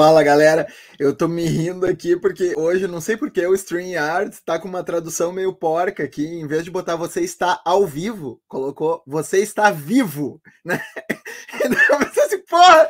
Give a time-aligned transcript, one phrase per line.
[0.00, 0.66] Fala galera,
[0.98, 4.82] eu tô me rindo aqui porque hoje, não sei porque, o StreamYard tá com uma
[4.82, 9.70] tradução meio porca aqui, em vez de botar você está ao vivo, colocou você está
[9.70, 10.80] vivo, né?
[11.62, 12.88] Então, eu pensei assim, porra,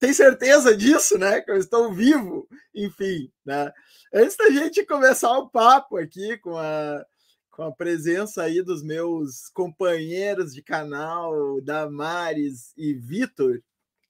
[0.00, 1.42] tem certeza disso, né?
[1.42, 3.70] Que eu estou vivo, enfim, né?
[4.14, 7.04] Antes da gente começar o papo aqui com a,
[7.50, 13.60] com a presença aí dos meus companheiros de canal, Damares e Vitor,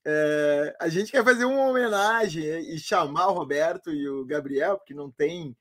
[0.09, 4.95] é, a gente quer fazer uma homenagem e chamar o Roberto e o Gabriel, porque
[4.95, 5.57] não tem,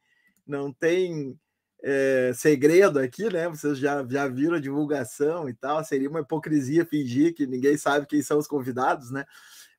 [0.45, 1.39] não tem
[1.83, 3.49] é, segredo aqui, né?
[3.49, 5.83] Vocês já, já viram a divulgação e tal.
[5.83, 9.25] Seria uma hipocrisia fingir que ninguém sabe quem são os convidados, né?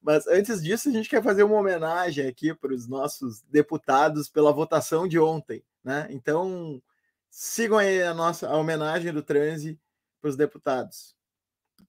[0.02, 4.52] Mas antes disso, a gente quer fazer uma homenagem aqui para os nossos deputados pela
[4.52, 6.08] votação de ontem, né?
[6.10, 6.82] Então,
[7.30, 9.78] sigam aí a nossa a homenagem do transe
[10.20, 11.15] para os deputados.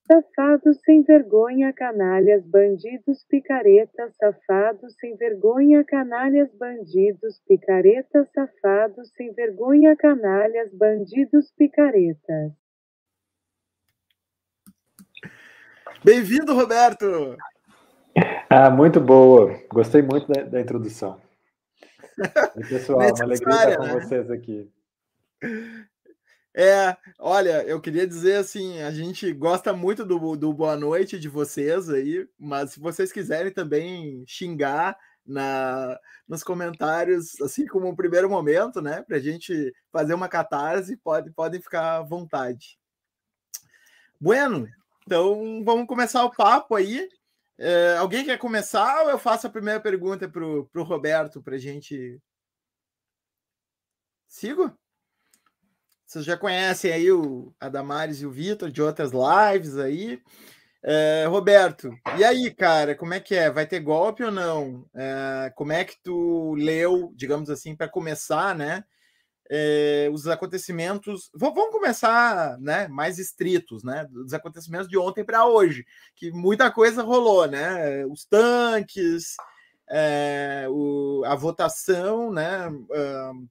[0.08, 9.98] Safados sem vergonha, canalhas, bandidos, picaretas, safados sem vergonha, canalhas, bandidos, picaretas, safados sem vergonha,
[9.98, 12.54] canalhas, bandidos, picaretas.
[16.06, 17.36] Bem-vindo, Roberto!
[18.50, 19.60] Ah, muito boa.
[19.74, 21.20] Gostei muito da, da introdução.
[22.58, 23.94] E, pessoal, uma alegria estar com né?
[23.94, 24.72] vocês aqui.
[26.60, 31.30] É, olha, eu queria dizer assim, a gente gosta muito do, do boa noite de
[31.30, 38.28] vocês aí, mas se vocês quiserem também xingar na, nos comentários, assim como um primeiro
[38.28, 42.80] momento, né, para a gente fazer uma catarse, pode, podem ficar à vontade.
[44.20, 44.68] Bueno,
[45.06, 47.08] então vamos começar o papo aí.
[47.56, 51.60] É, alguém quer começar ou eu faço a primeira pergunta para o Roberto para a
[51.60, 52.20] gente.
[54.28, 54.76] Sigo?
[56.08, 60.22] Vocês já conhecem aí o Adamares e o Vitor de outras lives aí.
[60.82, 63.52] É, Roberto, e aí, cara, como é que é?
[63.52, 64.86] Vai ter golpe ou não?
[64.96, 68.86] É, como é que tu leu, digamos assim, para começar, né?
[69.52, 71.30] É, os acontecimentos.
[71.36, 72.88] Vamos começar, né?
[72.88, 74.08] Mais estritos, né?
[74.10, 75.86] Dos acontecimentos de ontem para hoje,
[76.16, 78.06] que muita coisa rolou, né?
[78.06, 79.36] Os tanques,
[79.90, 82.70] é, o, a votação, né?
[82.70, 83.50] Uh,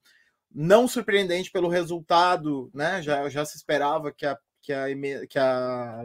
[0.59, 3.03] não surpreendente pelo resultado, né?
[3.03, 4.87] Já, já se esperava que a, que a,
[5.29, 6.03] que a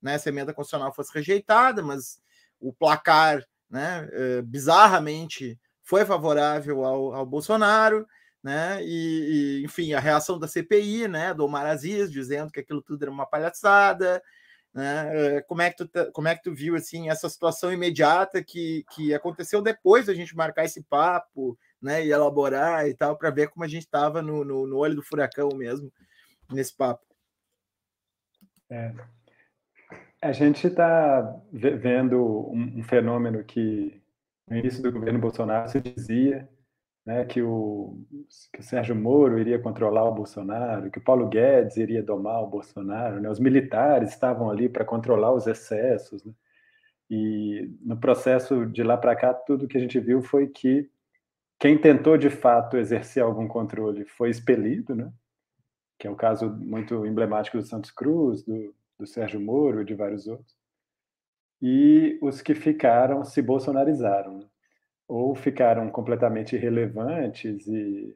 [0.00, 2.20] né, essa emenda constitucional fosse rejeitada, mas
[2.60, 8.06] o placar, né, eh, bizarramente foi favorável ao, ao Bolsonaro,
[8.40, 8.78] né?
[8.84, 13.02] E, e, enfim, a reação da CPI, né, do Omar Aziz, dizendo que aquilo tudo
[13.02, 14.22] era uma palhaçada,
[14.72, 15.38] né?
[15.38, 18.84] Eh, como é que tu, como é que tu viu assim essa situação imediata que,
[18.92, 23.48] que aconteceu depois da gente marcar esse papo, né, e elaborar e tal, para ver
[23.48, 25.92] como a gente estava no, no, no, olho do furacão mesmo,
[26.50, 27.04] nesse papo.
[28.70, 28.92] É.
[30.20, 31.22] A gente está
[31.52, 34.02] vendo um, um, fenômeno que
[34.48, 36.48] no início do governo Bolsonaro se dizia
[37.06, 38.04] né, que, o,
[38.52, 42.48] que o Sérgio Moro iria controlar o Bolsonaro, que o Paulo Guedes iria domar o
[42.48, 46.24] Bolsonaro, né, os militares estavam ali para controlar os excessos.
[46.24, 46.32] Né,
[47.10, 50.90] e no processo de lá para cá, tudo que a gente viu foi que
[51.58, 55.12] quem tentou de fato exercer algum controle foi expelido, né?
[55.98, 59.94] que é o caso muito emblemático do Santos Cruz, do, do Sérgio Moro e de
[59.94, 60.56] vários outros.
[61.60, 64.46] E os que ficaram se bolsonarizaram, né?
[65.08, 68.14] ou ficaram completamente irrelevantes e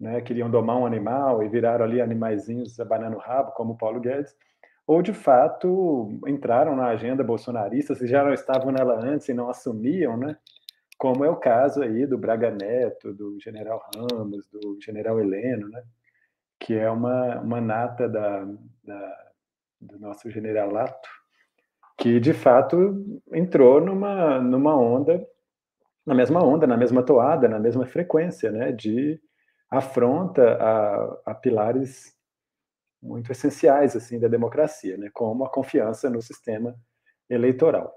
[0.00, 4.00] né, queriam domar um animal e viraram ali animaizinhos abanando o rabo, como o Paulo
[4.00, 4.34] Guedes,
[4.86, 9.48] ou de fato entraram na agenda bolsonarista, se já não estavam nela antes e não
[9.48, 10.36] assumiam, né?
[11.04, 15.82] Como é o caso aí do Braga Neto, do General Ramos, do General Heleno, né?
[16.58, 18.42] que é uma, uma nata da,
[18.82, 19.30] da,
[19.78, 21.06] do nosso generalato,
[21.98, 25.22] que de fato entrou numa, numa onda,
[26.06, 28.72] na mesma onda, na mesma toada, na mesma frequência, né?
[28.72, 29.20] de
[29.70, 32.16] afronta a, a pilares
[33.02, 35.10] muito essenciais assim da democracia, né?
[35.12, 36.74] como a confiança no sistema
[37.28, 37.94] eleitoral.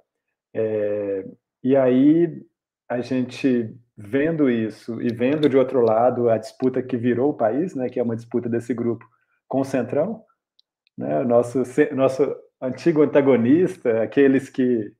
[0.53, 1.25] É,
[1.63, 2.45] e aí
[2.89, 7.75] a gente vendo isso e vendo de outro lado a disputa que virou o país,
[7.75, 9.05] né, que é uma disputa desse grupo
[9.47, 10.23] com o Centrão,
[10.97, 11.63] né, nosso
[11.93, 14.93] nosso antigo antagonista, aqueles que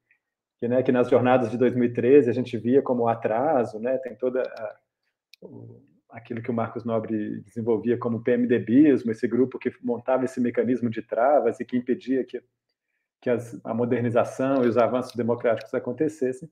[0.59, 4.41] que, né, que nas jornadas de 2013 a gente via como atraso, né, tem toda
[4.41, 4.75] a,
[5.39, 5.79] o,
[6.09, 11.03] aquilo que o Marcos Nobre desenvolvia como PMDBismo, esse grupo que montava esse mecanismo de
[11.03, 12.41] travas e que impedia que,
[13.21, 16.49] que as, a modernização e os avanços democráticos acontecessem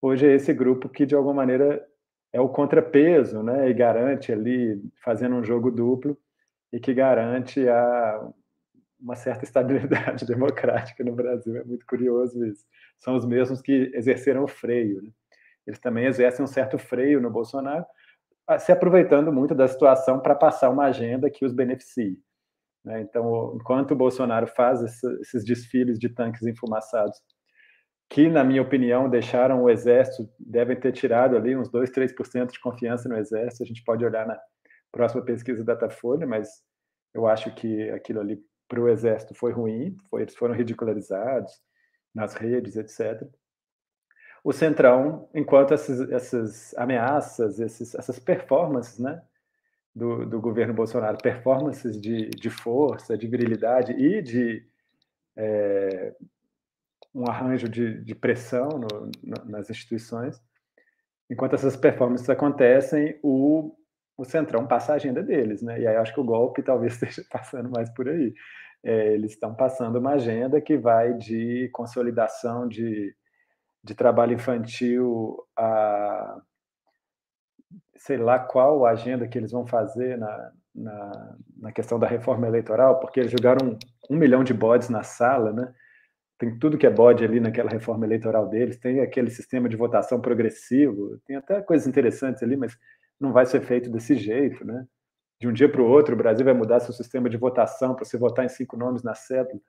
[0.00, 1.86] hoje é esse grupo que, de alguma maneira,
[2.32, 3.68] é o contrapeso, né?
[3.68, 6.16] E garante ali, fazendo um jogo duplo,
[6.72, 8.28] e que garante a,
[9.00, 11.56] uma certa estabilidade democrática no Brasil.
[11.56, 12.64] É muito curioso isso.
[12.98, 15.02] São os mesmos que exerceram o freio.
[15.02, 15.10] Né?
[15.66, 17.84] eles também exercem um certo freio no Bolsonaro,
[18.60, 22.16] se aproveitando muito da situação para passar uma agenda que os beneficie.
[22.84, 23.00] Né?
[23.00, 24.80] Então, enquanto o Bolsonaro faz
[25.20, 27.20] esses desfiles de tanques enfumaçados,
[28.08, 32.60] que, na minha opinião, deixaram o Exército, devem ter tirado ali uns 2, 3% de
[32.60, 34.38] confiança no Exército, a gente pode olhar na
[34.92, 36.48] próxima pesquisa Datafolha, mas
[37.12, 38.38] eu acho que aquilo ali
[38.68, 41.52] para o Exército foi ruim, foi, eles foram ridicularizados
[42.14, 43.28] nas redes, etc
[44.46, 49.20] o Centrão, enquanto essas, essas ameaças, esses, essas performances né,
[49.92, 54.64] do, do, governo Bolsonaro, performances de, de, força, de virilidade e de
[55.36, 56.14] é,
[57.16, 60.40] um arranjo de, de pressão no, no, nas instituições,
[61.30, 63.74] enquanto essas performances acontecem, o,
[64.16, 65.80] o Centrão passa a agenda deles, né?
[65.80, 68.34] E aí acho que o golpe talvez esteja passando mais por aí.
[68.84, 73.14] É, eles estão passando uma agenda que vai de consolidação de
[73.86, 76.40] de trabalho infantil a
[77.96, 83.00] sei lá qual agenda que eles vão fazer na, na, na, questão da reforma eleitoral,
[83.00, 83.78] porque eles jogaram um,
[84.10, 85.72] um, milhão de bodes na sala, né?
[86.38, 90.20] Tem tudo que é bode ali naquela reforma eleitoral deles, tem aquele sistema de votação
[90.20, 92.76] progressivo, tem até coisas interessantes ali, mas
[93.18, 94.86] não vai ser feito desse jeito, né?
[95.40, 98.04] De um dia para o outro, o Brasil vai mudar seu sistema de votação para
[98.04, 99.60] você votar em cinco nomes na cédula.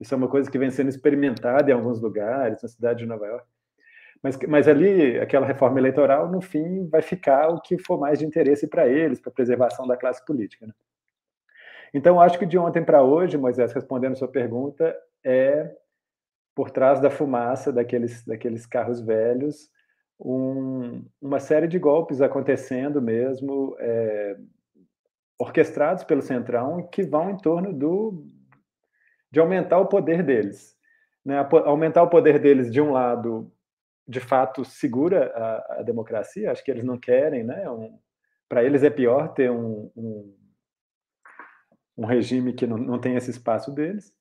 [0.00, 3.26] Isso é uma coisa que vem sendo experimentada em alguns lugares, na cidade de Nova
[3.26, 3.46] York.
[4.22, 8.24] Mas, mas ali, aquela reforma eleitoral, no fim, vai ficar o que for mais de
[8.24, 10.66] interesse para eles, para a preservação da classe política.
[10.66, 10.72] Né?
[11.92, 15.72] Então, acho que de ontem para hoje, Moisés, respondendo a sua pergunta, é
[16.54, 19.70] por trás da fumaça daqueles, daqueles carros velhos,
[20.20, 24.36] um, uma série de golpes acontecendo mesmo, é,
[25.38, 28.24] orquestrados pelo Centrão, que vão em torno do,
[29.30, 30.76] de aumentar o poder deles.
[31.24, 31.36] Né?
[31.64, 33.50] Aumentar o poder deles, de um lado,
[34.06, 36.50] de fato segura a, a democracia.
[36.50, 37.68] Acho que eles não querem, né?
[37.70, 37.98] Um,
[38.48, 40.36] Para eles é pior ter um, um,
[41.96, 44.12] um regime que não, não tem esse espaço deles.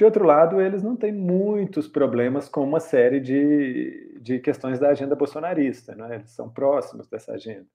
[0.00, 4.88] De outro lado, eles não têm muitos problemas com uma série de, de questões da
[4.88, 6.14] agenda bolsonarista, né?
[6.14, 7.66] eles são próximos dessa agenda.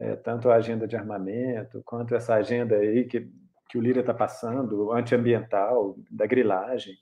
[0.00, 3.30] É, tanto a agenda de armamento, quanto essa agenda aí que,
[3.68, 6.96] que o Lira está passando, antiambiental, da grilagem.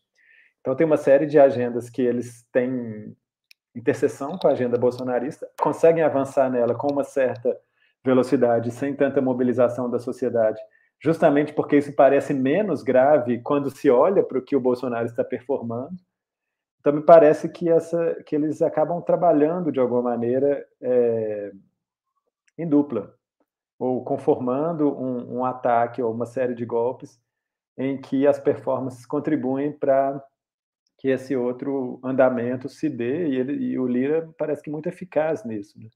[0.60, 3.16] Então, tem uma série de agendas que eles têm
[3.74, 7.58] interseção com a agenda bolsonarista, conseguem avançar nela com uma certa
[8.04, 10.60] velocidade, sem tanta mobilização da sociedade,
[11.02, 15.24] justamente porque isso parece menos grave quando se olha para o que o Bolsonaro está
[15.24, 15.96] performando.
[16.78, 21.52] Então, me parece que, essa, que eles acabam trabalhando, de alguma maneira, é,
[22.56, 23.14] em dupla,
[23.78, 27.20] ou conformando um, um ataque ou uma série de golpes
[27.78, 30.22] em que as performances contribuem para
[30.98, 35.44] que esse outro andamento se dê e, ele, e o Lira parece que muito eficaz
[35.44, 35.78] nisso.
[35.78, 35.88] Né?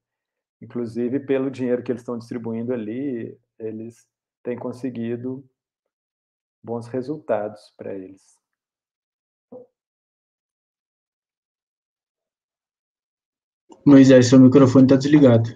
[0.63, 4.07] Inclusive, pelo dinheiro que eles estão distribuindo ali, eles
[4.45, 5.43] têm conseguido
[6.63, 8.39] bons resultados para eles.
[13.85, 15.51] Moisés, seu microfone está desligado.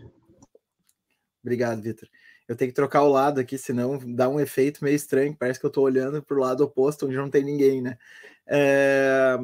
[1.42, 2.09] Obrigado, Vitor.
[2.47, 5.37] Eu tenho que trocar o lado aqui, senão dá um efeito meio estranho.
[5.38, 7.99] Parece que eu estou olhando para o lado oposto, onde não tem ninguém, né?
[8.47, 9.38] É,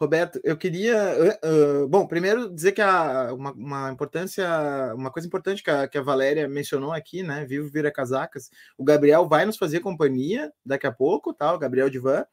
[0.00, 0.96] Roberto, eu queria,
[1.42, 4.46] uh, uh, bom, primeiro dizer que a, uma, uma, importância,
[4.94, 7.44] uma coisa importante que a, que a Valéria mencionou aqui, né?
[7.44, 8.48] Vivo vira casacas.
[8.76, 11.52] O Gabriel vai nos fazer companhia daqui a pouco, tá?
[11.52, 12.24] O Gabriel Divan.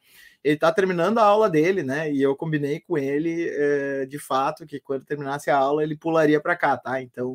[0.44, 2.12] Ele está terminando a aula dele, né?
[2.12, 6.40] E eu combinei com ele, uh, de fato, que quando terminasse a aula ele pularia
[6.40, 7.02] para cá, tá?
[7.02, 7.34] Então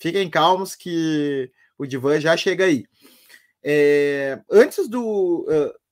[0.00, 2.86] fiquem calmos que o Divan já chega aí.
[3.62, 5.46] É, antes do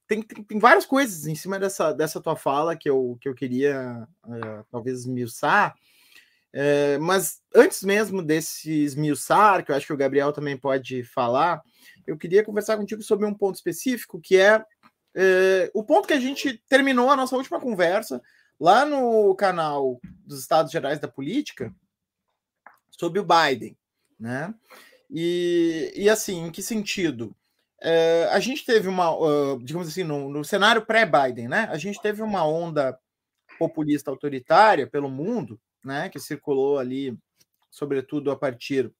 [0.06, 3.34] tem, tem, tem, várias coisas em cima dessa, dessa tua fala que eu, que eu
[3.34, 5.74] queria uh, talvez esmiuçar.
[6.54, 11.60] Uh, mas antes mesmo desse esmiuçar, que eu acho que o Gabriel também pode falar,
[12.06, 16.20] eu queria conversar contigo sobre um ponto específico, que é uh, o ponto que a
[16.20, 18.22] gente terminou a nossa última conversa
[18.58, 21.74] lá no canal dos Estados Gerais da Política
[22.90, 23.76] sobre o Biden,
[24.18, 24.54] né?
[25.10, 27.36] E, e assim, em que sentido?
[27.82, 31.68] Uh, a gente teve uma, uh, digamos assim, no, no cenário pré-Biden, né?
[31.70, 32.98] A gente teve uma onda
[33.58, 36.08] populista autoritária pelo mundo, né?
[36.08, 37.16] Que circulou ali,
[37.70, 38.90] sobretudo a partir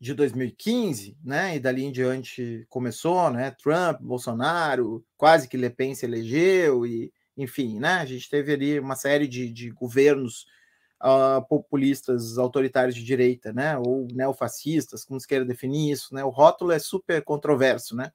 [0.00, 1.56] de 2015, né?
[1.56, 3.50] E dali em diante começou, né?
[3.50, 7.94] Trump, Bolsonaro, quase que Le Pen se elegeu e, enfim, né?
[7.94, 10.46] A gente teve ali uma série de, de governos
[11.04, 13.76] uh, populistas autoritários de direita, né?
[13.76, 16.24] Ou neofascistas, como se queira definir isso, né?
[16.24, 18.10] O rótulo é super controverso, né?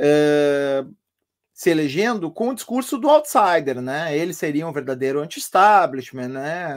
[0.00, 0.94] Uh,
[1.52, 4.16] se elegendo com o discurso do outsider, né?
[4.16, 6.74] Ele seria um verdadeiro anti-establishment, né?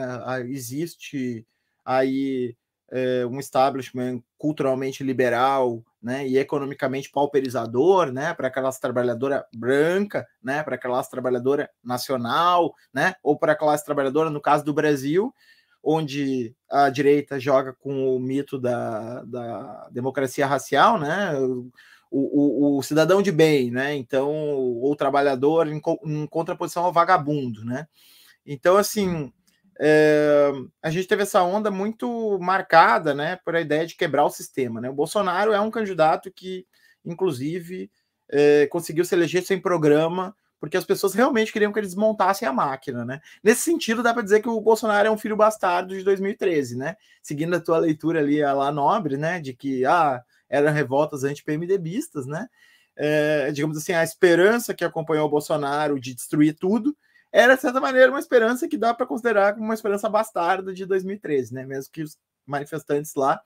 [0.48, 1.46] Existe
[1.84, 2.56] aí
[2.90, 6.26] é, um establishment culturalmente liberal, né?
[6.26, 8.34] E economicamente pauperizador, né?
[8.34, 10.62] Para a classe trabalhadora branca, né?
[10.62, 13.14] Para a classe trabalhadora nacional, né?
[13.22, 15.32] Ou para a classe trabalhadora, no caso do Brasil,
[15.82, 21.34] onde a direita joga com o mito da, da democracia racial, né?
[22.12, 23.96] o, o, o, cidadão de bem, né?
[23.96, 27.88] Então, o trabalhador em, em contraposição ao vagabundo, né?
[28.44, 29.32] Então, assim,
[29.84, 34.30] é, a gente teve essa onda muito marcada, né, por a ideia de quebrar o
[34.30, 34.88] sistema, né?
[34.88, 36.64] O Bolsonaro é um candidato que,
[37.04, 37.90] inclusive,
[38.30, 42.52] é, conseguiu se eleger sem programa, porque as pessoas realmente queriam que eles desmontassem a
[42.52, 43.20] máquina, né?
[43.42, 46.94] Nesse sentido, dá para dizer que o Bolsonaro é um filho bastardo de 2013, né?
[47.20, 52.24] Seguindo a tua leitura ali, a lá nobre, né, de que ah, eram revoltas anti-PMDBistas,
[52.24, 52.46] né?
[52.94, 56.96] É, digamos assim, a esperança que acompanhou o Bolsonaro de destruir tudo
[57.32, 60.84] era, de certa maneira, uma esperança que dá para considerar como uma esperança bastarda de
[60.84, 61.64] 2013, né?
[61.64, 63.40] Mesmo que os manifestantes lá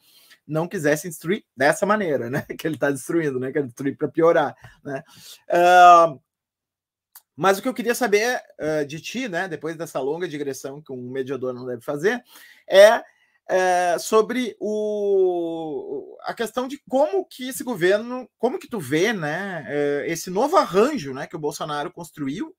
[0.47, 2.45] não quisessem destruir dessa maneira, né?
[2.59, 3.53] Que ele está destruindo, né?
[3.53, 5.05] Quer destruir para piorar, né?
[5.49, 6.21] Uh,
[7.37, 9.47] mas o que eu queria saber uh, de ti, né?
[9.47, 12.23] Depois dessa longa digressão que um mediador não deve fazer,
[12.69, 13.05] é
[13.49, 19.65] é, sobre o, a questão de como que esse governo, como que tu vê, né,
[19.69, 22.55] é, esse novo arranjo, né, que o Bolsonaro construiu,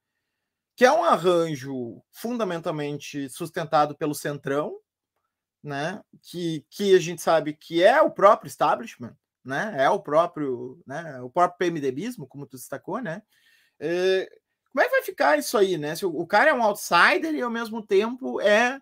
[0.77, 4.77] que é um arranjo fundamentalmente sustentado pelo Centrão,
[5.63, 10.79] né, que, que a gente sabe que é o próprio establishment, né, é o próprio,
[10.86, 13.24] né, o próprio PMDBismo, como tu destacou, né,
[13.79, 14.29] é,
[14.72, 15.96] como é que vai ficar isso aí, né?
[15.96, 18.79] Se o, o cara é um outsider e ao mesmo tempo é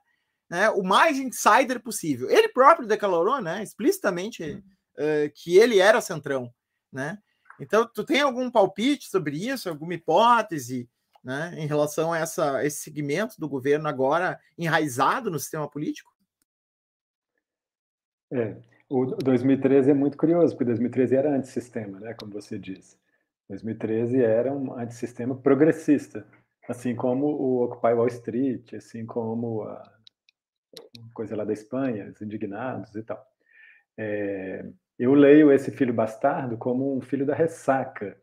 [0.50, 2.30] né, o mais insider possível.
[2.30, 4.62] Ele próprio declarou, né, explicitamente
[4.98, 6.54] uh, que ele era centrão,
[6.92, 7.18] né?
[7.62, 10.90] Então, tu tem algum palpite sobre isso, alguma hipótese,
[11.26, 16.14] né, em relação a essa, esse segmento do governo agora enraizado no sistema político?
[18.32, 18.56] É,
[18.88, 22.96] o 2013 é muito curioso, porque 2013 era antissistema, né, como você disse.
[23.50, 26.28] 2013 era um antissistema progressista,
[26.70, 29.92] assim como o Occupy Wall Street, assim como a
[31.14, 33.24] coisa lá da Espanha, os indignados e tal.
[33.98, 34.66] É,
[35.00, 38.16] eu leio esse filho bastardo como um filho da ressaca,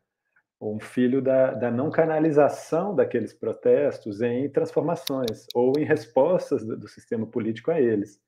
[0.70, 6.86] um filho da, da não canalização daqueles protestos em transformações, ou em respostas do, do
[6.86, 8.20] sistema político a eles.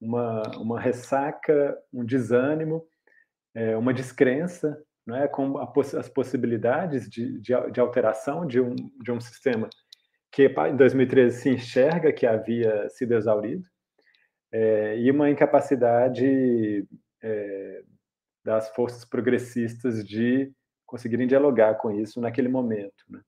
[0.00, 2.86] Uma, uma ressaca, um desânimo,
[3.54, 9.10] é, uma descrença é, com a, as possibilidades de, de, de alteração de um, de
[9.10, 9.68] um sistema
[10.30, 13.68] que em 2013 se enxerga que havia sido exaurido,
[14.52, 16.86] é, e uma incapacidade
[17.22, 17.82] é,
[18.44, 20.52] das forças progressistas de
[20.86, 23.04] conseguirem dialogar com isso naquele momento.
[23.08, 23.20] Né?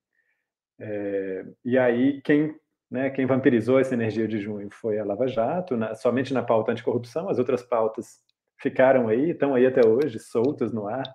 [0.78, 2.54] É, e aí, quem,
[2.90, 6.72] né, quem vampirizou essa energia de junho foi a Lava Jato, na, somente na pauta
[6.72, 8.20] anticorrupção, as outras pautas
[8.58, 11.10] ficaram aí, estão aí até hoje, soltas no ar,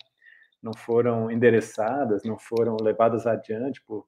[0.62, 4.05] não foram endereçadas, não foram levadas adiante por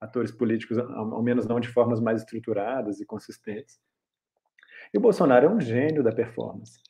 [0.00, 3.80] atores políticos, ao menos não de formas mais estruturadas e consistentes.
[4.92, 6.80] E o Bolsonaro é um gênio da performance,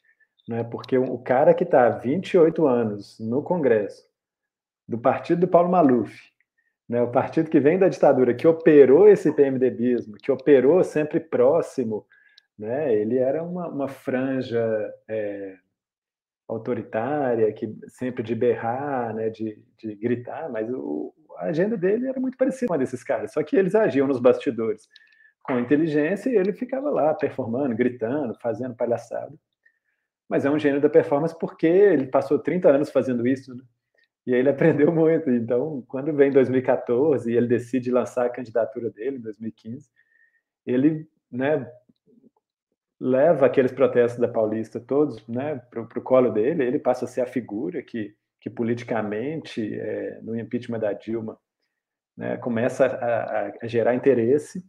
[0.49, 0.65] né?
[0.65, 4.06] porque o cara que está há 28 anos no Congresso,
[4.89, 6.15] do partido do Paulo Maluf,
[6.89, 7.03] né?
[7.03, 12.07] o partido que vem da ditadura, que operou esse PMDBismo, que operou sempre próximo,
[12.59, 12.95] né?
[12.95, 15.57] ele era uma, uma franja é,
[16.49, 19.29] autoritária, que sempre de berrar, né?
[19.31, 23.33] de, de gritar, mas o, a agenda dele era muito parecida com a desses caras,
[23.33, 24.89] só que eles agiam nos bastidores
[25.43, 29.33] com inteligência e ele ficava lá performando, gritando, fazendo palhaçada.
[30.29, 33.63] Mas é um gênio da performance porque ele passou 30 anos fazendo isso, né?
[34.27, 35.31] E ele aprendeu muito.
[35.31, 39.89] Então, quando vem 2014 e ele decide lançar a candidatura dele em 2015,
[40.67, 41.71] ele, né,
[42.99, 46.65] leva aqueles protestos da Paulista todos, né, para o colo dele.
[46.65, 48.17] Ele passa a ser a figura que
[48.47, 51.37] que politicamente, é, no impeachment da Dilma,
[52.17, 54.65] né, começa a, a, gerar interesse.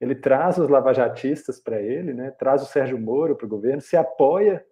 [0.00, 3.98] Ele traz os lavajatistas para ele, né, traz o Sérgio Moro para o governo, se
[3.98, 4.64] apoia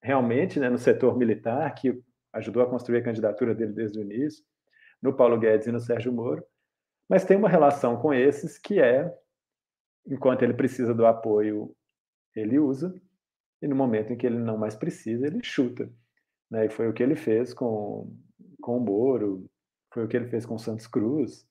[0.00, 2.02] realmente né, no setor militar, que
[2.32, 4.44] ajudou a construir a candidatura dele desde o início,
[5.00, 6.44] no Paulo Guedes e no Sérgio Moro,
[7.08, 9.12] mas tem uma relação com esses que é,
[10.06, 11.74] enquanto ele precisa do apoio,
[12.34, 12.94] ele usa,
[13.60, 15.90] e no momento em que ele não mais precisa, ele chuta.
[16.50, 16.66] Né?
[16.66, 18.12] E foi o que ele fez com,
[18.60, 19.48] com o Moro,
[19.92, 21.46] foi o que ele fez com o Santos Cruz.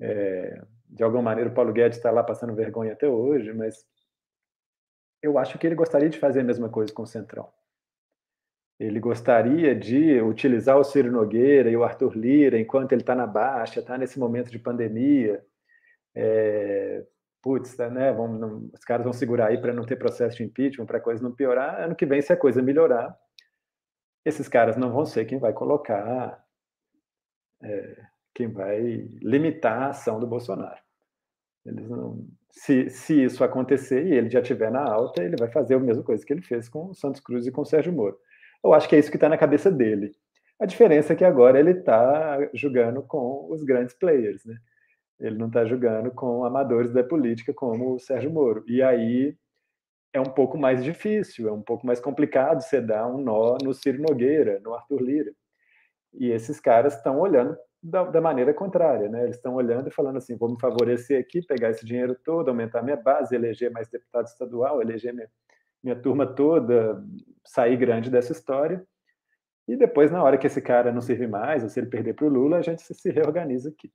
[0.00, 3.84] É, de alguma maneira, o Paulo Guedes está lá passando vergonha até hoje, mas
[5.22, 7.52] eu acho que ele gostaria de fazer a mesma coisa com o Centrão.
[8.78, 13.26] Ele gostaria de utilizar o Ciro Nogueira e o Arthur Lira enquanto ele está na
[13.26, 15.42] baixa, está nesse momento de pandemia.
[16.14, 17.04] É,
[17.42, 20.44] putz, tá, né, vamos, não, os caras vão segurar aí para não ter processo de
[20.44, 21.80] impeachment, para a coisa não piorar.
[21.80, 23.16] Ano que vem, se a coisa melhorar,
[24.24, 26.44] esses caras não vão ser quem vai colocar,
[27.62, 28.02] é,
[28.34, 28.80] quem vai
[29.22, 30.80] limitar a ação do Bolsonaro.
[31.64, 35.74] Eles não, se, se isso acontecer e ele já estiver na alta, ele vai fazer
[35.74, 38.18] a mesma coisa que ele fez com o Santos Cruz e com o Sérgio Moro.
[38.62, 40.14] Eu acho que é isso que está na cabeça dele.
[40.58, 44.56] A diferença é que agora ele está jogando com os grandes players, né?
[45.18, 48.64] Ele não está jogando com amadores da política como o Sérgio Moro.
[48.66, 49.36] E aí
[50.12, 53.74] é um pouco mais difícil, é um pouco mais complicado você dar um nó no
[53.74, 55.32] Ciro Nogueira, no Arthur Lira.
[56.14, 59.24] E esses caras estão olhando da, da, maneira contrária, né?
[59.24, 62.82] Eles estão olhando e falando assim: vou me favorecer aqui, pegar esse dinheiro todo, aumentar
[62.82, 65.28] minha base, eleger mais deputado estadual, eleger minha,
[65.86, 67.00] minha turma toda,
[67.44, 68.84] sair grande dessa história.
[69.68, 72.26] E depois, na hora que esse cara não servir mais, ou se ele perder para
[72.26, 73.92] o Lula, a gente se reorganiza aqui.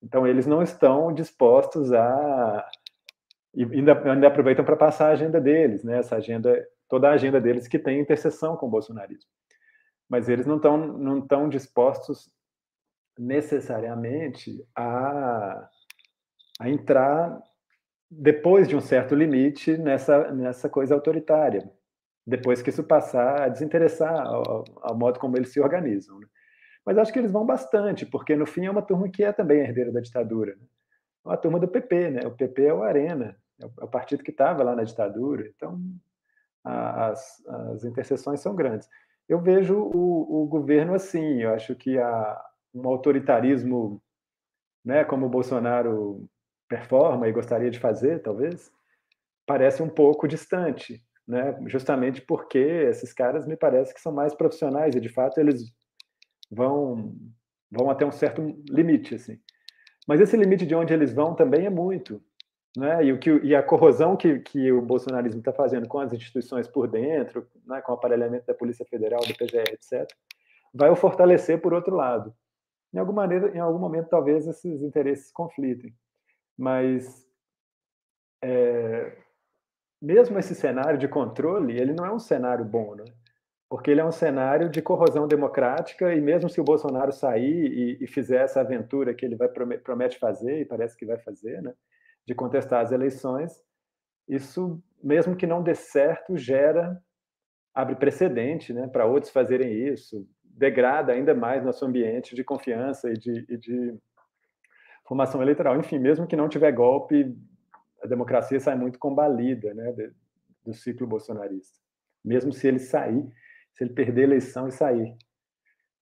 [0.00, 2.68] Então, eles não estão dispostos a.
[3.52, 5.98] E ainda, ainda aproveitam para passar a agenda deles, né?
[5.98, 9.28] essa agenda, toda a agenda deles que tem interseção com o bolsonarismo.
[10.08, 12.30] Mas eles não estão não estão dispostos
[13.18, 15.68] necessariamente a,
[16.60, 17.42] a entrar
[18.18, 21.70] depois de um certo limite nessa, nessa coisa autoritária,
[22.26, 26.18] depois que isso passar a desinteressar ao, ao modo como eles se organizam.
[26.18, 26.26] Né?
[26.84, 29.60] Mas acho que eles vão bastante, porque no fim é uma turma que é também
[29.60, 30.56] herdeira da ditadura.
[30.56, 30.66] Né?
[31.24, 32.20] É uma turma do PP, né?
[32.24, 35.78] O PP é o Arena, é o é partido que estava lá na ditadura, então
[36.64, 38.88] a, as, as interseções são grandes.
[39.28, 42.40] Eu vejo o, o governo assim, eu acho que há
[42.72, 44.00] um autoritarismo,
[44.84, 46.28] né, como o Bolsonaro
[46.68, 48.70] performa e gostaria de fazer, talvez,
[49.46, 51.56] parece um pouco distante, né?
[51.66, 55.72] Justamente porque esses caras me parece que são mais profissionais e de fato eles
[56.50, 57.14] vão
[57.70, 59.38] vão até um certo limite, assim.
[60.06, 62.22] Mas esse limite de onde eles vão também é muito,
[62.76, 63.04] né?
[63.04, 66.68] E o que e a corrosão que, que o bolsonarismo está fazendo com as instituições
[66.68, 67.80] por dentro, né?
[67.80, 70.08] Com o aparelhamento da Polícia Federal, do PGR, etc,
[70.74, 72.34] vai o fortalecer por outro lado.
[72.92, 75.94] Em alguma maneira, em algum momento, talvez esses interesses conflitem
[76.56, 77.26] mas
[78.42, 79.16] é,
[80.00, 83.04] mesmo esse cenário de controle, ele não é um cenário bom, né?
[83.68, 88.04] porque ele é um cenário de corrosão democrática e mesmo se o Bolsonaro sair e,
[88.04, 91.74] e fizer essa aventura que ele vai promete fazer e parece que vai fazer, né,
[92.24, 93.52] de contestar as eleições,
[94.28, 97.00] isso mesmo que não dê certo gera
[97.74, 103.14] abre precedente, né, para outros fazerem isso, degrada ainda mais nosso ambiente de confiança e
[103.14, 103.98] de, e de
[105.06, 105.78] formação eleitoral.
[105.78, 107.36] Enfim, mesmo que não tiver golpe,
[108.02, 109.94] a democracia sai muito combalida né,
[110.64, 111.78] do ciclo bolsonarista.
[112.24, 113.24] Mesmo se ele sair,
[113.72, 115.16] se ele perder a eleição e sair.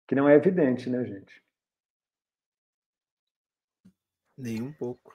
[0.06, 1.42] Que não é evidente, né, gente?
[4.36, 5.14] Nem um pouco.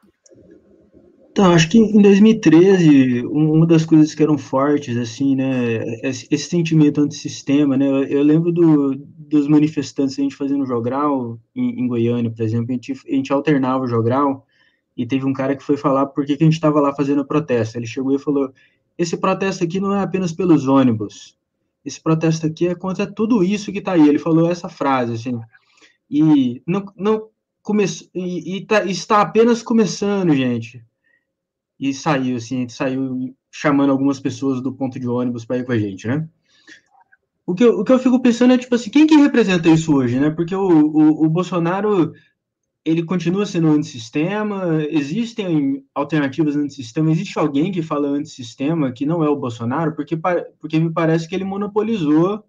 [1.31, 7.01] Então, acho que em 2013, uma das coisas que eram fortes, assim, né, esse sentimento
[7.01, 8.95] antissistema, né, eu lembro do,
[9.35, 13.33] dos manifestantes, a gente fazendo jogral em, em, Goiânia, por exemplo, a gente, a gente
[13.33, 14.45] alternava o jogral,
[14.95, 17.25] e teve um cara que foi falar por que, que a gente estava lá fazendo
[17.25, 17.77] protesto.
[17.77, 18.53] Ele chegou e falou:
[18.97, 21.37] esse protesto aqui não é apenas pelos ônibus,
[21.83, 24.07] esse protesto aqui é contra tudo isso que está aí.
[24.07, 25.39] Ele falou essa frase, assim,
[26.09, 27.29] e não, não
[27.61, 30.83] começou, e, e tá, está apenas começando, gente
[31.79, 35.65] e saiu, assim, a gente saiu chamando algumas pessoas do ponto de ônibus para ir
[35.65, 36.27] com a gente, né?
[37.45, 39.93] O que, eu, o que eu fico pensando é, tipo assim, quem que representa isso
[39.93, 40.29] hoje, né?
[40.29, 42.13] Porque o, o, o Bolsonaro,
[42.85, 49.29] ele continua sendo antissistema, existem alternativas antissistema, existe alguém que fala antissistema que não é
[49.29, 50.17] o Bolsonaro, porque,
[50.59, 52.45] porque me parece que ele monopolizou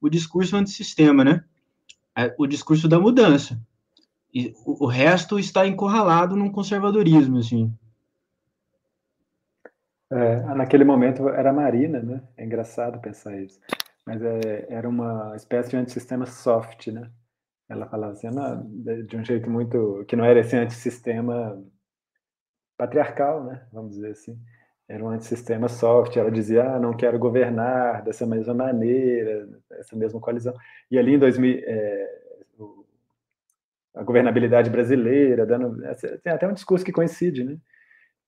[0.00, 1.44] o discurso antissistema, né?
[2.16, 3.60] É, o discurso da mudança.
[4.32, 7.70] E o, o resto está encurralado num conservadorismo, assim.
[10.10, 12.22] É, naquele momento era a Marina, né?
[12.36, 13.60] É engraçado pensar isso.
[14.10, 17.08] Mas é, era uma espécie de antissistema soft, né?
[17.68, 18.68] Ela falava assim, não,
[19.06, 20.04] de um jeito muito.
[20.08, 21.62] que não era esse antissistema
[22.76, 23.64] patriarcal, né?
[23.72, 24.36] Vamos dizer assim.
[24.88, 26.16] Era um antissistema soft.
[26.16, 30.54] Ela dizia, ah, não quero governar dessa mesma maneira, essa mesma coalizão.
[30.90, 31.62] E ali em 2000.
[31.64, 32.20] É,
[33.94, 35.80] a governabilidade brasileira, dando.
[36.24, 37.58] Tem até um discurso que coincide, né?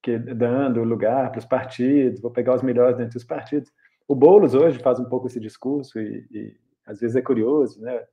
[0.01, 3.73] que, dando lugar para os partidos, vou pegar os melhores dentre os partidos.
[4.09, 8.05] O Boulos hoje faz um pouco esse discurso e, e às vezes é curioso, né?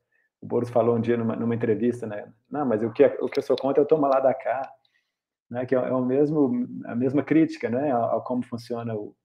[0.42, 2.32] O Boulos falou um dia numa, numa entrevista, né?
[2.50, 4.70] Não, mas o que, o que eu sou contra é o toma lá da cá,
[5.50, 5.66] né?
[5.66, 7.92] Que é, é o mesmo, a mesma crítica, né?
[7.92, 9.16] Ao como funciona o,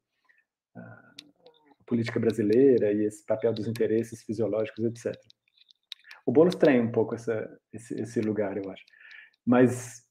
[1.87, 5.15] política brasileira e esse papel dos interesses fisiológicos, etc.
[6.27, 8.85] O Boulos tem um pouco essa, esse, esse lugar, eu acho.
[9.47, 10.03] Mas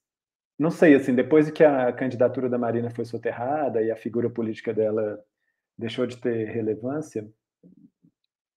[0.58, 4.72] não sei, assim, depois que a candidatura da Marina foi soterrada e a figura política
[4.72, 5.18] dela
[5.76, 7.28] deixou de ter relevância,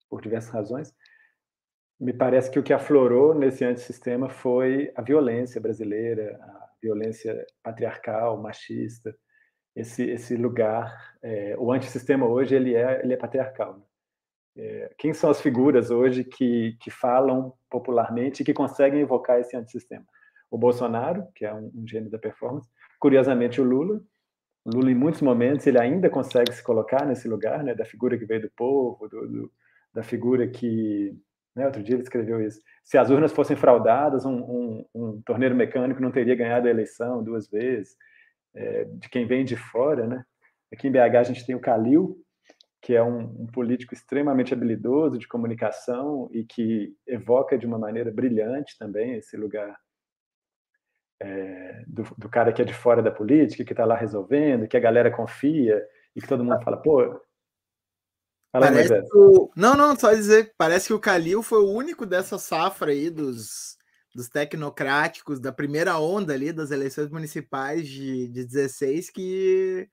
[0.10, 0.94] por diversas razões,
[2.00, 8.40] me parece que o que aflorou nesse antissistema foi a violência brasileira, a violência patriarcal,
[8.40, 9.16] machista,
[9.76, 11.16] esse, esse lugar.
[11.22, 13.78] É, o antissistema hoje ele é, ele é patriarcal.
[13.78, 13.84] Né?
[14.58, 19.56] É, quem são as figuras hoje que, que falam popularmente e que conseguem evocar esse
[19.56, 20.06] antissistema?
[20.50, 24.02] O Bolsonaro, que é um, um gênio da performance, curiosamente o Lula.
[24.68, 28.26] Lula, em muitos momentos, ele ainda consegue se colocar nesse lugar, né, da figura que
[28.26, 29.52] veio do povo, do, do,
[29.94, 31.18] da figura que.
[31.56, 32.60] Né, outro dia ele escreveu isso.
[32.84, 37.24] Se as urnas fossem fraudadas, um, um, um torneiro mecânico não teria ganhado a eleição
[37.24, 37.96] duas vezes.
[38.54, 40.24] É, de quem vem de fora, né?
[40.72, 42.18] Aqui em BH a gente tem o Calil,
[42.82, 48.12] que é um, um, político extremamente habilidoso de comunicação e que evoca de uma maneira
[48.12, 49.78] brilhante também esse lugar
[51.20, 54.78] é, do, do, cara que é de fora da política, que está lá resolvendo, que
[54.78, 55.84] a galera confia
[56.16, 57.20] e que todo mundo fala, pô.
[58.52, 59.50] Fala parece aí, o...
[59.56, 63.78] Não, não, só dizer, parece que o Calil foi o único dessa safra aí dos,
[64.16, 69.90] dos tecnocráticos da primeira onda ali das eleições municipais de, de 16 que,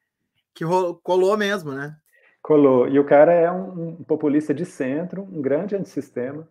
[0.54, 0.64] que
[1.02, 1.96] colou mesmo, né?
[2.42, 2.86] Colou.
[2.86, 6.46] E o cara é um, um populista de centro, um grande antissistema.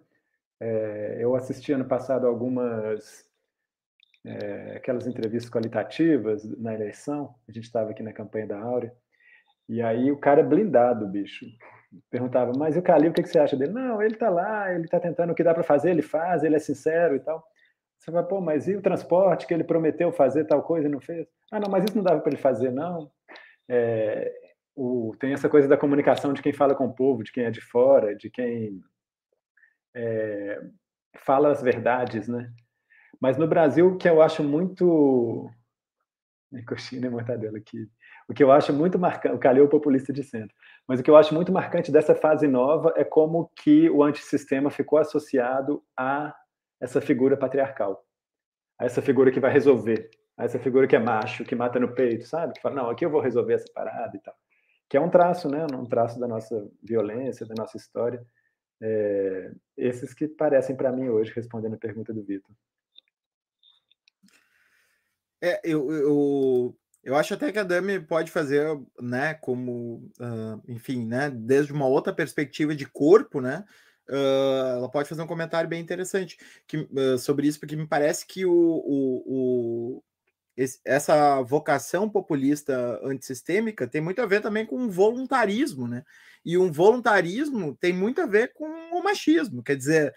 [0.60, 3.24] É, eu assisti ano passado algumas
[4.26, 7.36] é, aquelas entrevistas qualitativas na eleição.
[7.48, 8.94] A gente estava aqui na campanha da Áurea.
[9.68, 11.46] E aí o cara é blindado, bicho.
[12.10, 13.72] Perguntava, mas e o Calil, o que, que você acha dele?
[13.72, 16.56] Não, ele está lá, ele está tentando o que dá para fazer, ele faz, ele
[16.56, 17.44] é sincero e tal.
[18.00, 21.00] Você fala, pô, mas e o transporte que ele prometeu fazer tal coisa e não
[21.00, 21.28] fez?
[21.52, 23.10] Ah, não, mas isso não dava para ele fazer, não.
[23.70, 24.34] É,
[24.76, 27.52] o, tem essa coisa da comunicação de quem fala com o povo, de quem é
[27.52, 28.82] de fora, de quem
[29.96, 30.60] é,
[31.16, 32.52] fala as verdades, né?
[33.24, 35.50] Mas no Brasil, o que eu acho muito.
[36.68, 37.88] Coxinha e mortadela aqui.
[38.28, 40.54] O que eu acho muito marcante, o Calil populista de centro,
[40.86, 44.70] mas o que eu acho muito marcante dessa fase nova é como que o antissistema
[44.70, 46.36] ficou associado a
[46.82, 48.06] essa figura patriarcal,
[48.78, 51.94] a essa figura que vai resolver, a essa figura que é macho, que mata no
[51.94, 52.54] peito, sabe?
[52.54, 54.36] Que fala, não, aqui eu vou resolver essa parada e tal
[54.90, 55.66] que é um traço, né?
[55.74, 58.24] Um traço da nossa violência, da nossa história.
[58.80, 62.54] É, esses que parecem para mim hoje, respondendo a pergunta do Vitor.
[65.44, 68.66] É, eu, eu, eu acho até que a Dami pode fazer,
[69.02, 73.66] né, como, uh, enfim, né, desde uma outra perspectiva de corpo, né,
[74.10, 78.26] uh, ela pode fazer um comentário bem interessante que, uh, sobre isso, porque me parece
[78.26, 80.04] que o, o, o
[80.56, 86.06] esse, essa vocação populista antissistêmica tem muito a ver também com voluntarismo, né?
[86.46, 90.14] E um voluntarismo tem muito a ver com o machismo, quer dizer,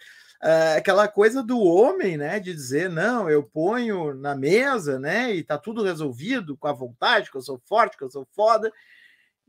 [0.46, 2.38] é, aquela coisa do homem, né?
[2.38, 5.34] De dizer, não, eu ponho na mesa, né?
[5.34, 8.72] E tá tudo resolvido com a vontade, que eu sou forte, que eu sou foda.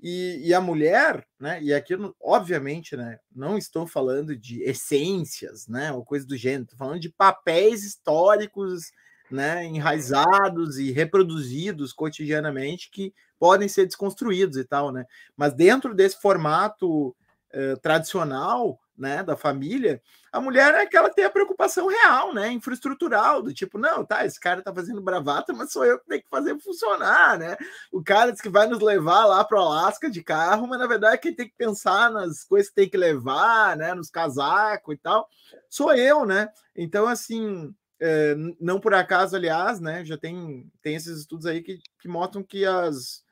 [0.02, 1.62] E, e, a mulher, né?
[1.62, 3.20] E aqui, obviamente, né?
[3.36, 5.92] Não estou falando de essências, né?
[5.92, 8.92] Ou coisa do gênero, estou falando de papéis históricos
[9.30, 15.06] né, enraizados e reproduzidos cotidianamente que podem ser desconstruídos e tal, né?
[15.36, 17.16] Mas dentro desse formato
[17.52, 23.44] eh, tradicional, né, da família, a mulher é que tem a preocupação real, né, infraestrutural,
[23.44, 26.30] do tipo, não, tá, esse cara tá fazendo bravata, mas sou eu que tenho que
[26.30, 27.56] fazer funcionar, né?
[27.92, 30.88] O cara diz que vai nos levar lá para o Alasca de carro, mas na
[30.88, 34.98] verdade quem tem que pensar nas coisas que tem que levar, né, nos casacos e
[34.98, 35.30] tal,
[35.70, 36.50] sou eu, né?
[36.76, 41.80] Então, assim, é, não por acaso, aliás, né, já tem, tem esses estudos aí que,
[42.00, 43.24] que mostram que as,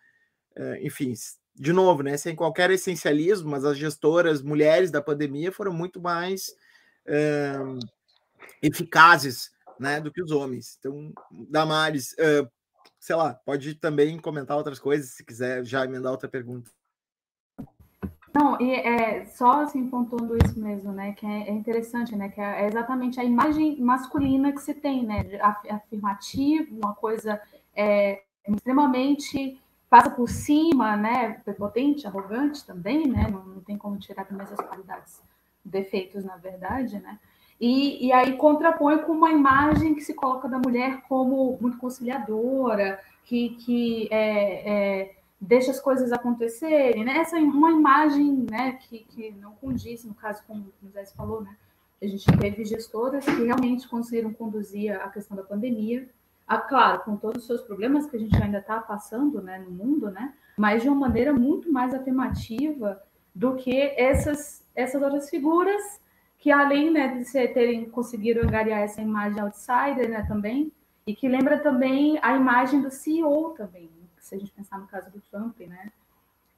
[0.56, 1.14] é, enfim,
[1.56, 6.56] de novo, né, sem qualquer essencialismo, mas as gestoras mulheres da pandemia foram muito mais
[7.06, 7.54] é,
[8.62, 10.78] eficazes, né, do que os homens.
[10.80, 11.14] Então,
[11.50, 12.16] Damares,
[13.00, 16.72] sei lá, pode também comentar outras coisas, se quiser já emendar outra pergunta.
[18.36, 21.14] Não, e é só assim pontuando isso mesmo, né?
[21.14, 22.28] Que é, é interessante, né?
[22.28, 25.40] Que é, é exatamente a imagem masculina que se tem, né?
[25.70, 27.40] Afirmativo, uma coisa
[27.74, 29.58] é, extremamente
[29.96, 31.40] passa por cima, né?
[31.46, 33.30] Prepotente, arrogante também, né?
[33.32, 35.22] Não, não tem como tirar também essas qualidades,
[35.64, 37.18] defeitos, na verdade, né?
[37.62, 43.00] E, e aí contrapõe com uma imagem que se coloca da mulher como muito conciliadora,
[43.24, 47.20] que, que é, é deixa as coisas acontecerem, né?
[47.20, 51.42] Essa é uma imagem, né, que, que não condiz, no caso, como o José falou,
[51.42, 51.56] né?
[52.02, 56.06] A gente teve gestoras que realmente conseguiram conduzir a questão da pandemia,
[56.48, 59.72] a, claro, com todos os seus problemas que a gente ainda está passando, né, no
[59.72, 60.34] mundo, né?
[60.58, 63.02] Mas de uma maneira muito mais afirmativa,
[63.34, 66.00] do que essas, essas outras figuras
[66.46, 70.72] que além né, de ser, terem conseguido angariar essa imagem outsider né, também,
[71.08, 75.12] e que lembra também a imagem do CEO também, se a gente pensar no caso
[75.12, 75.92] do Trump, né?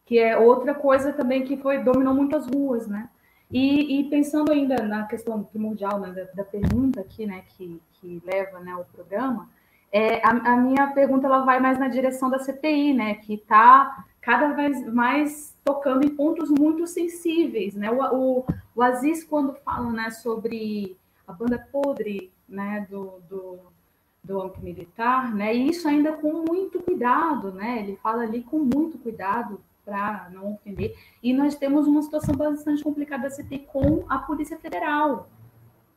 [0.06, 3.10] Que é outra coisa também que foi dominou muitas ruas, né?
[3.50, 8.22] E, e pensando ainda na questão primordial né, da, da, pergunta aqui, né, que, que
[8.26, 9.50] leva né, programa,
[9.92, 14.06] é, a, a, minha pergunta ela vai mais na direção da CPI, né, que está
[14.22, 17.90] cada vez mais tocando em pontos muito sensíveis, né?
[17.90, 18.46] O, o,
[18.76, 23.60] o Aziz, quando fala né, sobre a banda podre né, do, do,
[24.22, 27.80] do âmbito militar, né, e isso ainda com muito cuidado, né?
[27.80, 30.94] Ele fala ali com muito cuidado para não ofender.
[31.24, 35.30] E nós temos uma situação bastante complicada da CPI com a Polícia Federal,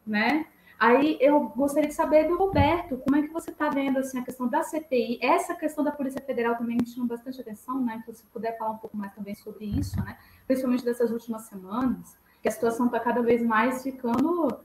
[0.06, 0.46] né?
[0.80, 4.24] Aí eu gostaria de saber do Roberto, como é que você está vendo assim, a
[4.24, 8.02] questão da CPI, essa questão da Polícia Federal também me chama bastante atenção, né?
[8.02, 10.16] Que você puder falar um pouco mais também sobre isso, né?
[10.46, 14.58] Principalmente dessas últimas semanas, que a situação está cada vez mais ficando.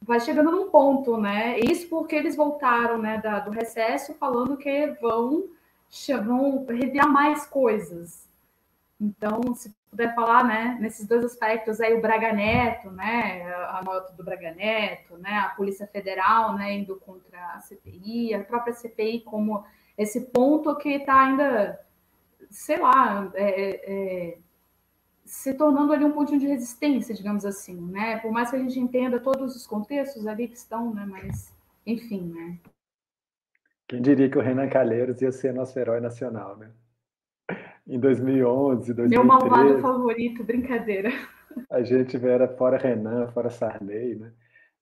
[0.00, 1.58] Vai chegando num ponto, né?
[1.58, 5.48] Isso porque eles voltaram né, da, do recesso falando que vão,
[6.24, 8.28] vão reviar mais coisas.
[9.00, 14.12] Então, se puder falar, né, nesses dois aspectos aí, o Braga Neto, né, a nota
[14.12, 19.20] do Braga Neto, né, a Polícia Federal, né, indo contra a CPI, a própria CPI
[19.20, 19.64] como
[19.96, 21.80] esse ponto que está ainda,
[22.50, 24.38] sei lá, é, é,
[25.24, 28.78] se tornando ali um pontinho de resistência, digamos assim, né, por mais que a gente
[28.78, 31.52] entenda todos os contextos ali que estão, né, mas,
[31.86, 32.58] enfim, né.
[33.88, 36.70] Quem diria que o Renan Calheiros ia ser nosso herói nacional, né?
[37.86, 39.08] em 2011, 2013.
[39.08, 41.10] Meu malvado favorito, brincadeira.
[41.70, 44.32] A gente era fora Renan, fora Sarney, né?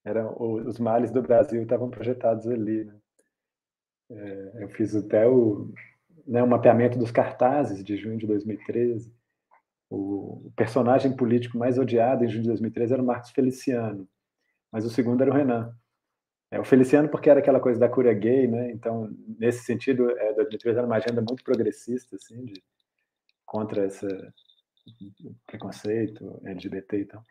[0.04, 2.94] Eram, os males do Brasil estavam projetados ali, né?
[4.10, 5.72] É, eu fiz até o,
[6.26, 9.12] né, o mapeamento dos cartazes de junho de 2013.
[9.90, 14.08] O, o personagem político mais odiado em junho de 2013 era o Marcos Feliciano,
[14.70, 15.74] mas o segundo era o Renan.
[16.50, 18.70] É, o Feliciano porque era aquela coisa da cura gay, né?
[18.70, 22.62] Então, nesse sentido, é, 2013 era uma agenda muito progressista, assim, de
[23.44, 24.06] contra esse
[25.46, 27.22] preconceito LGBT e tal.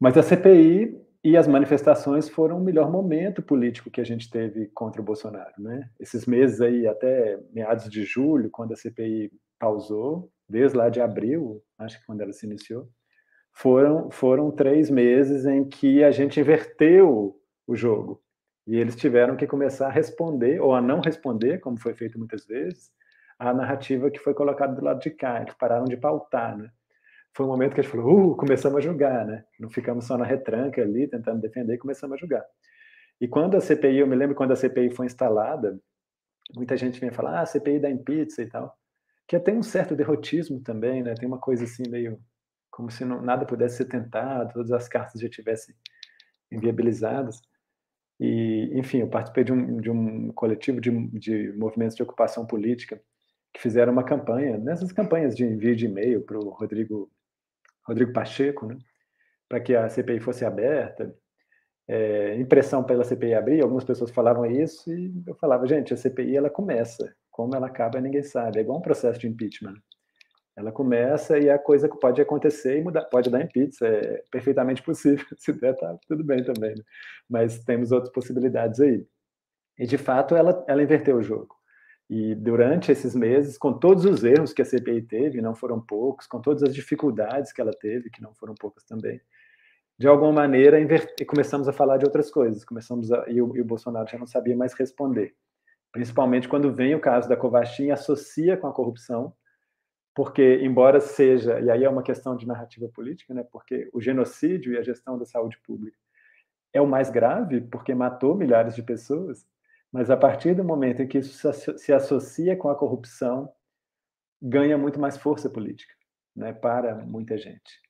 [0.00, 4.66] Mas a CPI e as manifestações foram o melhor momento político que a gente teve
[4.68, 5.88] contra o Bolsonaro, né?
[5.98, 11.62] Esses meses aí, até meados de julho, quando a CPI pausou, desde lá de abril,
[11.78, 12.88] acho que quando ela se iniciou,
[13.52, 17.39] foram, foram três meses em que a gente inverteu
[17.70, 18.20] o jogo.
[18.66, 22.44] E eles tiveram que começar a responder, ou a não responder, como foi feito muitas
[22.44, 22.90] vezes,
[23.38, 26.70] a narrativa que foi colocada do lado de cá, eles pararam de pautar, né?
[27.34, 29.44] Foi um momento que a gente falou, uh, começamos a julgar, né?
[29.58, 32.44] Não ficamos só na retranca ali, tentando defender, começamos a julgar.
[33.20, 35.78] E quando a CPI, eu me lembro quando a CPI foi instalada,
[36.54, 38.76] muita gente vinha falar, ah, a CPI da pizza e tal,
[39.28, 41.14] que tem um certo derrotismo também, né?
[41.14, 42.20] Tem uma coisa assim meio
[42.68, 45.74] como se não, nada pudesse ser tentado, todas as cartas já tivessem
[46.50, 47.40] inviabilizadas.
[48.20, 53.00] E, enfim, eu participei de um, de um coletivo de, de movimentos de ocupação política
[53.52, 57.10] que fizeram uma campanha, nessas campanhas de envio de e-mail para o Rodrigo,
[57.82, 58.76] Rodrigo Pacheco, né,
[59.48, 61.16] para que a CPI fosse aberta,
[61.88, 66.36] é, impressão pela CPI abrir, algumas pessoas falavam isso e eu falava, gente, a CPI
[66.36, 69.74] ela começa, como ela acaba ninguém sabe, é igual um processo de impeachment.
[70.60, 75.24] Ela começa e a coisa pode acontecer e mudar, pode dar impeachment, é perfeitamente possível,
[75.36, 76.82] se der tá tudo bem também, né?
[77.28, 79.06] mas temos outras possibilidades aí.
[79.78, 81.56] E de fato ela, ela inverteu o jogo.
[82.08, 86.26] E durante esses meses, com todos os erros que a CPI teve, não foram poucos,
[86.26, 89.20] com todas as dificuldades que ela teve, que não foram poucas também,
[89.96, 90.78] de alguma maneira
[91.26, 94.26] começamos a falar de outras coisas, começamos a, e, o, e o Bolsonaro já não
[94.26, 95.34] sabia mais responder.
[95.92, 99.32] Principalmente quando vem o caso da Covaxin e associa com a corrupção,
[100.20, 104.74] porque embora seja, e aí é uma questão de narrativa política, né, porque o genocídio
[104.74, 105.96] e a gestão da saúde pública
[106.74, 109.46] é o mais grave, porque matou milhares de pessoas,
[109.90, 113.50] mas a partir do momento em que isso se associa com a corrupção,
[114.42, 115.94] ganha muito mais força política,
[116.36, 117.80] né, para muita gente.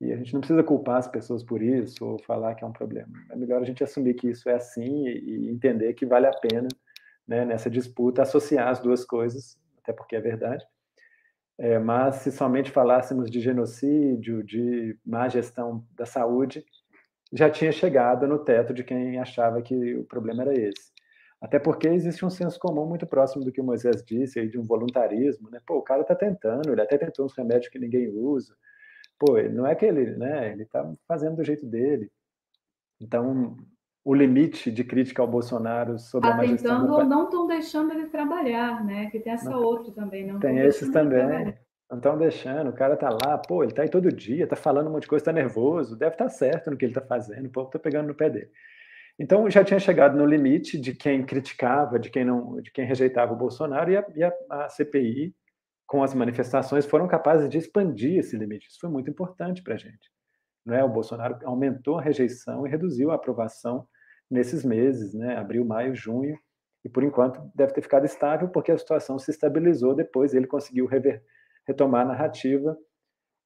[0.00, 2.72] E a gente não precisa culpar as pessoas por isso ou falar que é um
[2.72, 3.12] problema.
[3.30, 6.68] É melhor a gente assumir que isso é assim e entender que vale a pena,
[7.28, 10.64] né, nessa disputa, associar as duas coisas, até porque é verdade.
[11.58, 16.64] É, mas se somente falássemos de genocídio, de má gestão da saúde,
[17.32, 20.92] já tinha chegado no teto de quem achava que o problema era esse.
[21.40, 24.58] Até porque existe um senso comum muito próximo do que o Moisés disse aí de
[24.58, 25.60] um voluntarismo, né?
[25.66, 28.56] Pô, o cara está tentando, ele até tentou uns remédios que ninguém usa.
[29.18, 30.52] Pô, não é que ele, né?
[30.52, 32.10] Ele está fazendo do jeito dele.
[33.00, 33.56] Então,
[34.04, 36.82] o limite de crítica ao Bolsonaro sobre a má gestão...
[36.82, 39.08] tentando ou não estão deixando ele trabalhar, né?
[39.10, 40.26] Que tem essa não, outra também.
[40.26, 41.56] Não tem esses também.
[41.90, 44.88] não estão deixando, o cara tá lá, pô, ele tá aí todo dia, tá falando
[44.88, 47.46] um monte de coisa, tá nervoso, deve estar tá certo no que ele tá fazendo,
[47.46, 48.50] o povo tá pegando no pé dele.
[49.18, 53.32] Então já tinha chegado no limite de quem criticava, de quem não, de quem rejeitava
[53.32, 55.34] o Bolsonaro e a, e a, a CPI
[55.86, 58.68] com as manifestações foram capazes de expandir esse limite.
[58.68, 60.10] Isso foi muito importante para a gente.
[60.64, 60.82] Né?
[60.82, 63.86] O Bolsonaro aumentou a rejeição e reduziu a aprovação
[64.34, 65.36] nesses meses, né?
[65.36, 66.38] abril, maio, junho,
[66.84, 70.86] e por enquanto deve ter ficado estável porque a situação se estabilizou depois, ele conseguiu
[70.86, 71.22] rever,
[71.66, 72.76] retomar a narrativa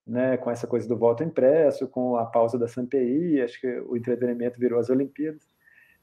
[0.07, 3.94] né, com essa coisa do voto impresso, com a pausa da CPI, acho que o
[3.94, 5.46] entretenimento virou as Olimpíadas.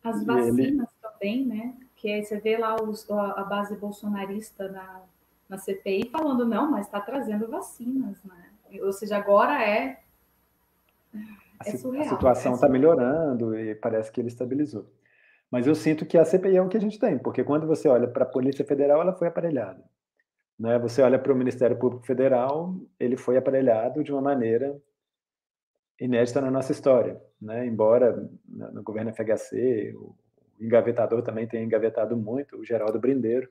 [0.03, 0.85] As vacinas ele...
[1.01, 1.75] também, né?
[1.95, 5.01] Que você vê lá os, a base bolsonarista na,
[5.49, 8.51] na CPI falando, não, mas está trazendo vacinas, né?
[8.81, 9.99] Ou seja, agora é.
[11.63, 12.05] É surreal.
[12.05, 14.89] A situação está é melhorando e parece que ele estabilizou.
[15.51, 17.87] Mas eu sinto que a CPI é o que a gente tem, porque quando você
[17.87, 19.83] olha para a Polícia Federal, ela foi aparelhada.
[20.59, 20.79] Né?
[20.79, 24.75] Você olha para o Ministério Público Federal, ele foi aparelhado de uma maneira
[25.99, 27.21] inédita na nossa história.
[27.41, 27.65] Né?
[27.65, 30.15] Embora no governo FHC, o
[30.59, 33.49] engavetador também tenha engavetado muito, o Geraldo Brindeiro.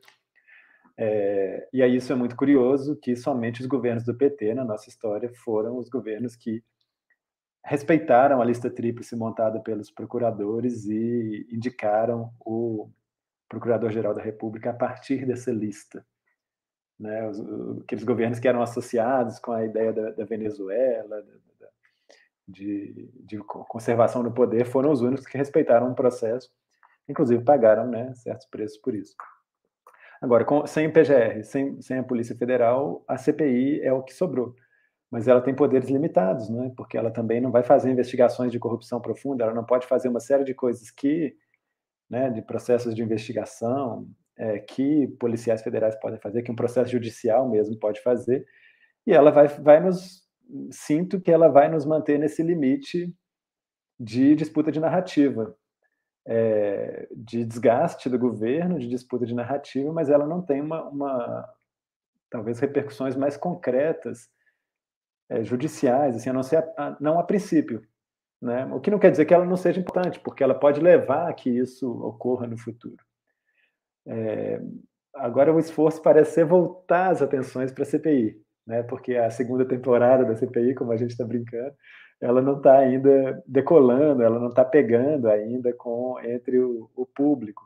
[0.97, 4.89] É, e aí isso é muito curioso, que somente os governos do PT na nossa
[4.89, 6.63] história foram os governos que
[7.65, 12.91] respeitaram a lista tríplice montada pelos procuradores e indicaram o
[13.49, 16.05] Procurador-Geral da República a partir dessa lista.
[17.01, 17.41] Né, os,
[17.83, 21.23] aqueles governos que eram associados com a ideia da, da Venezuela,
[21.59, 21.69] da,
[22.47, 26.51] de, de, conservação do poder, foram os únicos que respeitaram o processo,
[27.09, 29.17] inclusive pagaram né, certos preços por isso.
[30.21, 34.55] Agora, com, sem PGR, sem, sem a Polícia Federal, a CPI é o que sobrou
[35.15, 36.73] mas ela tem poderes limitados, né?
[36.77, 40.19] porque ela também não vai fazer investigações de corrupção profunda, ela não pode fazer uma
[40.19, 41.37] série de coisas que,
[42.11, 47.49] né, de processos de investigação, é, que policiais federais podem fazer, que um processo judicial
[47.49, 48.45] mesmo pode fazer,
[49.07, 50.25] e ela vai, vai nos,
[50.73, 53.15] sinto que ela vai nos manter nesse limite
[53.97, 55.57] de disputa de narrativa,
[56.27, 61.49] é, de desgaste do governo, de disputa de narrativa, mas ela não tem uma, uma
[62.29, 64.34] talvez repercussões mais concretas
[65.29, 67.83] é, judiciais, assim, a não, ser a, a, não a princípio.
[68.41, 68.67] Né?
[68.67, 71.33] O que não quer dizer que ela não seja importante, porque ela pode levar a
[71.33, 73.03] que isso ocorra no futuro.
[74.07, 74.61] É,
[75.15, 78.83] agora o esforço parece ser voltar as atenções para a CPI, né?
[78.83, 81.75] porque a segunda temporada da CPI, como a gente está brincando,
[82.21, 87.63] ela não está ainda decolando, ela não está pegando ainda com entre o, o público.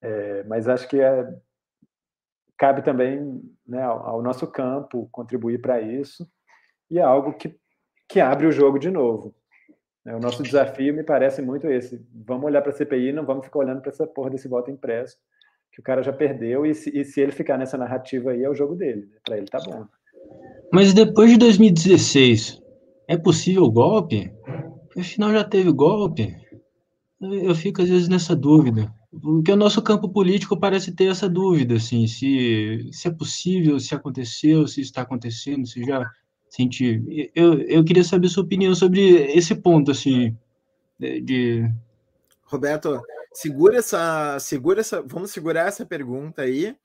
[0.00, 1.26] É, mas acho que é,
[2.56, 6.28] cabe também né, ao, ao nosso campo contribuir para isso
[6.90, 7.54] e é algo que,
[8.08, 9.34] que abre o jogo de novo.
[10.06, 12.00] É, o nosso desafio me parece muito esse.
[12.26, 15.16] Vamos olhar para a CPI, não vamos ficar olhando para essa porra desse voto impresso,
[15.70, 18.48] que o cara já perdeu, e se, e se ele ficar nessa narrativa aí, é
[18.48, 19.02] o jogo dele.
[19.02, 19.18] Né?
[19.22, 19.84] Para ele tá bom.
[20.72, 22.60] Mas depois de 2016,
[23.06, 24.32] é possível golpe?
[24.98, 26.34] Afinal, já teve golpe?
[27.20, 28.92] Eu fico às vezes nessa dúvida.
[29.22, 33.94] Porque o nosso campo político parece ter essa dúvida, assim, se, se é possível, se
[33.94, 36.04] aconteceu, se está acontecendo, se já
[36.48, 37.30] sentir.
[37.34, 39.00] Eu, eu queria saber sua opinião sobre
[39.32, 40.36] esse ponto, assim,
[40.98, 41.70] de...
[42.44, 43.00] Roberto,
[43.32, 46.76] segura essa, segura essa, vamos segurar essa pergunta aí,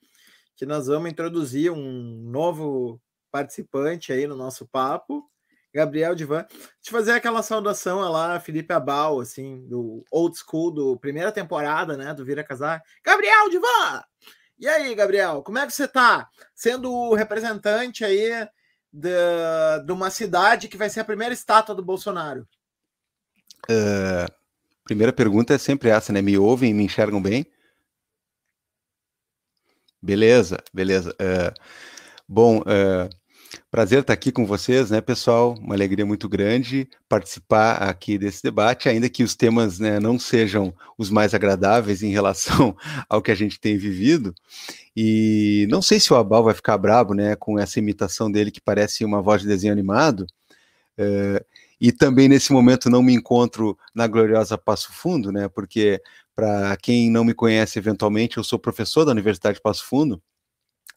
[0.56, 5.28] que nós vamos introduzir um novo participante aí no nosso papo,
[5.74, 6.46] Gabriel Divan.
[6.52, 12.14] Eu fazer aquela saudação lá, Felipe Abal, assim, do old school, do primeira temporada, né,
[12.14, 12.84] do Vira Casar.
[13.04, 14.04] Gabriel Divan!
[14.60, 16.30] E aí, Gabriel, como é que você tá?
[16.54, 18.48] Sendo o representante aí
[18.94, 19.10] de,
[19.86, 22.48] de uma cidade que vai ser a primeira estátua do Bolsonaro?
[23.68, 24.32] Uh,
[24.84, 26.22] primeira pergunta é sempre essa, né?
[26.22, 27.46] Me ouvem, me enxergam bem?
[30.00, 31.12] Beleza, beleza.
[31.14, 31.60] Uh,
[32.28, 33.10] bom, uh,
[33.74, 35.56] prazer estar aqui com vocês, né, pessoal?
[35.60, 40.72] Uma alegria muito grande participar aqui desse debate, ainda que os temas né, não sejam
[40.96, 42.78] os mais agradáveis em relação
[43.10, 44.32] ao que a gente tem vivido.
[44.96, 48.62] E não sei se o Abal vai ficar bravo, né, com essa imitação dele que
[48.62, 50.28] parece uma voz de desenho animado.
[50.96, 51.44] É,
[51.82, 56.00] e também nesse momento não me encontro na gloriosa Passo Fundo, né, porque
[56.36, 60.22] para quem não me conhece eventualmente, eu sou professor da Universidade de Passo Fundo.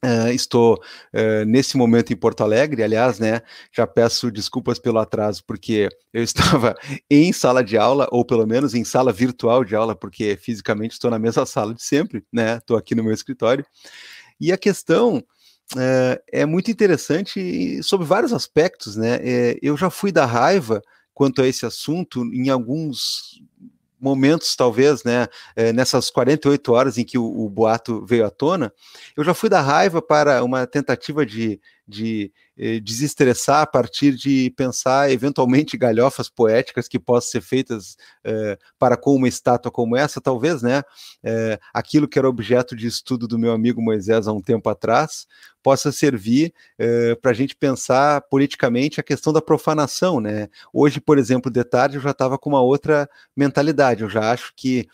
[0.04, 3.40] Uh, estou uh, nesse momento em Porto Alegre, aliás, né?
[3.72, 6.74] Já peço desculpas pelo atraso, porque eu estava
[7.10, 11.10] em sala de aula, ou pelo menos em sala virtual de aula, porque fisicamente estou
[11.10, 12.58] na mesma sala de sempre, né?
[12.58, 13.64] Estou aqui no meu escritório.
[14.40, 15.16] E a questão
[15.74, 19.18] uh, é muito interessante sobre vários aspectos, né?
[19.22, 20.82] É, eu já fui da raiva
[21.14, 23.40] quanto a esse assunto em alguns
[24.00, 28.72] momentos, talvez, né, é, nessas 48 horas em que o, o, boato veio à tona,
[29.16, 32.32] eu já fui da raiva para uma tentativa de, de
[32.82, 39.14] desestressar a partir de pensar eventualmente galhofas poéticas que possam ser feitas eh, para com
[39.14, 40.82] uma estátua como essa, talvez, né?
[41.22, 45.26] Eh, aquilo que era objeto de estudo do meu amigo Moisés há um tempo atrás,
[45.62, 46.54] possa servir
[47.20, 50.46] para a gente pensar politicamente a questão da profanação, né?
[50.72, 54.02] Hoje, por exemplo, de tarde eu já estava com uma outra mentalidade.
[54.02, 54.86] Eu já acho que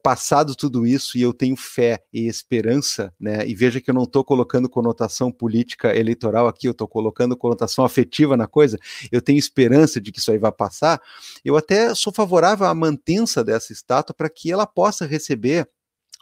[0.00, 3.44] passado tudo isso e eu tenho fé e esperança, né?
[3.48, 7.84] E veja que eu não estou colocando conotação política eleitoral aqui, eu estou colocando conotação
[7.84, 8.78] afetiva na coisa.
[9.10, 11.00] Eu tenho esperança de que isso aí vai passar.
[11.44, 15.68] Eu até sou favorável à mantença dessa estátua para que ela possa receber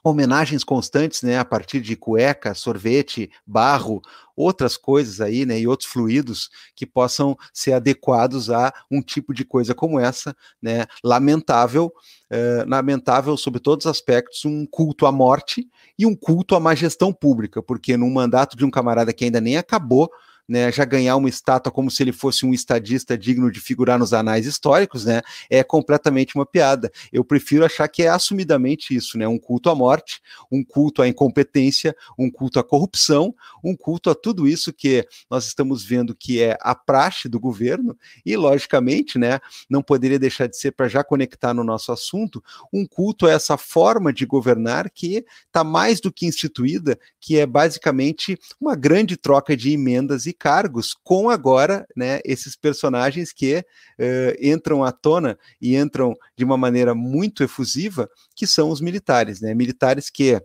[0.03, 4.01] homenagens constantes, né, a partir de cueca, sorvete, barro,
[4.35, 9.45] outras coisas aí, né, e outros fluidos que possam ser adequados a um tipo de
[9.45, 11.93] coisa como essa, né, lamentável,
[12.31, 15.68] eh, lamentável sobre todos os aspectos, um culto à morte
[15.99, 19.41] e um culto à má gestão pública, porque no mandato de um camarada que ainda
[19.41, 20.11] nem acabou,
[20.51, 24.12] né, já ganhar uma estátua como se ele fosse um estadista digno de figurar nos
[24.12, 26.90] anais históricos, né, é completamente uma piada.
[27.12, 30.20] Eu prefiro achar que é assumidamente isso, né, um culto à morte,
[30.51, 33.32] um culto à incompetência, um culto à corrupção,
[33.62, 37.96] um culto a tudo isso que nós estamos vendo que é a praxe do governo
[38.26, 39.38] e, logicamente, né,
[39.68, 42.42] não poderia deixar de ser para já conectar no nosso assunto,
[42.72, 47.46] um culto a essa forma de governar que está mais do que instituída, que é
[47.46, 54.34] basicamente uma grande troca de emendas e cargos com agora né, esses personagens que uh,
[54.41, 59.55] entram à tona e entram de uma maneira muito efusiva, que são os militares, né?
[59.55, 60.41] Militares que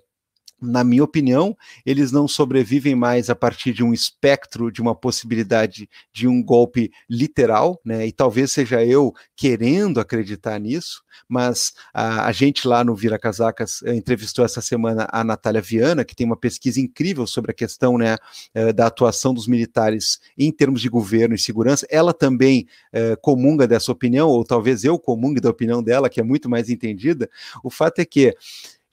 [0.62, 5.90] na minha opinião, eles não sobrevivem mais a partir de um espectro, de uma possibilidade
[6.14, 8.08] de um golpe literal, né?
[8.08, 13.82] E talvez seja eu querendo acreditar nisso, mas a, a gente lá no Vira Casacas
[13.84, 17.98] eh, entrevistou essa semana a Natália Viana, que tem uma pesquisa incrível sobre a questão
[17.98, 18.18] né,
[18.54, 21.86] eh, da atuação dos militares em termos de governo e segurança.
[21.90, 26.24] Ela também eh, comunga dessa opinião, ou talvez eu comungue da opinião dela, que é
[26.24, 27.30] muito mais entendida.
[27.64, 28.36] O fato é que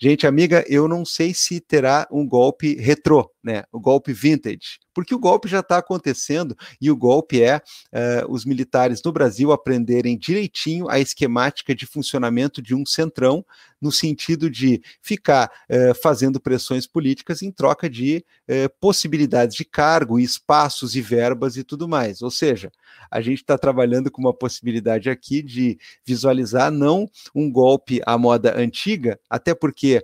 [0.03, 3.63] Gente amiga, eu não sei se terá um golpe retrô, né?
[3.71, 8.45] O golpe vintage porque o golpe já está acontecendo e o golpe é uh, os
[8.45, 13.45] militares no Brasil aprenderem direitinho a esquemática de funcionamento de um centrão,
[13.83, 20.21] no sentido de ficar uh, fazendo pressões políticas em troca de uh, possibilidades de cargo,
[20.21, 22.23] espaços e verbas e tudo mais.
[22.23, 22.71] Ou seja,
[23.11, 28.57] a gente está trabalhando com uma possibilidade aqui de visualizar não um golpe à moda
[28.57, 30.03] antiga, até porque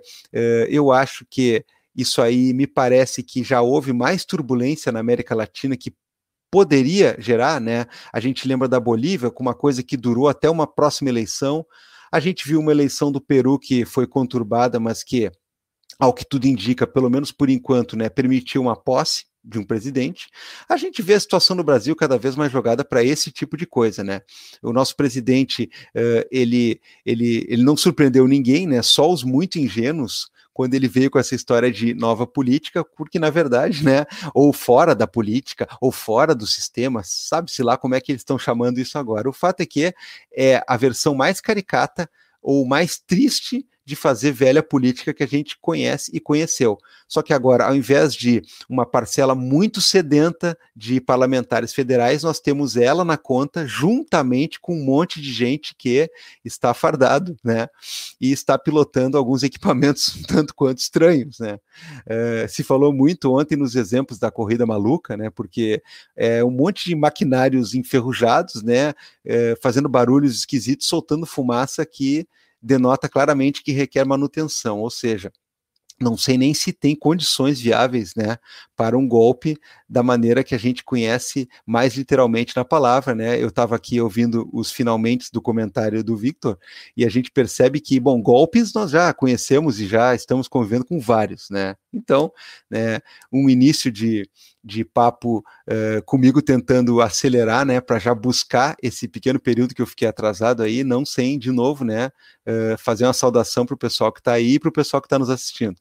[0.69, 1.63] eu acho que
[1.95, 5.93] isso aí me parece que já houve mais turbulência na América Latina que
[6.51, 7.85] poderia gerar, né?
[8.11, 11.65] A gente lembra da Bolívia com uma coisa que durou até uma próxima eleição.
[12.11, 15.31] A gente viu uma eleição do Peru que foi conturbada, mas que,
[15.99, 20.27] ao que tudo indica, pelo menos por enquanto, né, permitiu uma posse de um presidente.
[20.67, 23.65] A gente vê a situação no Brasil cada vez mais jogada para esse tipo de
[23.65, 24.21] coisa, né?
[24.61, 28.81] O nosso presidente, uh, ele, ele, ele não surpreendeu ninguém, né?
[28.81, 33.29] Só os muito ingênuos quando ele veio com essa história de nova política, porque na
[33.29, 38.11] verdade, né, ou fora da política, ou fora do sistema, sabe-se lá como é que
[38.11, 39.29] eles estão chamando isso agora.
[39.29, 39.93] O fato é que
[40.35, 42.09] é a versão mais caricata
[42.41, 46.77] ou mais triste de fazer velha política que a gente conhece e conheceu.
[47.07, 52.77] Só que agora, ao invés de uma parcela muito sedenta de parlamentares federais, nós temos
[52.77, 56.07] ela na conta, juntamente com um monte de gente que
[56.45, 57.67] está fardado, né?
[58.21, 61.57] E está pilotando alguns equipamentos tanto quanto estranhos, né?
[62.05, 65.31] É, se falou muito ontem nos exemplos da corrida maluca, né?
[65.31, 65.81] Porque
[66.15, 68.93] é um monte de maquinários enferrujados, né?
[69.25, 72.27] É, fazendo barulhos esquisitos, soltando fumaça que
[72.61, 75.31] denota claramente que requer manutenção, ou seja,
[75.99, 78.37] não sei nem se tem condições viáveis né,
[78.75, 79.57] para um golpe
[79.87, 83.13] da maneira que a gente conhece mais literalmente na palavra.
[83.13, 83.41] Né?
[83.41, 86.57] Eu estava aqui ouvindo os finalmente do comentário do Victor
[86.95, 90.99] e a gente percebe que, bom, golpes nós já conhecemos e já estamos convivendo com
[90.99, 91.49] vários.
[91.49, 91.75] Né?
[91.91, 92.31] Então,
[92.69, 92.99] né,
[93.31, 94.29] um início de,
[94.63, 99.87] de papo uh, comigo tentando acelerar, né, para já buscar esse pequeno período que eu
[99.87, 104.11] fiquei atrasado aí, não sem, de novo, né, uh, fazer uma saudação para o pessoal
[104.11, 105.75] que está aí e para o pessoal que está nos assistindo.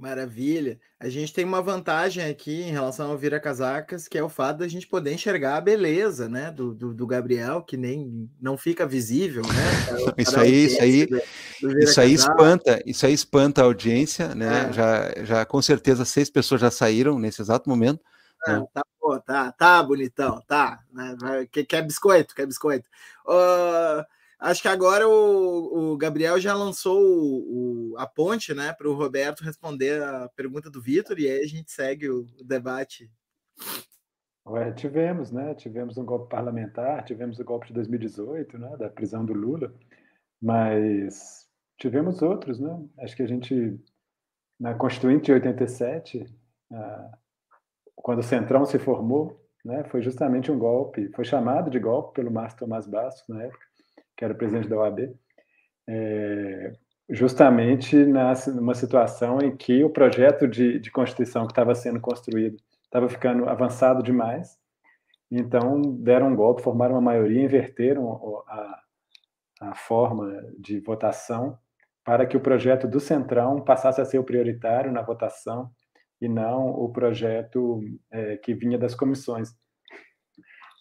[0.00, 0.80] Maravilha.
[0.98, 4.60] A gente tem uma vantagem aqui em relação ao Vira Casacas, que é o fato
[4.60, 8.86] da gente poder enxergar a beleza, né, do, do, do Gabriel, que nem não fica
[8.86, 10.14] visível, né?
[10.16, 11.20] isso aí, isso aí, do,
[11.80, 14.70] isso aí espanta, isso aí espanta a audiência, né?
[14.70, 14.72] É.
[14.72, 18.02] Já, já com certeza seis pessoas já saíram nesse exato momento.
[18.46, 18.66] Ah, né?
[18.72, 20.80] Tá, pô, tá, tá bonitão, tá.
[20.90, 21.14] Né?
[21.52, 22.88] Quer, quer biscoito, quer biscoito.
[23.26, 24.02] Uh,
[24.40, 28.94] Acho que agora o, o Gabriel já lançou o, o, a ponte, né, para o
[28.94, 33.10] Roberto responder a pergunta do Vitor e aí a gente segue o, debate.
[34.46, 35.54] Ué, tivemos, né?
[35.54, 39.74] Tivemos um golpe parlamentar, tivemos o golpe de 2018, né, da prisão do Lula,
[40.40, 41.46] mas
[41.78, 42.82] tivemos outros, né?
[43.00, 43.78] Acho que a gente
[44.58, 46.26] na Constituinte de 87,
[46.72, 47.18] ah,
[47.94, 52.30] quando o Centrão se formou, né, foi justamente um golpe, foi chamado de golpe pelo
[52.30, 53.69] Márcio Tomás Bastos na época
[54.20, 55.16] que era presidente da OAB,
[55.88, 56.72] é,
[57.08, 63.08] justamente numa situação em que o projeto de, de Constituição que estava sendo construído estava
[63.08, 64.58] ficando avançado demais,
[65.30, 68.82] então deram um golpe, formaram uma maioria, inverteram a,
[69.62, 71.58] a forma de votação
[72.04, 75.70] para que o projeto do Centrão passasse a ser o prioritário na votação
[76.20, 79.54] e não o projeto é, que vinha das comissões,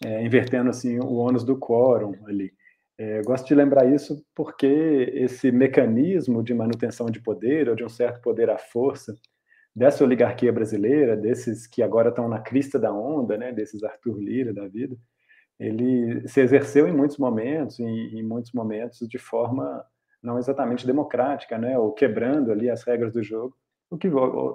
[0.04, 2.52] é, invertendo assim o ônus do quórum ali.
[3.00, 4.68] É, gosto de lembrar isso porque
[5.14, 9.16] esse mecanismo de manutenção de poder, ou de um certo poder à força,
[9.74, 14.54] dessa oligarquia brasileira, desses que agora estão na crista da onda, né, desses Arthur Lira
[14.54, 14.98] da vida,
[15.58, 19.82] ele se exerceu em muitos momentos, em, em muitos momentos de forma
[20.22, 23.56] não exatamente democrática, né, ou quebrando ali as regras do jogo,
[23.90, 24.10] o que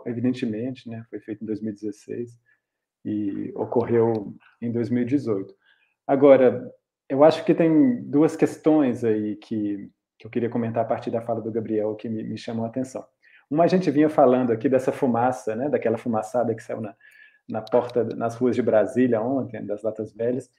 [0.04, 2.38] evidentemente, né, foi feito em 2016
[3.06, 5.54] e ocorreu em 2018.
[6.06, 6.70] Agora,
[7.08, 11.20] eu acho que tem duas questões aí que, que eu queria comentar a partir da
[11.20, 13.04] fala do Gabriel que me, me chamou a atenção.
[13.50, 16.94] Uma, a gente vinha falando aqui dessa fumaça, né, daquela fumaçada que saiu na,
[17.48, 20.50] na porta, nas ruas de Brasília ontem, das latas velhas,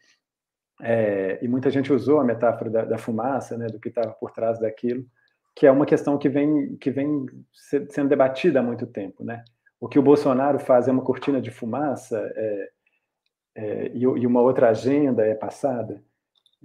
[0.81, 4.31] é, e muita gente usou a metáfora da, da fumaça, né, do que estava por
[4.31, 5.05] trás daquilo,
[5.55, 7.25] que é uma questão que vem, que vem
[7.89, 9.23] sendo debatida há muito tempo.
[9.23, 9.43] Né?
[9.79, 12.69] O que o Bolsonaro faz é uma cortina de fumaça é,
[13.55, 16.03] é, e, e uma outra agenda é passada.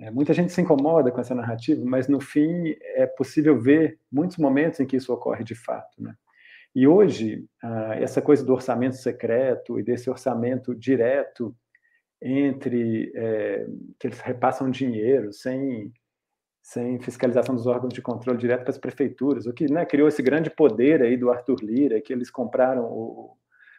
[0.00, 4.38] É, muita gente se incomoda com essa narrativa, mas no fim é possível ver muitos
[4.38, 6.02] momentos em que isso ocorre de fato.
[6.02, 6.14] Né?
[6.74, 11.54] E hoje, ah, essa coisa do orçamento secreto e desse orçamento direto
[12.22, 13.66] entre é,
[13.98, 15.92] que eles repassam dinheiro sem,
[16.62, 20.22] sem fiscalização dos órgãos de controle direto para as prefeituras, o que né, criou esse
[20.22, 23.36] grande poder aí do Arthur Lira, que eles compraram, o,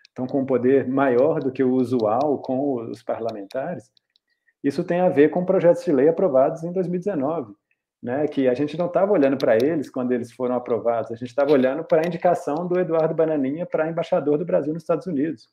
[0.08, 3.92] estão com um poder maior do que o usual com os parlamentares.
[4.64, 7.54] Isso tem a ver com projetos de lei aprovados em 2019,
[8.02, 11.30] né, que a gente não estava olhando para eles quando eles foram aprovados, a gente
[11.30, 15.50] estava olhando para a indicação do Eduardo Bananinha para embaixador do Brasil nos Estados Unidos.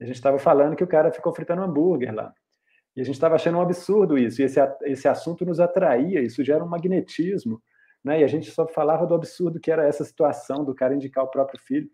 [0.00, 2.32] A gente estava falando que o cara ficou fritando hambúrguer lá.
[2.94, 6.42] E a gente estava achando um absurdo isso, e esse, esse assunto nos atraía, isso
[6.42, 7.62] gera um magnetismo,
[8.02, 8.20] né?
[8.20, 11.30] E a gente só falava do absurdo que era essa situação do cara indicar o
[11.30, 11.90] próprio filho.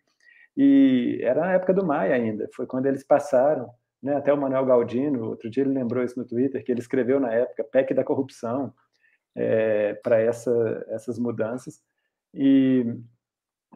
[0.56, 3.68] E era na época do Maia ainda, foi quando eles passaram
[4.02, 4.16] né?
[4.16, 7.32] Até o Manuel Galdino, outro dia ele lembrou isso no Twitter, que ele escreveu na
[7.32, 8.74] época PEC da corrupção
[9.34, 11.80] é, para essa, essas mudanças.
[12.34, 12.84] E,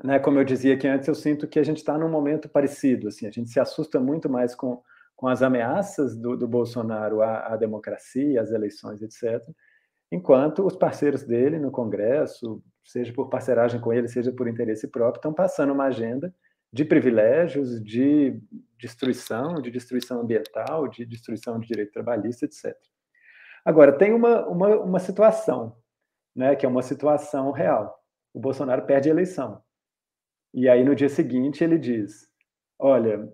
[0.03, 3.09] né, como eu dizia aqui antes, eu sinto que a gente está num momento parecido.
[3.09, 4.83] Assim, a gente se assusta muito mais com,
[5.15, 9.43] com as ameaças do, do Bolsonaro à, à democracia, às eleições, etc.,
[10.11, 15.19] enquanto os parceiros dele no Congresso, seja por parceragem com ele, seja por interesse próprio,
[15.19, 16.33] estão passando uma agenda
[16.73, 18.41] de privilégios, de
[18.79, 22.75] destruição, de destruição ambiental, de destruição de direito trabalhista, etc.
[23.65, 25.77] Agora, tem uma, uma, uma situação,
[26.35, 27.99] né, que é uma situação real.
[28.33, 29.63] O Bolsonaro perde a eleição.
[30.55, 32.29] E aí, no dia seguinte, ele diz:
[32.79, 33.29] Olha,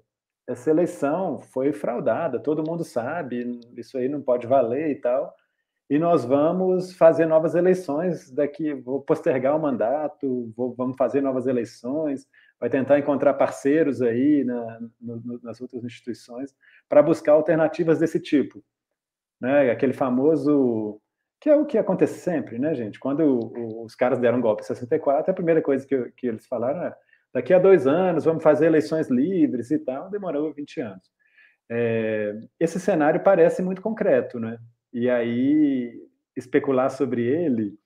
[0.49, 5.35] essa eleição foi fraudada, todo mundo sabe, isso aí não pode valer e tal.
[5.91, 11.47] E nós vamos fazer novas eleições daqui, vou postergar o mandato, vou, vamos fazer novas
[11.47, 12.27] eleições,
[12.63, 16.55] vai tentar encontrar parceiros aí na, no, nas outras instituições
[16.89, 18.63] para buscar alternativas desse tipo.
[19.41, 19.69] Né?
[19.69, 21.01] Aquele famoso.
[21.41, 23.01] que é o que acontece sempre, né, gente?
[23.01, 26.85] Quando o, os caras deram golpe em 64, a primeira coisa que, que eles falaram
[26.85, 26.95] é:
[27.35, 30.09] daqui a dois anos vamos fazer eleições livres e tal.
[30.09, 31.11] Demorou 20 anos.
[31.69, 34.57] É, esse cenário parece muito concreto, né?
[34.93, 36.01] E aí,
[36.37, 37.77] especular sobre ele,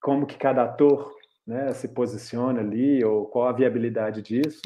[0.00, 1.12] como que cada ator
[1.46, 4.62] né, se posiciona ali, ou qual a viabilidade disso,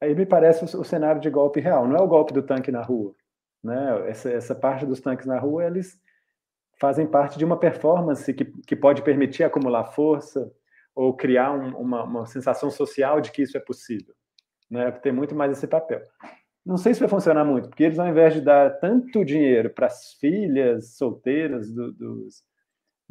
[0.00, 1.86] aí me parece o, cenário de golpe real.
[1.86, 3.14] Não é o golpe do tanque na rua.
[3.62, 4.08] Né?
[4.08, 6.00] Essa, essa parte dos tanques na rua, eles
[6.80, 10.52] fazem parte de uma performance que, que pode permitir acumular força
[10.94, 14.14] ou criar um, uma, uma sensação social de que isso é possível.
[14.70, 14.90] Né?
[14.90, 16.02] Tem muito mais esse papel.
[16.64, 19.86] Não sei se vai funcionar muito, porque eles, ao invés de dar tanto dinheiro para
[19.86, 22.44] as filhas solteiras do, dos,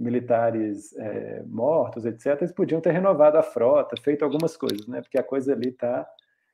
[0.02, 5.02] militares é, mortos, etc., eles podiam ter renovado a frota, feito algumas coisas, né?
[5.02, 6.08] Porque a coisa ali está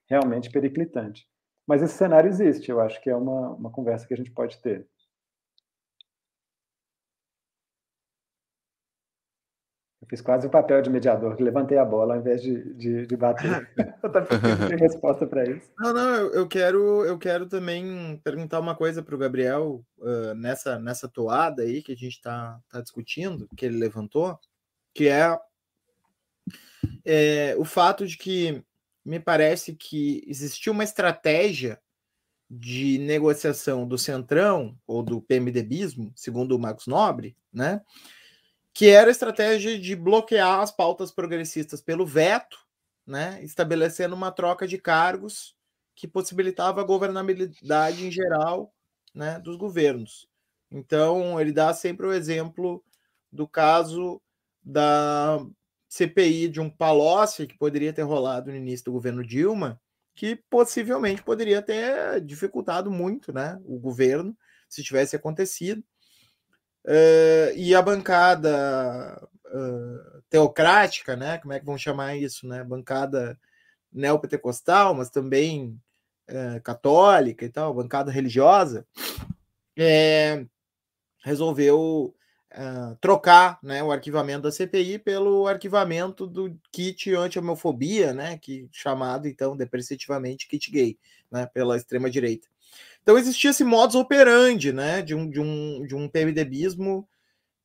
[0.09, 1.25] realmente periclitante.
[1.65, 4.61] Mas esse cenário existe, eu acho que é uma, uma conversa que a gente pode
[4.61, 4.87] ter.
[10.07, 13.05] Eu fiz quase o papel de mediador, que levantei a bola ao invés de, de,
[13.05, 13.69] de bater.
[14.01, 14.29] eu também
[14.69, 15.69] tenho resposta para isso.
[15.77, 20.33] Não, não, eu, eu, quero, eu quero também perguntar uma coisa para o Gabriel uh,
[20.33, 24.39] nessa, nessa toada aí que a gente está tá discutindo, que ele levantou,
[24.93, 25.37] que é,
[27.05, 28.63] é o fato de que
[29.03, 31.79] me parece que existiu uma estratégia
[32.49, 37.81] de negociação do Centrão ou do PMDBismo, segundo o Marcos Nobre, né?
[38.77, 42.59] Que era a estratégia de bloquear as pautas progressistas pelo veto,
[43.07, 43.43] né?
[43.43, 45.55] Estabelecendo uma troca de cargos
[45.95, 48.71] que possibilitava a governabilidade em geral,
[49.15, 50.29] né, dos governos.
[50.69, 52.83] Então, ele dá sempre o exemplo
[53.31, 54.21] do caso
[54.61, 55.43] da
[55.89, 59.81] CPI de um Palocci que poderia ter rolado no início do governo Dilma,
[60.13, 64.37] que possivelmente poderia ter dificultado muito né, o governo
[64.69, 65.83] se tivesse acontecido.
[66.87, 71.37] Uh, e a bancada uh, teocrática, né?
[71.37, 72.63] Como é que vão chamar isso, né?
[72.63, 73.37] Bancada
[73.91, 75.77] neopentecostal, mas também
[76.29, 78.87] uh, católica e tal, bancada religiosa,
[79.77, 80.45] é,
[81.23, 82.13] resolveu
[82.99, 89.55] trocar né, o arquivamento da CPI pelo arquivamento do kit anti-homofobia, né, que chamado então
[89.55, 90.97] depreciativamente kit gay,
[91.29, 92.47] né, pela extrema direita.
[93.07, 97.07] Então existia esse modus operandi, né, de um de um de um PMDBismo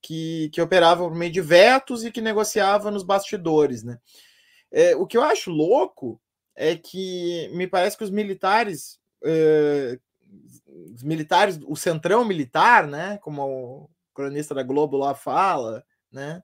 [0.01, 3.99] que, que operava por meio de vetos e que negociava nos bastidores, né.
[4.70, 6.22] É, o que eu acho louco
[6.55, 9.01] é que me parece que os militares
[10.95, 16.40] os militares, o centrão militar, né, como cronista da Globo lá fala, né?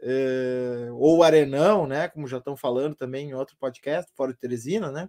[0.00, 2.08] É, ou o Arenão, né?
[2.08, 5.08] Como já estão falando também em outro podcast, fora de Teresina, né?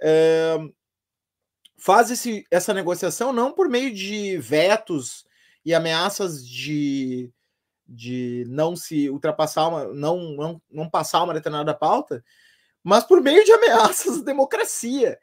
[0.00, 0.56] É,
[1.82, 5.26] faz esse, essa negociação não por meio de vetos
[5.64, 7.28] e ameaças de,
[7.84, 12.24] de não se ultrapassar uma, não, não, não passar uma determinada pauta,
[12.84, 15.18] mas por meio de ameaças à democracia.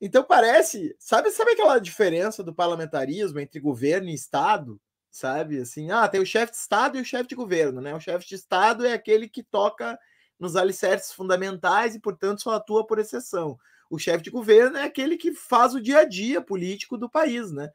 [0.00, 4.80] Então parece, sabe, sabe aquela diferença do parlamentarismo entre governo e Estado?
[5.10, 5.60] sabe?
[5.60, 7.94] Assim, ah, tem o chefe de Estado e o chefe de governo, né?
[7.94, 9.96] O chefe de Estado é aquele que toca
[10.40, 13.56] nos alicerces fundamentais e, portanto, só atua por exceção.
[13.90, 17.50] O chefe de governo é aquele que faz o dia a dia político do país,
[17.52, 17.70] né?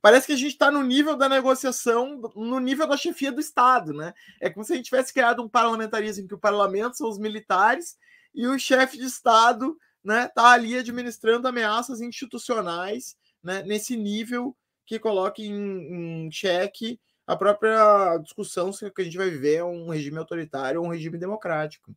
[0.00, 3.94] Parece que a gente está no nível da negociação, no nível da chefia do Estado,
[3.94, 4.12] né?
[4.40, 7.18] É como se a gente tivesse criado um parlamentarismo em que o parlamento são os
[7.18, 7.96] militares
[8.34, 14.54] e o chefe de Estado, né, tá ali administrando ameaças institucionais, né, nesse nível
[14.84, 19.56] que coloque em, em xeque a própria discussão se o que a gente vai viver
[19.56, 21.94] é um regime autoritário ou um regime democrático.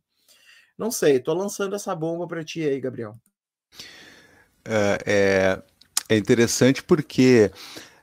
[0.76, 3.14] Não sei, estou lançando essa bomba para ti aí, Gabriel.
[4.64, 5.62] É, é,
[6.14, 7.50] é interessante porque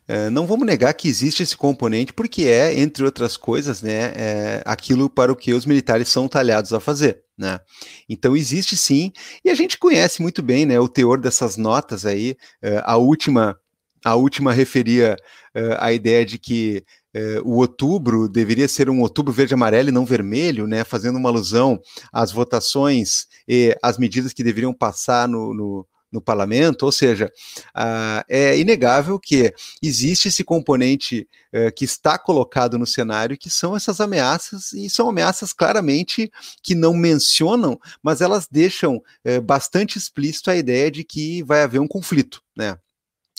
[0.08, 4.62] é, não vamos negar que existe esse componente, porque é, entre outras coisas, né, é,
[4.66, 7.24] aquilo para o que os militares são talhados a fazer.
[7.38, 7.60] Né?
[8.08, 9.12] Então existe sim,
[9.44, 12.36] e a gente conhece muito bem né, o teor dessas notas aí.
[12.62, 13.58] É, a última
[14.06, 15.18] a última referia
[15.56, 16.86] uh, a ideia de que
[17.16, 21.80] uh, o outubro deveria ser um outubro verde-amarelo e não vermelho, né, fazendo uma alusão
[22.12, 27.32] às votações e às medidas que deveriam passar no, no no parlamento, ou seja,
[27.76, 29.54] uh, é inegável que
[29.84, 35.10] existe esse componente uh, que está colocado no cenário, que são essas ameaças, e são
[35.10, 36.32] ameaças claramente
[36.64, 41.80] que não mencionam, mas elas deixam uh, bastante explícito a ideia de que vai haver
[41.80, 42.78] um conflito, né?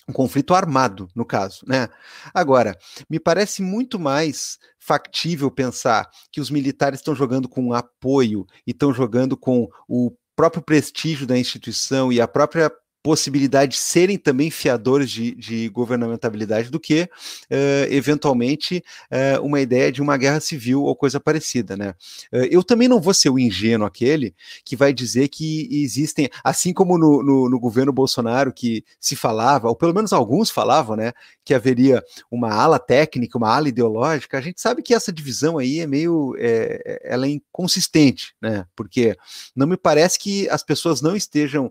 [0.08, 1.88] Um conflito armado, no caso, né?
[2.32, 2.78] Agora,
[3.10, 8.94] me parece muito mais factível pensar que os militares estão jogando com apoio e estão
[8.94, 12.70] jogando com o próprio prestígio da instituição e a própria
[13.06, 18.82] possibilidade de serem também fiadores de, de governamentabilidade do que, uh, eventualmente,
[19.12, 21.76] uh, uma ideia de uma guerra civil ou coisa parecida.
[21.76, 21.90] Né?
[22.32, 24.34] Uh, eu também não vou ser o ingênuo aquele
[24.64, 29.68] que vai dizer que existem, assim como no, no, no, governo Bolsonaro, que se falava,
[29.68, 31.12] ou pelo menos alguns falavam, né,
[31.44, 35.78] que haveria uma ala técnica, uma ala ideológica, a gente sabe que essa divisão aí
[35.78, 39.16] é meio, é, ela é inconsistente, né, porque
[39.54, 41.70] não me parece que as pessoas não estejam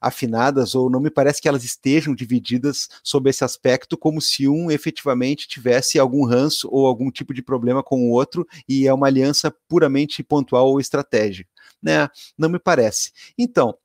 [0.00, 4.70] afinadas ou não me parece que elas estejam divididas sobre esse aspecto, como se um
[4.70, 9.06] efetivamente tivesse algum ranço ou algum tipo de problema com o outro e é uma
[9.06, 11.50] aliança puramente pontual ou estratégica.
[11.82, 12.08] Né?
[12.36, 13.12] Não me parece.
[13.38, 13.76] Então,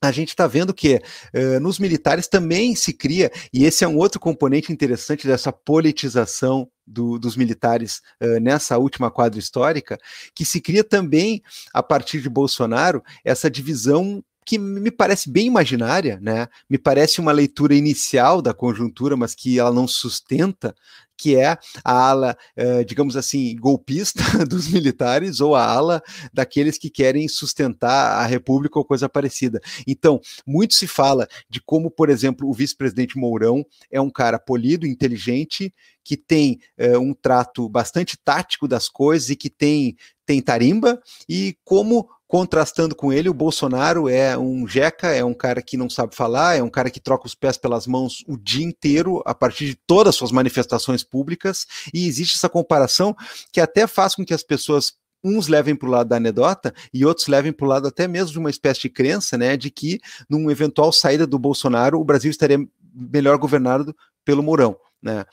[0.00, 0.96] a gente está vendo que
[1.34, 6.68] uh, nos militares também se cria, e esse é um outro componente interessante dessa politização
[6.86, 9.98] do, dos militares uh, nessa última quadra histórica,
[10.34, 11.42] que se cria também,
[11.72, 16.46] a partir de Bolsonaro, essa divisão que me parece bem imaginária, né?
[16.70, 20.72] Me parece uma leitura inicial da conjuntura, mas que ela não sustenta,
[21.18, 26.00] que é a ala, uh, digamos assim, golpista dos militares ou a ala
[26.32, 29.60] daqueles que querem sustentar a República ou coisa parecida.
[29.84, 34.86] Então, muito se fala de como, por exemplo, o vice-presidente Mourão é um cara polido,
[34.86, 35.74] inteligente,
[36.04, 41.56] que tem uh, um trato bastante tático das coisas e que tem, tem tarimba, e
[41.64, 46.14] como Contrastando com ele, o Bolsonaro é um jeca, é um cara que não sabe
[46.14, 49.66] falar, é um cara que troca os pés pelas mãos o dia inteiro, a partir
[49.66, 53.16] de todas as suas manifestações públicas, e existe essa comparação
[53.52, 57.04] que até faz com que as pessoas uns levem para o lado da anedota e
[57.04, 60.00] outros levem para o lado até mesmo de uma espécie de crença, né, de que
[60.28, 62.58] num eventual saída do Bolsonaro, o Brasil estaria
[62.92, 65.24] melhor governado pelo Mourão, né?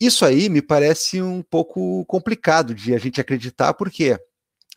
[0.00, 4.18] Isso aí me parece um pouco complicado de a gente acreditar, porque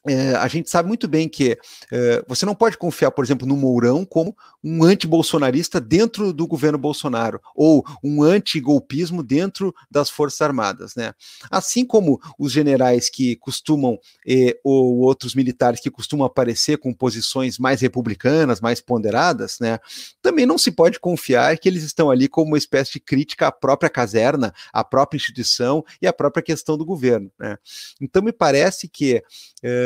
[0.07, 1.57] é, a gente sabe muito bem que
[1.91, 6.77] é, você não pode confiar, por exemplo, no Mourão como um anti-bolsonarista dentro do governo
[6.77, 10.95] Bolsonaro, ou um anti-golpismo dentro das Forças Armadas.
[10.95, 11.13] Né?
[11.51, 17.59] Assim como os generais que costumam, eh, ou outros militares que costumam aparecer com posições
[17.59, 19.79] mais republicanas, mais ponderadas, né?
[20.21, 23.51] também não se pode confiar que eles estão ali como uma espécie de crítica à
[23.51, 27.31] própria caserna, à própria instituição e à própria questão do governo.
[27.39, 27.57] Né?
[28.01, 29.23] Então, me parece que.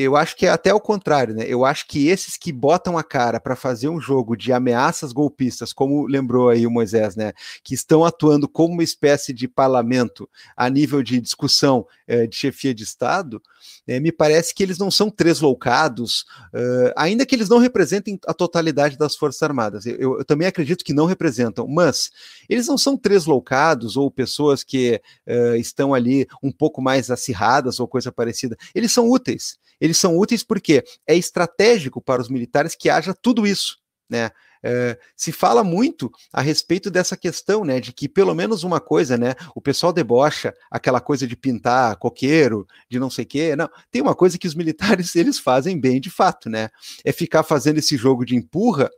[0.00, 1.44] eu acho que é até o contrário, né?
[1.48, 5.72] Eu acho que esses que botam a cara para fazer um jogo de ameaças golpistas,
[5.72, 7.32] como lembrou aí o Moisés, né?
[7.64, 12.72] Que estão atuando como uma espécie de parlamento a nível de discussão eh, de chefia
[12.72, 13.42] de Estado,
[13.88, 16.20] eh, me parece que eles não são tresloucados,
[16.54, 19.84] uh, ainda que eles não representem a totalidade das Forças Armadas.
[19.84, 22.10] Eu, eu, também acredito que não representam, mas
[22.48, 27.88] eles não são tresloucados ou pessoas que uh, estão ali um pouco mais acirradas ou
[27.88, 28.56] coisa parecida.
[28.72, 29.58] Eles são úteis.
[29.80, 34.30] Eles são úteis porque é estratégico para os militares que haja tudo isso, né?
[34.62, 39.16] É, se fala muito a respeito dessa questão, né, de que pelo menos uma coisa,
[39.16, 44.02] né, o pessoal debocha aquela coisa de pintar coqueiro, de não sei quê, não, tem
[44.02, 46.70] uma coisa que os militares eles fazem bem de fato, né,
[47.04, 48.90] é ficar fazendo esse jogo de empurra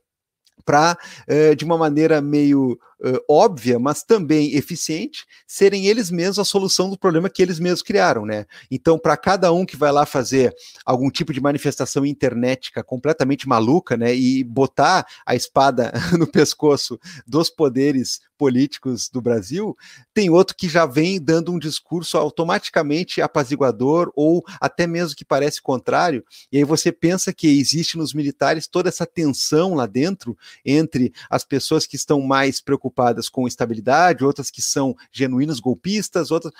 [0.61, 0.97] para,
[1.29, 6.91] uh, de uma maneira meio uh, óbvia, mas também eficiente, serem eles mesmos a solução
[6.91, 8.47] do problema que eles mesmos criaram, né?
[8.71, 10.55] Então, para cada um que vai lá fazer
[10.85, 17.51] algum tipo de manifestação internética completamente maluca, né, e botar a espada no pescoço dos
[17.51, 19.77] poderes políticos do Brasil,
[20.15, 25.61] tem outro que já vem dando um discurso automaticamente apaziguador ou até mesmo que parece
[25.61, 31.13] contrário, e aí você pensa que existe nos militares toda essa tensão lá dentro entre
[31.29, 36.53] as pessoas que estão mais preocupadas com estabilidade, outras que são genuínos golpistas, outras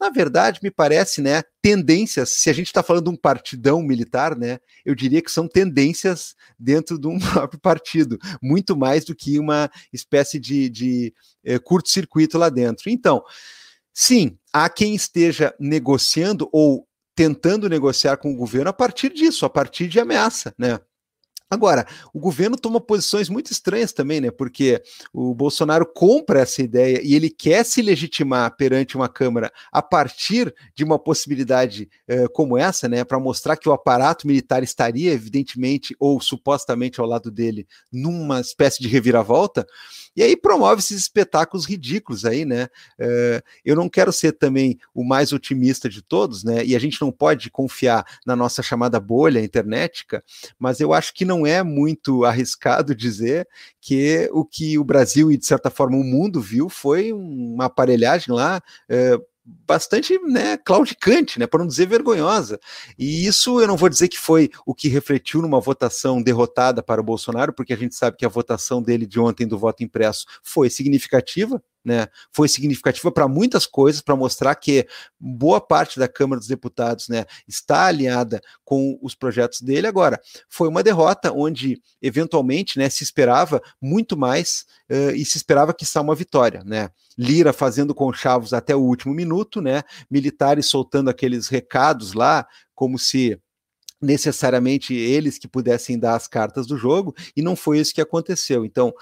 [0.00, 4.36] na verdade, me parece, né, tendências, se a gente está falando de um partidão militar,
[4.36, 9.40] né, eu diria que são tendências dentro de um próprio partido, muito mais do que
[9.40, 11.14] uma espécie de, de
[11.44, 12.88] é, curto-circuito lá dentro.
[12.88, 13.24] Então,
[13.92, 16.86] sim, há quem esteja negociando ou
[17.16, 20.78] tentando negociar com o governo a partir disso, a partir de ameaça, né?
[21.50, 24.30] Agora, o governo toma posições muito estranhas também, né?
[24.30, 24.82] Porque
[25.14, 30.54] o Bolsonaro compra essa ideia e ele quer se legitimar perante uma Câmara a partir
[30.74, 33.02] de uma possibilidade eh, como essa, né?
[33.02, 38.82] Para mostrar que o aparato militar estaria, evidentemente, ou supostamente ao lado dele, numa espécie
[38.82, 39.66] de reviravolta.
[40.16, 42.64] E aí promove esses espetáculos ridículos aí, né?
[42.98, 46.64] Uh, eu não quero ser também o mais otimista de todos, né?
[46.64, 50.22] E a gente não pode confiar na nossa chamada bolha internetica,
[50.58, 53.48] mas eu acho que não é muito arriscado dizer
[53.80, 58.34] que o que o Brasil e, de certa forma, o mundo viu foi uma aparelhagem
[58.34, 58.62] lá.
[58.90, 59.22] Uh,
[59.66, 62.58] bastante né, claudicante, né, para não dizer vergonhosa.
[62.98, 67.00] E isso eu não vou dizer que foi o que refletiu numa votação derrotada para
[67.00, 70.26] o Bolsonaro, porque a gente sabe que a votação dele de ontem do voto impresso
[70.42, 74.86] foi significativa, né, foi significativa para muitas coisas, para mostrar que
[75.18, 79.86] boa parte da Câmara dos Deputados né, está alinhada com os projetos dele.
[79.86, 85.72] Agora, foi uma derrota onde, eventualmente, né, se esperava muito mais uh, e se esperava
[85.72, 86.62] que está uma vitória.
[86.64, 86.90] Né?
[87.16, 89.82] Lira fazendo conchavos até o último minuto, né?
[90.10, 93.40] militares soltando aqueles recados lá, como se
[94.00, 98.64] necessariamente eles que pudessem dar as cartas do jogo, e não foi isso que aconteceu.
[98.64, 98.92] Então,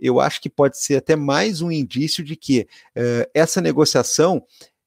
[0.00, 4.42] eu acho que pode ser até mais um indício de que uh, essa negociação.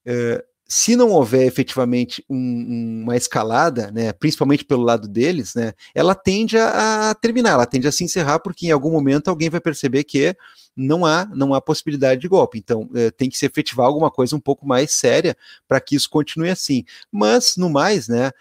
[0.05, 6.15] Uh, se não houver efetivamente um, uma escalada, né, principalmente pelo lado deles, né, ela
[6.15, 9.59] tende a, a, terminar, ela tende a se encerrar, porque em algum momento alguém vai
[9.59, 10.33] perceber que
[10.73, 12.57] não há, não há possibilidade de golpe.
[12.57, 15.35] Então, é, tem que se efetivar alguma coisa um pouco mais séria
[15.67, 16.85] para que isso continue assim.
[17.11, 18.31] Mas, no mais, né,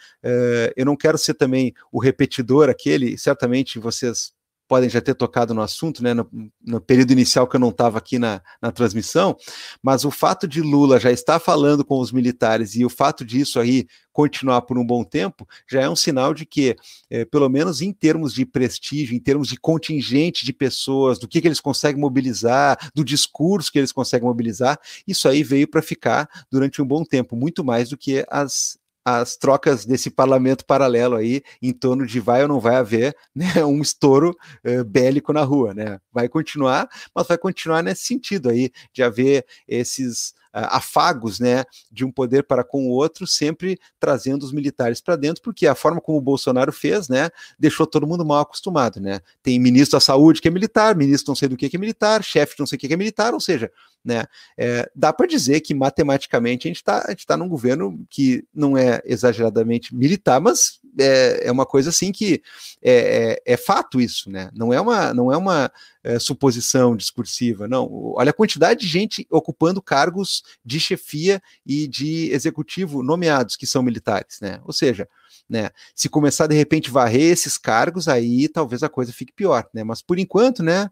[0.77, 4.33] eu não quero ser também o repetidor aquele, certamente vocês
[4.71, 6.31] podem já ter tocado no assunto, né, no,
[6.65, 9.37] no período inicial que eu não estava aqui na, na transmissão,
[9.83, 13.59] mas o fato de Lula já estar falando com os militares e o fato disso
[13.59, 16.77] aí continuar por um bom tempo, já é um sinal de que,
[17.11, 21.41] é, pelo menos em termos de prestígio, em termos de contingente de pessoas, do que,
[21.41, 26.29] que eles conseguem mobilizar, do discurso que eles conseguem mobilizar, isso aí veio para ficar
[26.49, 28.79] durante um bom tempo, muito mais do que as
[29.19, 33.65] as trocas desse parlamento paralelo aí em torno de vai ou não vai haver né,
[33.65, 35.99] um estouro uh, bélico na rua, né?
[36.13, 42.11] Vai continuar, mas vai continuar nesse sentido aí de haver esses afagos, né, de um
[42.11, 46.19] poder para com o outro, sempre trazendo os militares para dentro, porque a forma como
[46.19, 49.21] o Bolsonaro fez, né, deixou todo mundo mal acostumado, né?
[49.43, 52.23] Tem ministro da saúde que é militar, ministro não sei do que que é militar,
[52.23, 53.71] chefe não sei o que que é militar, ou seja,
[54.05, 54.25] né,
[54.57, 59.01] é, dá para dizer que matematicamente a gente está tá num governo que não é
[59.05, 62.43] exageradamente militar, mas é, é uma coisa assim que
[62.83, 64.51] é, é, é fato isso, né?
[64.55, 65.71] Não é uma, não é uma
[66.03, 67.89] é, suposição discursiva, não.
[68.17, 73.83] Olha a quantidade de gente ocupando cargos de chefia e de executivo nomeados que são
[73.83, 74.61] militares, né?
[74.65, 75.09] Ou seja,
[75.49, 79.85] né, se começar de repente varrer esses cargos, aí talvez a coisa fique pior, né?
[79.85, 80.89] Mas por enquanto, né?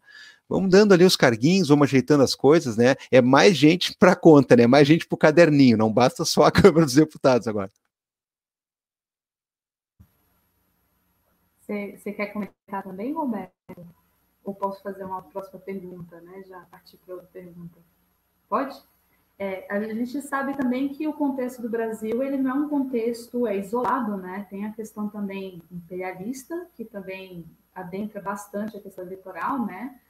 [0.49, 2.97] Vamos dando ali os carguinhos, vamos ajeitando as coisas, né?
[3.11, 4.67] É mais gente para conta, né?
[4.67, 7.71] Mais gente para o caderninho, não basta só a Câmara dos Deputados agora.
[11.69, 13.53] Você quer comentar também, Roberto?
[14.43, 16.43] Ou posso fazer uma próxima pergunta, né?
[16.45, 17.79] Já partir para outra pergunta.
[18.49, 18.83] Pode?
[19.39, 23.47] É, a gente sabe também que o contexto do Brasil ele não é um contexto
[23.47, 24.47] é isolado, né?
[24.49, 27.45] Tem a questão também imperialista, que também
[27.75, 30.01] adentra bastante a questão eleitoral, né?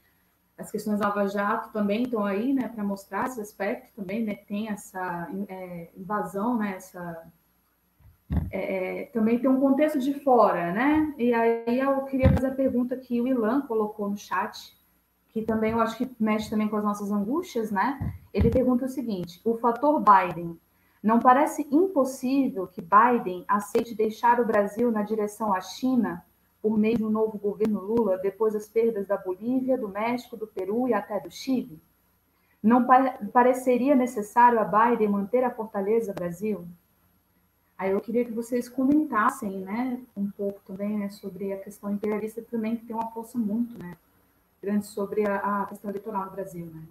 [0.56, 4.34] As questões Lava Jato também estão aí, né, para mostrar esse aspecto também, né?
[4.34, 6.76] Tem essa é, invasão, né?
[6.76, 7.30] Essa
[8.50, 11.14] é, é, também tem um contexto de fora, né?
[11.16, 14.76] E aí eu queria fazer a pergunta que o Ilan colocou no chat,
[15.28, 18.14] que também eu acho que mexe também com as nossas angústias, né?
[18.32, 20.58] Ele pergunta o seguinte: o fator Biden
[21.02, 26.24] não parece impossível que Biden aceite deixar o Brasil na direção à China
[26.60, 30.88] por meio do novo governo Lula, depois das perdas da Bolívia, do México, do Peru
[30.88, 31.80] e até do Chile?
[32.62, 32.84] Não
[33.32, 36.66] pareceria necessário a Biden manter a fortaleza Brasil?
[37.78, 42.42] Aí eu queria que vocês comentassem, né, um pouco também, né, sobre a questão imperialista
[42.42, 43.96] também, que tem uma força muito, né,
[44.60, 46.82] grande sobre a, a questão eleitoral no Brasil, né.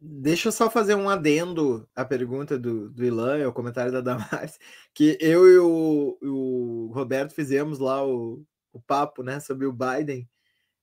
[0.00, 4.56] Deixa eu só fazer um adendo à pergunta do, do Ilan, ao comentário da Damares,
[4.94, 10.30] que eu e o, o Roberto fizemos lá o, o papo, né, sobre o Biden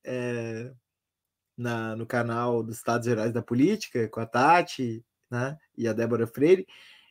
[0.03, 0.73] é,
[1.57, 6.27] na, no canal dos Estados Gerais da Política, com a Tati, né, e a Débora
[6.27, 6.67] Freire,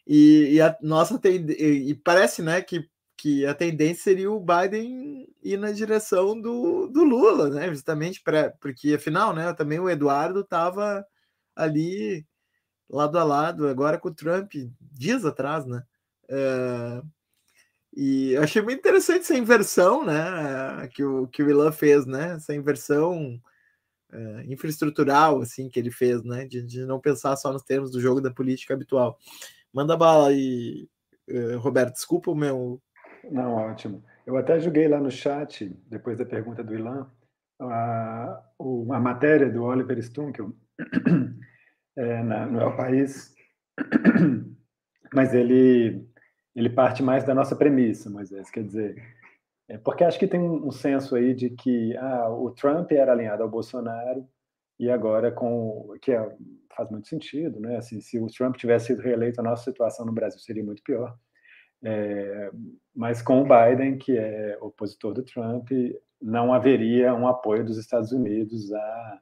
[0.06, 5.58] e, e a nossa e, parece, né, que, que a tendência seria o Biden ir
[5.58, 7.68] na direção do, do Lula, né?
[7.70, 11.04] Justamente para porque afinal, né, também o Eduardo estava
[11.56, 12.26] ali
[12.88, 15.82] lado a lado agora com o Trump dias atrás, né?
[16.28, 17.02] É,
[17.96, 22.34] e achei muito interessante essa inversão, né, que o que o Ilan fez, né?
[22.34, 23.40] Essa inversão
[24.12, 28.00] é, infraestrutural assim que ele fez, né, de, de não pensar só nos termos do
[28.00, 29.18] jogo da política habitual.
[29.74, 30.88] Manda bala aí,
[31.28, 31.94] eh, Roberto.
[31.94, 32.80] Desculpa o meu.
[33.28, 34.04] Não, ótimo.
[34.24, 37.10] Eu até joguei lá no chat, depois da pergunta do Ilan,
[37.60, 40.52] a, a matéria do Oliver Stunkel
[41.96, 43.34] é, na, no El País,
[45.12, 46.06] mas ele,
[46.54, 48.96] ele parte mais da nossa premissa, Moisés, quer dizer,
[49.68, 53.42] é porque acho que tem um senso aí de que ah, o Trump era alinhado
[53.42, 54.26] ao Bolsonaro
[54.78, 56.36] e agora com que é,
[56.74, 57.76] faz muito sentido, né?
[57.76, 61.16] Assim, se o Trump tivesse sido reeleito, a nossa situação no Brasil seria muito pior.
[61.82, 62.50] É,
[62.94, 65.70] mas com o Biden, que é opositor do Trump,
[66.20, 69.20] não haveria um apoio dos Estados Unidos a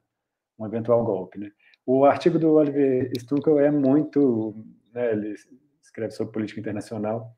[0.57, 1.51] um eventual golpe, né?
[1.85, 4.55] O artigo do Oliver Stunkel é muito,
[4.93, 5.35] né, ele
[5.81, 7.35] escreve sobre política internacional.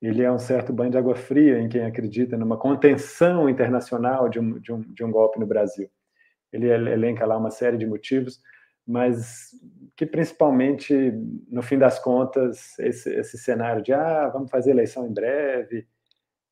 [0.00, 4.38] Ele é um certo banho de água fria em quem acredita numa contenção internacional de
[4.38, 5.90] um, de um, de um golpe no Brasil.
[6.52, 8.40] Ele elenca lá uma série de motivos,
[8.88, 9.50] mas
[9.94, 11.12] que principalmente,
[11.50, 15.86] no fim das contas, esse, esse cenário de ah, vamos fazer eleição em breve,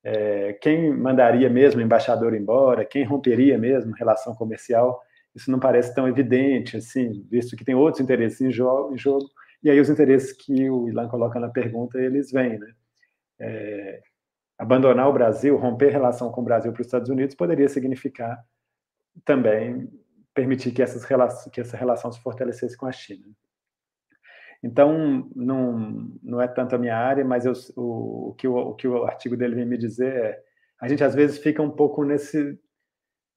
[0.05, 5.01] é, quem mandaria mesmo o embaixador embora, quem romperia mesmo relação comercial,
[5.35, 9.27] isso não parece tão evidente, assim, visto que tem outros interesses em jogo, em jogo
[9.63, 12.73] e aí os interesses que o Ilan coloca na pergunta, eles vêm, né?
[13.39, 14.01] É,
[14.59, 18.39] abandonar o Brasil, romper relação com o Brasil para os Estados Unidos poderia significar
[19.25, 19.91] também
[20.37, 23.27] permitir que, essas relações, que essa relação se fortalecesse com a China.
[24.63, 28.75] Então, não, não é tanto a minha área, mas eu, o, o, que o, o
[28.75, 30.43] que o artigo dele vem me dizer é
[30.79, 32.59] a gente às vezes fica um pouco nesse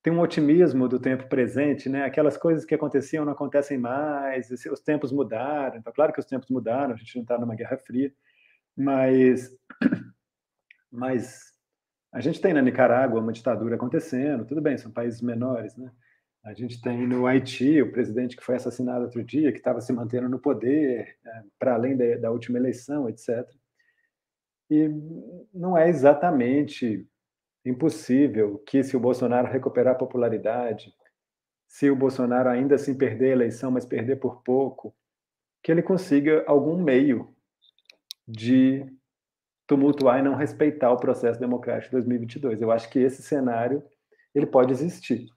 [0.02, 2.06] tem um otimismo do tempo presente, né?
[2.06, 5.78] Aquelas coisas que aconteciam não acontecem mais, os tempos mudaram.
[5.78, 8.14] Então, claro que os tempos mudaram, a gente não está numa guerra fria,
[8.78, 9.50] mas,
[10.89, 11.52] mas
[12.14, 15.91] a gente tem na Nicarágua uma ditadura acontecendo, tudo bem, são países menores, né?
[16.50, 19.93] A gente tem no Haiti o presidente que foi assassinado outro dia, que estava se
[19.93, 23.47] mantendo no poder, é, para além da, da última eleição, etc.
[24.68, 24.89] E
[25.54, 27.08] não é exatamente
[27.64, 30.91] impossível que, se o Bolsonaro recuperar popularidade,
[31.68, 34.91] se o Bolsonaro ainda assim perder a eleição, mas perder por pouco,
[35.62, 37.32] que ele consiga algum meio
[38.28, 38.88] de
[39.68, 42.60] tumultuar e não respeitar o processo democrático de 2022.
[42.60, 43.84] Eu acho que esse cenário
[44.34, 45.28] ele pode existir.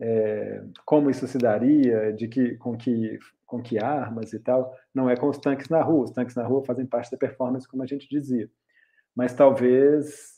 [0.00, 5.08] É, como isso se daria, de que com que com que armas e tal, não
[5.08, 6.04] é com os tanques na rua.
[6.04, 8.50] Os tanques na rua fazem parte da performance, como a gente dizia.
[9.14, 10.36] Mas talvez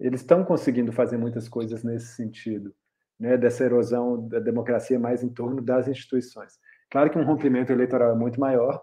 [0.00, 2.74] eles estão conseguindo fazer muitas coisas nesse sentido,
[3.18, 6.58] né, dessa erosão da democracia mais em torno das instituições.
[6.90, 8.82] Claro que um rompimento eleitoral é muito maior,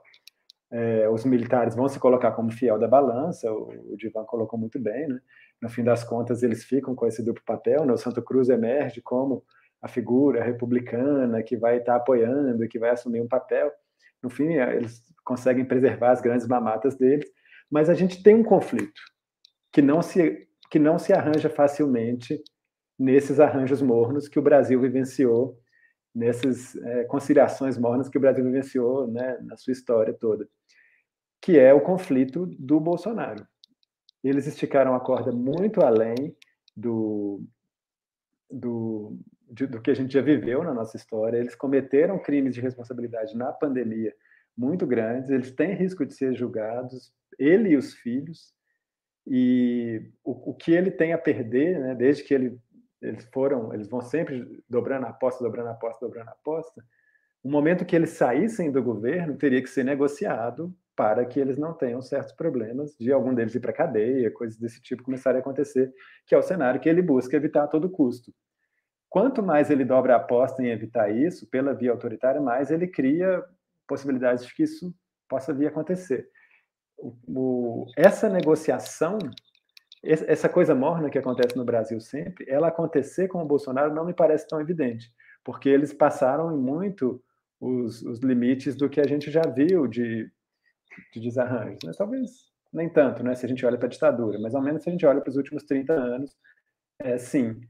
[0.72, 4.78] é, os militares vão se colocar como fiel da balança, o, o Divan colocou muito
[4.78, 5.20] bem, né?
[5.62, 7.94] no fim das contas eles ficam com esse duplo papel, né?
[7.94, 9.44] o Santo Cruz emerge como
[9.86, 13.72] a figura republicana que vai estar apoiando, que vai assumir um papel,
[14.22, 17.30] no fim eles conseguem preservar as grandes mamatas deles,
[17.70, 19.00] mas a gente tem um conflito
[19.72, 22.44] que não se que não se arranja facilmente
[22.98, 25.56] nesses arranjos mornos que o Brasil vivenciou,
[26.16, 30.50] nessas é, conciliações mornas que o Brasil vivenciou né, na sua história toda,
[31.40, 33.46] que é o conflito do Bolsonaro.
[34.24, 36.36] Eles esticaram a corda muito além
[36.76, 37.44] do,
[38.50, 39.20] do,
[39.56, 41.38] de, do que a gente já viveu na nossa história.
[41.38, 44.14] Eles cometeram crimes de responsabilidade na pandemia
[44.58, 48.54] muito grandes, eles têm risco de ser julgados, ele e os filhos,
[49.28, 52.58] e o, o que ele tem a perder, né, desde que ele,
[53.02, 56.86] eles foram, eles vão sempre dobrando a aposta, dobrando a aposta, dobrando a aposta,
[57.44, 61.74] o momento que eles saíssem do governo teria que ser negociado para que eles não
[61.74, 65.94] tenham certos problemas de algum deles ir para cadeia, coisas desse tipo começarem a acontecer,
[66.26, 68.34] que é o cenário que ele busca evitar a todo custo.
[69.16, 73.42] Quanto mais ele dobra a aposta em evitar isso, pela via autoritária, mais ele cria
[73.88, 74.94] possibilidades de que isso
[75.30, 76.30] possa vir a acontecer
[76.98, 79.18] o, essa negociação,
[80.04, 84.14] essa coisa morna que acontece no Brasil sempre, ela acontecer com o Bolsonaro não me
[84.14, 85.10] parece tão evidente,
[85.46, 87.24] porque eles passaram muito
[87.58, 90.30] os, os limites do que a gente já viu de,
[91.14, 91.80] de desarranjos.
[91.86, 91.92] Né?
[91.98, 94.90] Talvez nem tanto, né, se a gente olha para a ditadura, mas ao menos se
[94.90, 96.36] a gente olha para os últimos 30 anos,
[97.00, 97.62] é, sim.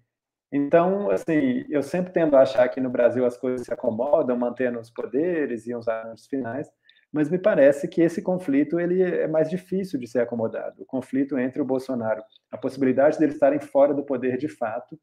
[0.51, 4.79] Então, assim, eu sempre tendo a achar que no Brasil as coisas se acomodam, mantendo
[4.79, 6.69] os poderes e os arranjos finais,
[7.11, 10.83] mas me parece que esse conflito ele é mais difícil de ser acomodado.
[10.83, 12.21] O conflito entre o Bolsonaro,
[12.51, 14.99] a possibilidade deles estarem fora do poder de fato,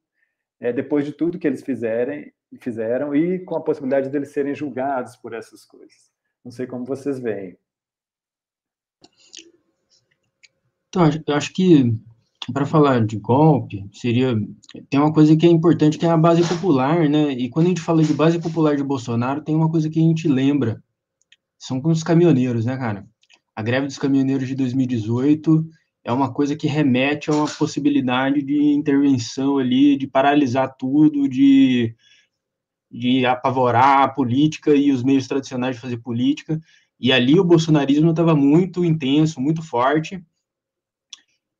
[0.59, 5.15] é, depois de tudo que eles fizerem, fizeram, e com a possibilidade deles serem julgados
[5.15, 6.11] por essas coisas.
[6.43, 7.57] Não sei como vocês veem.
[10.87, 11.97] Então, eu acho que
[12.51, 14.35] para falar de golpe, seria
[14.89, 17.31] tem uma coisa que é importante que é a base popular, né?
[17.31, 20.01] E quando a gente fala de base popular de Bolsonaro, tem uma coisa que a
[20.01, 20.83] gente lembra,
[21.57, 23.07] são com os caminhoneiros, né, cara?
[23.55, 25.65] A greve dos caminhoneiros de 2018
[26.03, 31.95] é uma coisa que remete a uma possibilidade de intervenção ali, de paralisar tudo, de,
[32.91, 36.59] de apavorar a política e os meios tradicionais de fazer política.
[36.99, 40.21] E ali o bolsonarismo estava muito intenso, muito forte.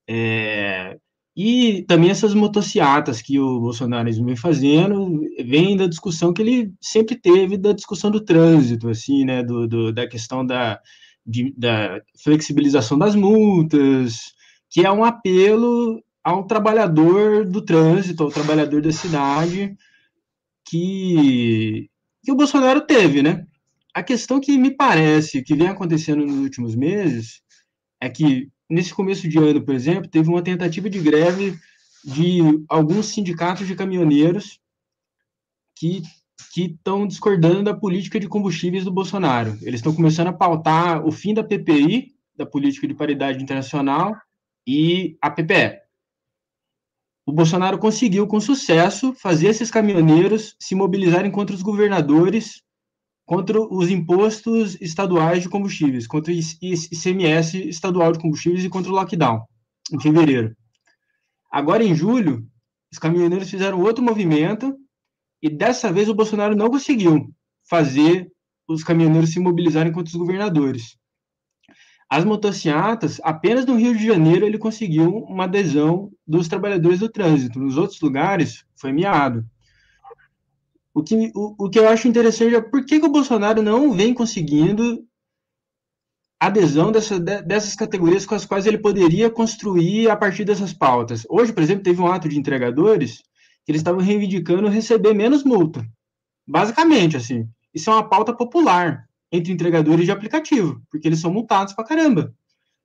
[0.08, 0.98] É,
[1.36, 7.16] e também essas motociatas que o bolsonarismo vem fazendo, vem da discussão que ele sempre
[7.16, 10.80] teve, da discussão do trânsito, assim, né, do, do da questão da,
[11.26, 14.34] de, da flexibilização das multas,
[14.70, 19.76] que é um apelo ao trabalhador do trânsito, ao trabalhador da cidade,
[20.66, 21.90] que,
[22.24, 23.46] que o Bolsonaro teve, né?
[23.94, 27.42] A questão que me parece que vem acontecendo nos últimos meses
[28.00, 31.58] é que nesse começo de ano, por exemplo, teve uma tentativa de greve
[32.04, 34.60] de alguns sindicatos de caminhoneiros
[35.76, 36.02] que
[36.52, 39.58] que estão discordando da política de combustíveis do Bolsonaro.
[39.62, 44.16] Eles estão começando a pautar o fim da PPI, da política de paridade internacional,
[44.68, 45.82] e a PPE.
[47.26, 52.62] O Bolsonaro conseguiu, com sucesso, fazer esses caminhoneiros se mobilizarem contra os governadores
[53.26, 58.96] contra os impostos estaduais de combustíveis, contra o ICMS estadual de combustíveis e contra o
[58.96, 59.42] lockdown,
[59.92, 60.56] em fevereiro.
[61.52, 62.46] Agora, em julho,
[62.92, 64.76] os caminhoneiros fizeram outro movimento
[65.42, 67.30] e dessa vez o Bolsonaro não conseguiu
[67.70, 68.32] fazer
[68.68, 70.98] os caminhoneiros se mobilizarem contra os governadores.
[72.10, 77.60] As motocicletas, apenas no Rio de Janeiro ele conseguiu uma adesão dos trabalhadores do trânsito.
[77.60, 79.44] Nos outros lugares, foi miado.
[80.94, 83.92] O que, o, o que eu acho interessante é por que, que o Bolsonaro não
[83.92, 85.06] vem conseguindo
[86.40, 91.26] adesão dessa, dessas categorias com as quais ele poderia construir a partir dessas pautas.
[91.30, 93.24] Hoje, por exemplo, teve um ato de entregadores
[93.66, 95.86] que eles estavam reivindicando receber menos multa.
[96.46, 97.48] Basicamente, assim.
[97.74, 102.36] Isso é uma pauta popular entre entregadores de aplicativo, porque eles são multados pra caramba.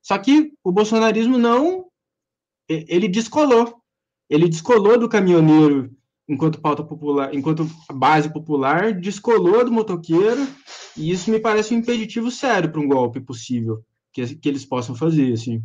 [0.01, 1.85] Só que o bolsonarismo não.
[2.67, 3.81] Ele descolou.
[4.29, 5.91] Ele descolou do caminhoneiro
[6.29, 10.47] enquanto pauta popular, enquanto base popular, descolou do motoqueiro,
[10.95, 14.95] e isso me parece um impeditivo sério para um golpe possível que, que eles possam
[14.95, 15.63] fazer, assim.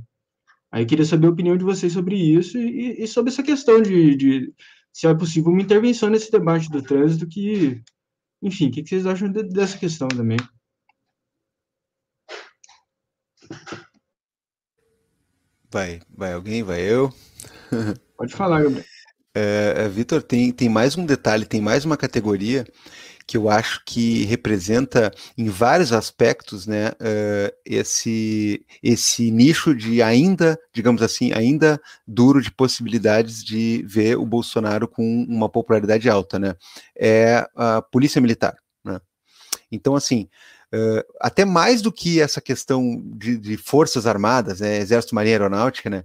[0.72, 3.82] Aí eu queria saber a opinião de vocês sobre isso e, e sobre essa questão
[3.82, 4.54] de, de,
[4.92, 7.82] se é possível uma intervenção nesse debate do trânsito que,
[8.42, 10.38] enfim, o que, que vocês acham de, dessa questão também?
[15.70, 16.62] Vai, vai alguém?
[16.62, 17.12] Vai eu?
[18.16, 18.93] Pode falar, Gabriel.
[19.34, 22.64] É, é, Vitor, tem, tem mais um detalhe, tem mais uma categoria
[23.26, 30.58] que eu acho que representa em vários aspectos né, uh, esse, esse nicho de ainda,
[30.72, 36.54] digamos assim, ainda duro de possibilidades de ver o Bolsonaro com uma popularidade alta, né?
[36.94, 38.56] É a polícia militar.
[38.84, 39.00] Né?
[39.72, 40.28] Então, assim,
[40.74, 45.88] uh, até mais do que essa questão de, de forças armadas, né, exército, marinha, aeronáutica,
[45.88, 46.04] né?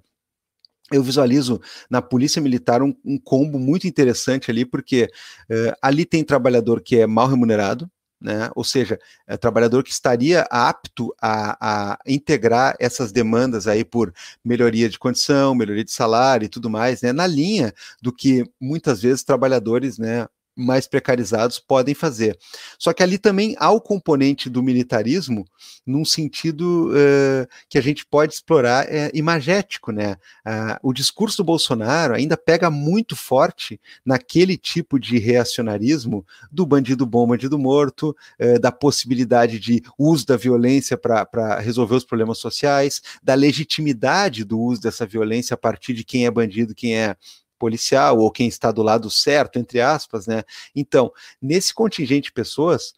[0.92, 5.10] Eu visualizo na polícia militar um, um combo muito interessante ali, porque
[5.50, 7.90] uh, ali tem trabalhador que é mal remunerado,
[8.22, 8.50] né?
[8.54, 14.14] ou seja, é trabalhador que estaria apto a, a, integrar essas demandas aí por
[14.44, 17.14] melhoria de condição, melhoria de salário e tudo mais, né?
[17.14, 20.28] na linha do que muitas vezes trabalhadores né,
[20.60, 22.38] mais precarizados podem fazer.
[22.78, 25.46] Só que ali também há o componente do militarismo
[25.86, 30.18] num sentido uh, que a gente pode explorar é, imagético, né?
[30.46, 37.06] Uh, o discurso do Bolsonaro ainda pega muito forte naquele tipo de reacionarismo do bandido
[37.06, 43.02] bom, bandido morto, uh, da possibilidade de uso da violência para resolver os problemas sociais,
[43.24, 47.16] da legitimidade do uso dessa violência a partir de quem é bandido, quem é
[47.60, 50.44] policial ou quem está do lado certo, entre aspas, né?
[50.76, 52.94] Então, nesse contingente de pessoas,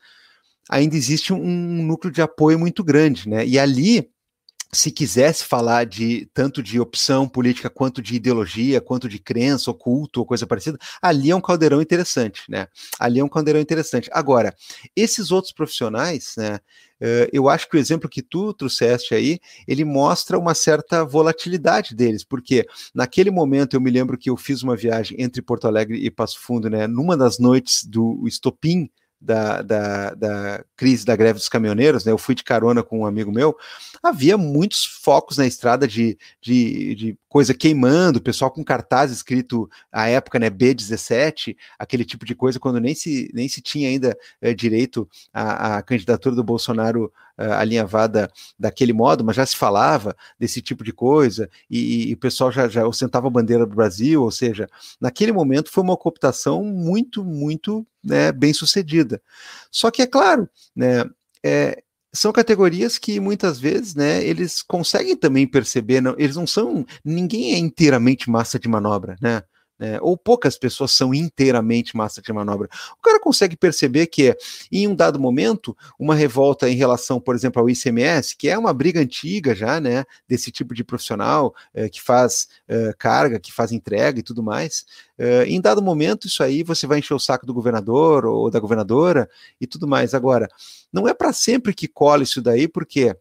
[0.69, 3.45] ainda existe um núcleo de apoio muito grande, né?
[3.45, 4.09] E ali
[4.73, 9.75] se quisesse falar de tanto de opção política quanto de ideologia, quanto de crença, ou
[9.75, 12.67] culto, ou coisa parecida, ali é um caldeirão interessante, né?
[12.97, 14.09] Ali é um caldeirão interessante.
[14.13, 14.55] Agora,
[14.95, 16.59] esses outros profissionais, né?
[17.01, 21.95] Uh, eu acho que o exemplo que tu trouxeste aí, ele mostra uma certa volatilidade
[21.95, 25.97] deles, porque naquele momento eu me lembro que eu fiz uma viagem entre Porto Alegre
[25.97, 26.87] e Passo Fundo, né?
[26.87, 28.89] Numa das noites do estopim
[29.21, 32.11] da, da, da, crise da greve dos caminhoneiros, né?
[32.11, 33.55] Eu fui de carona com um amigo meu,
[34.01, 40.07] havia muitos focos na estrada de, de, de coisa queimando, pessoal com cartaz escrito à
[40.09, 44.53] época, né, B17, aquele tipo de coisa, quando nem se, nem se tinha ainda é,
[44.53, 50.61] direito à, à, candidatura do Bolsonaro é, alinhavada daquele modo, mas já se falava desse
[50.61, 54.31] tipo de coisa, e, e o pessoal já, já ostentava a bandeira do Brasil, ou
[54.31, 54.67] seja,
[54.99, 59.21] naquele momento foi uma cooptação muito, muito né, bem sucedida.
[59.71, 61.05] Só que é claro, né,
[61.43, 61.81] é,
[62.13, 67.53] são categorias que muitas vezes, né, eles conseguem também perceber, não, eles não são, ninguém
[67.53, 69.43] é inteiramente massa de manobra, né?
[69.83, 72.69] É, ou poucas pessoas são inteiramente massa de manobra.
[72.99, 74.37] O cara consegue perceber que,
[74.71, 78.71] em um dado momento, uma revolta em relação, por exemplo, ao ICMS, que é uma
[78.75, 83.71] briga antiga já, né, desse tipo de profissional é, que faz é, carga, que faz
[83.71, 84.85] entrega e tudo mais,
[85.17, 88.59] é, em dado momento, isso aí você vai encher o saco do governador ou da
[88.59, 89.27] governadora
[89.59, 90.13] e tudo mais.
[90.13, 90.47] Agora,
[90.93, 93.15] não é para sempre que cola isso daí, porque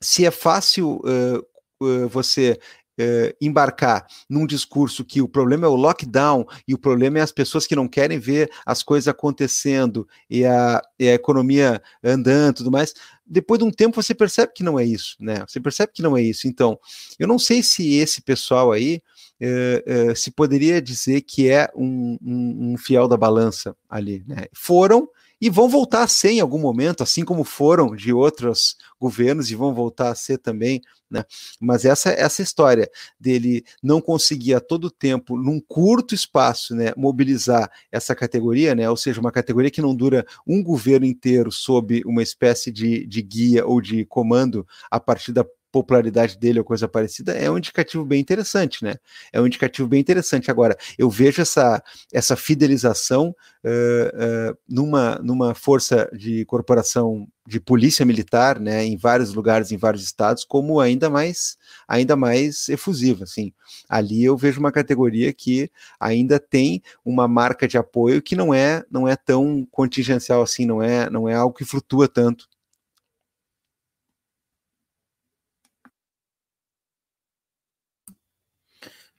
[0.00, 2.58] se é fácil uh, você
[2.98, 7.32] eh, embarcar num discurso que o problema é o lockdown e o problema é as
[7.32, 12.70] pessoas que não querem ver as coisas acontecendo e a, e a economia andando tudo
[12.70, 12.94] mais,
[13.26, 15.44] depois de um tempo você percebe que não é isso, né?
[15.46, 16.48] Você percebe que não é isso.
[16.48, 16.78] Então,
[17.18, 19.00] eu não sei se esse pessoal aí
[19.40, 24.46] eh, eh, se poderia dizer que é um, um, um fiel da balança ali, né?
[24.52, 25.08] Foram
[25.40, 29.54] e vão voltar a ser em algum momento, assim como foram de outros governos e
[29.54, 30.80] vão voltar a ser também,
[31.10, 31.24] né?
[31.60, 32.88] Mas essa essa história
[33.18, 38.88] dele não conseguir a todo tempo, num curto espaço, né, mobilizar essa categoria, né?
[38.88, 43.22] Ou seja, uma categoria que não dura um governo inteiro sob uma espécie de, de
[43.22, 48.04] guia ou de comando a partir da popularidade dele ou coisa parecida, é um indicativo
[48.04, 48.94] bem interessante, né?
[49.32, 50.50] É um indicativo bem interessante.
[50.50, 51.82] Agora, eu vejo essa,
[52.12, 53.34] essa fidelização
[53.64, 59.76] uh, uh, numa, numa força de corporação de polícia militar, né, em vários lugares, em
[59.76, 61.56] vários estados, como ainda mais,
[61.88, 63.52] ainda mais efusiva, assim.
[63.88, 65.68] Ali eu vejo uma categoria que
[65.98, 70.80] ainda tem uma marca de apoio que não é, não é tão contingencial assim, não
[70.80, 72.48] é, não é algo que flutua tanto.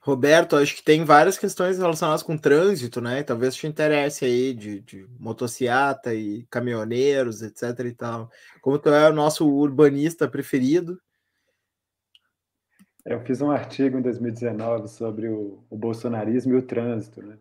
[0.04, 3.22] Roberto, acho que tem várias questões relacionadas com trânsito, né?
[3.22, 8.28] Talvez te interesse aí de, de motociata e caminhoneiros, etc e tal.
[8.60, 11.00] Como tu é o nosso urbanista preferido.
[13.04, 17.38] Eu fiz um artigo em 2019 sobre o, o bolsonarismo e o trânsito, né?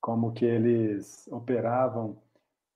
[0.00, 2.16] Como que eles operavam,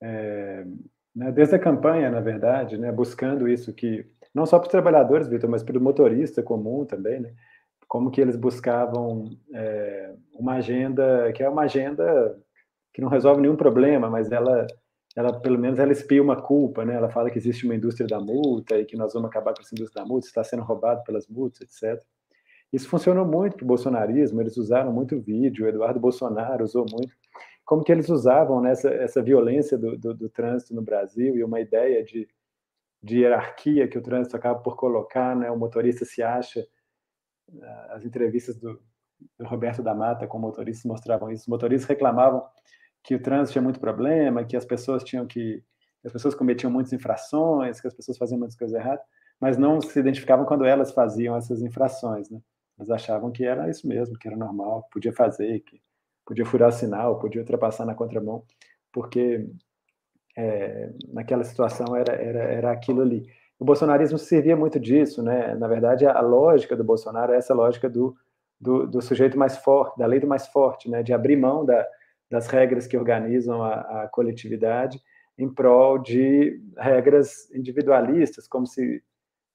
[0.00, 0.66] é,
[1.14, 1.30] né?
[1.30, 2.90] desde a campanha, na verdade, né?
[2.90, 4.04] Buscando isso que,
[4.34, 7.32] não só para os trabalhadores, Vitor, mas para o motorista comum também, né?
[7.88, 12.36] Como que eles buscavam é, uma agenda que é uma agenda
[12.92, 14.66] que não resolve nenhum problema, mas ela,
[15.14, 16.94] ela pelo menos ela espia uma culpa, né?
[16.94, 19.74] Ela fala que existe uma indústria da multa e que nós vamos acabar com essa
[19.74, 22.02] indústria da multa, está sendo roubado pelas multas, etc.
[22.72, 27.14] Isso funcionou muito para o bolsonarismo, eles usaram muito vídeo, Eduardo Bolsonaro usou muito.
[27.64, 31.60] Como que eles usavam né, essa violência do, do, do trânsito no Brasil e uma
[31.60, 32.26] ideia de,
[33.02, 35.50] de hierarquia que o trânsito acaba por colocar, né?
[35.50, 36.66] O motorista se acha
[37.90, 38.80] as entrevistas do,
[39.38, 41.42] do Roberto da Mata com motoristas mostravam isso.
[41.42, 42.42] Os motoristas reclamavam
[43.02, 45.62] que o trânsito tinha muito problema, que as pessoas tinham que
[46.04, 49.04] as pessoas cometiam muitas infrações, que as pessoas faziam muitas coisas erradas,
[49.40, 52.40] mas não se identificavam quando elas faziam essas infrações, né?
[52.78, 55.80] Elas achavam que era isso mesmo, que era normal, podia fazer, que
[56.24, 58.44] podia furar sinal, podia ultrapassar na contramão,
[58.92, 59.48] porque
[60.36, 63.26] é, naquela situação era, era, era aquilo ali
[63.58, 65.54] o bolsonarismo servia muito disso, né?
[65.54, 68.14] Na verdade, a lógica do Bolsonaro é essa lógica do,
[68.60, 71.02] do, do sujeito mais forte, da lei do mais forte, né?
[71.02, 71.86] De abrir mão da,
[72.30, 75.00] das regras que organizam a, a coletividade
[75.38, 79.02] em prol de regras individualistas, como se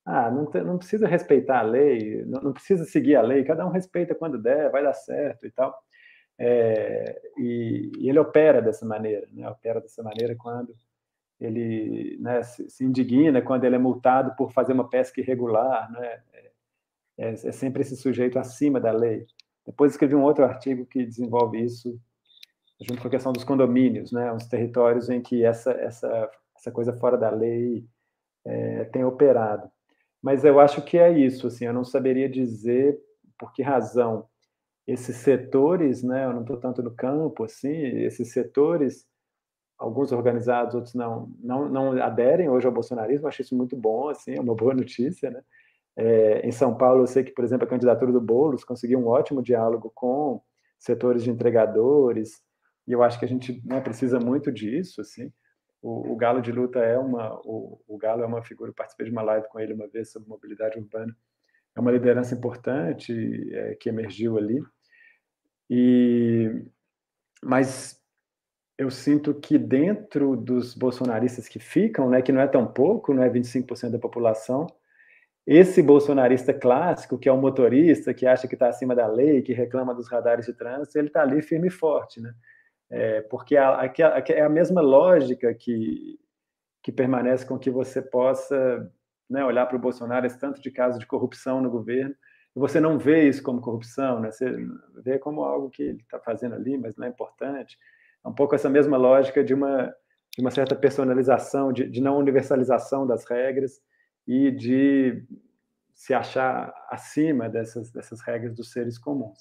[0.05, 3.69] ah, não, não precisa respeitar a lei, não, não, precisa seguir a lei, cada um
[3.69, 5.75] respeita quando der, vai dar certo e tal.
[6.39, 9.47] É, e, e, ele opera dessa maneira, né?
[9.47, 10.73] opera dessa maneira quando
[11.41, 16.21] ele né, se, indigna quando ele é multado por fazer uma pesca irregular, né?
[16.33, 16.51] É,
[17.17, 19.25] é, é, sempre esse sujeito acima da lei.
[19.65, 21.99] Depois escrevi um outro artigo que desenvolve isso,
[22.81, 24.31] junto com a questão dos condomínios, né?
[24.31, 27.85] Os territórios em que essa essa essa coisa fora da lei
[28.45, 29.69] é, tem operado.
[30.21, 32.99] Mas eu acho que é isso, assim, eu não saberia dizer
[33.37, 34.27] por que razão
[34.85, 36.25] esses setores, né?
[36.25, 39.07] Eu não estou tanto no campo, assim, esses setores
[39.81, 44.35] alguns organizados, outros não, não, não aderem hoje ao bolsonarismo, acho isso muito bom, assim,
[44.35, 45.41] é uma boa notícia, né?
[45.97, 49.07] É, em São Paulo, eu sei que, por exemplo, a candidatura do Boulos conseguiu um
[49.07, 50.39] ótimo diálogo com
[50.77, 52.43] setores de entregadores,
[52.87, 55.33] e eu acho que a gente né, precisa muito disso, assim.
[55.81, 59.07] O, o, Galo de Luta é uma, o, o Galo é uma figura, eu participei
[59.07, 61.15] de uma live com ele uma vez sobre mobilidade urbana,
[61.75, 63.11] é uma liderança importante
[63.51, 64.61] é, que emergiu ali,
[65.67, 66.65] e
[67.43, 68.00] mas
[68.77, 73.23] eu sinto que dentro dos bolsonaristas que ficam, né, que não é tão pouco, não
[73.23, 74.67] é 25% da população,
[75.45, 79.53] esse bolsonarista clássico, que é o motorista, que acha que está acima da lei, que
[79.53, 82.33] reclama dos radares de trânsito, ele está ali firme e forte, né?
[82.89, 86.19] É, porque a, a, a, é a mesma lógica que,
[86.83, 88.91] que permanece com que você possa
[89.29, 92.13] né, olhar para o Bolsonaro, esse tanto de casos de corrupção no governo,
[92.55, 94.29] e você não vê isso como corrupção, né?
[94.29, 94.45] Você
[95.03, 97.77] vê como algo que ele está fazendo ali, mas não é importante.
[98.25, 99.93] É um pouco essa mesma lógica de uma,
[100.35, 103.81] de uma certa personalização, de, de não universalização das regras
[104.27, 105.23] e de
[105.93, 109.39] se achar acima dessas, dessas regras dos seres comuns.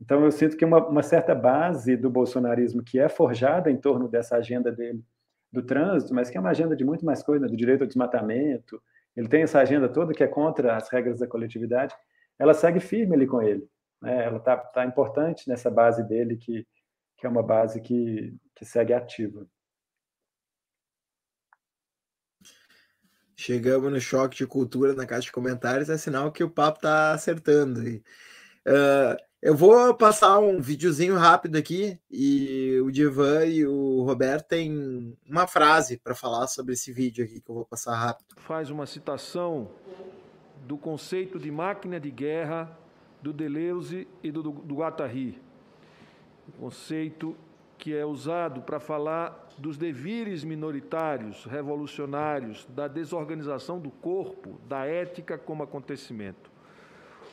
[0.00, 4.08] Então, eu sinto que uma, uma, certa base do bolsonarismo que é forjada em torno
[4.08, 5.02] dessa agenda dele
[5.50, 8.82] do trânsito, mas que é uma agenda de muito mais coisa, do direito ao desmatamento,
[9.16, 11.94] ele tem essa agenda toda que é contra as regras da coletividade,
[12.38, 13.66] ela segue firme ali com ele.
[14.02, 14.24] Né?
[14.24, 16.66] Ela está tá importante nessa base dele que
[17.16, 19.46] que é uma base que, que segue ativa.
[23.34, 27.12] Chegamos no choque de cultura na caixa de comentários, é sinal que o papo está
[27.12, 27.80] acertando.
[27.80, 35.16] Uh, eu vou passar um videozinho rápido aqui e o Divan e o Roberto têm
[35.28, 38.34] uma frase para falar sobre esse vídeo aqui que eu vou passar rápido.
[38.38, 39.70] Faz uma citação
[40.66, 42.76] do conceito de máquina de guerra
[43.22, 45.45] do Deleuze e do, do Guattari
[46.52, 47.36] conceito
[47.78, 55.38] que é usado para falar dos devires minoritários, revolucionários, da desorganização do corpo, da ética
[55.38, 56.50] como acontecimento.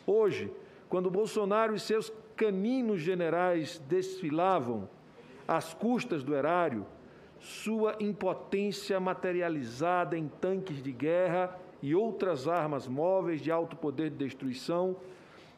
[0.06, 0.52] Hoje,
[0.90, 4.88] quando Bolsonaro e seus caninos generais desfilavam
[5.48, 6.86] às custas do erário,
[7.40, 14.16] sua impotência materializada em tanques de guerra e outras armas móveis de alto poder de
[14.16, 14.96] destruição,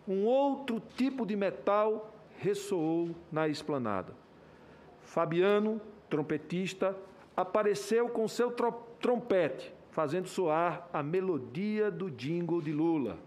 [0.08, 4.14] um outro tipo de metal ressoou na esplanada.
[5.02, 5.80] Fabiano,
[6.10, 6.96] trompetista,
[7.36, 8.54] apareceu com seu
[9.00, 13.18] trompete, fazendo soar a melodia do jingle de Lula.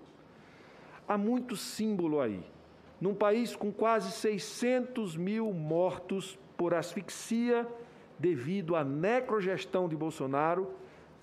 [1.07, 2.43] Há muito símbolo aí.
[3.01, 7.67] Num país com quase 600 mil mortos por asfixia
[8.19, 10.73] devido à necrogestão de Bolsonaro,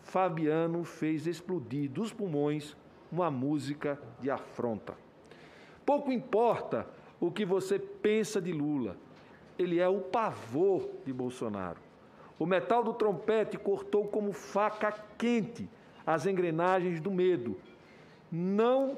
[0.01, 2.75] Fabiano fez explodir dos pulmões
[3.11, 4.95] uma música de afronta.
[5.85, 6.87] Pouco importa
[7.19, 8.97] o que você pensa de Lula,
[9.57, 11.79] ele é o pavor de Bolsonaro.
[12.37, 15.69] O metal do trompete cortou como faca quente
[16.05, 17.55] as engrenagens do medo.
[18.31, 18.97] Não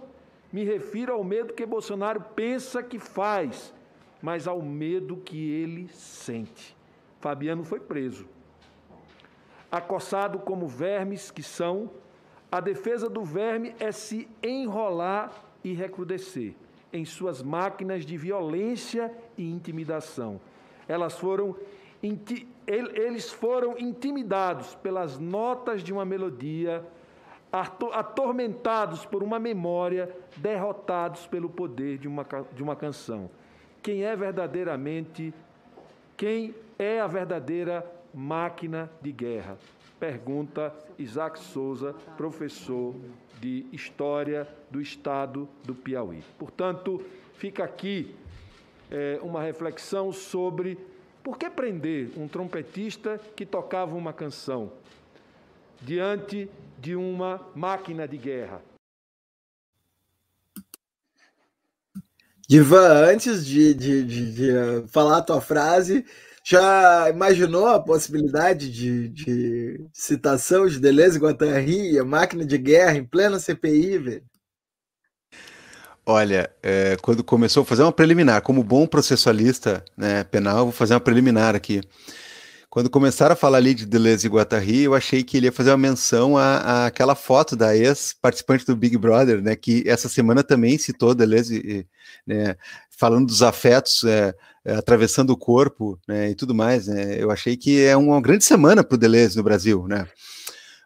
[0.52, 3.74] me refiro ao medo que Bolsonaro pensa que faz,
[4.22, 6.76] mas ao medo que ele sente.
[7.20, 8.28] Fabiano foi preso.
[9.72, 11.92] Acossado como vermes que são,
[12.52, 15.32] a defesa do verme é se enrolar
[15.64, 16.56] e recrudescer
[16.92, 20.40] em suas máquinas de violência e intimidação.
[20.88, 21.56] Elas foram
[22.68, 26.86] eles foram intimidados pelas notas de uma melodia,
[27.52, 33.30] atormentados por uma memória, derrotados pelo poder de uma, de uma canção.
[33.82, 35.34] Quem é verdadeiramente,
[36.16, 39.58] quem é a verdadeira máquina de guerra?
[40.00, 42.96] Pergunta Isaac Souza, professor
[43.40, 46.24] de História do Estado do Piauí.
[46.38, 47.04] Portanto,
[47.36, 48.16] fica aqui
[48.92, 50.78] é, uma reflexão sobre
[51.24, 54.72] por que prender um trompetista que tocava uma canção
[55.82, 56.50] diante
[56.80, 58.62] de uma máquina de guerra.
[62.48, 66.06] Divan, antes de, de, de, de, eh, falar a tua frase,
[66.50, 73.04] já imaginou a possibilidade de, de citação de Deleuze e Guattari, máquina de guerra em
[73.04, 74.24] plena CPI, velho?
[76.06, 80.94] Olha, é, quando começou a fazer uma preliminar, como bom processualista né, penal, vou fazer
[80.94, 81.82] uma preliminar aqui.
[82.78, 85.72] Quando começaram a falar ali de Deleuze e Guattari, eu achei que ele ia fazer
[85.72, 91.16] uma menção àquela foto da ex-participante do Big Brother, né, que essa semana também citou
[91.16, 91.88] Deleuze,
[92.24, 92.56] né,
[92.92, 94.32] falando dos afetos, é,
[94.64, 96.86] é, atravessando o corpo né, e tudo mais.
[96.86, 100.08] Né, eu achei que é uma grande semana para o Deleuze no Brasil, né?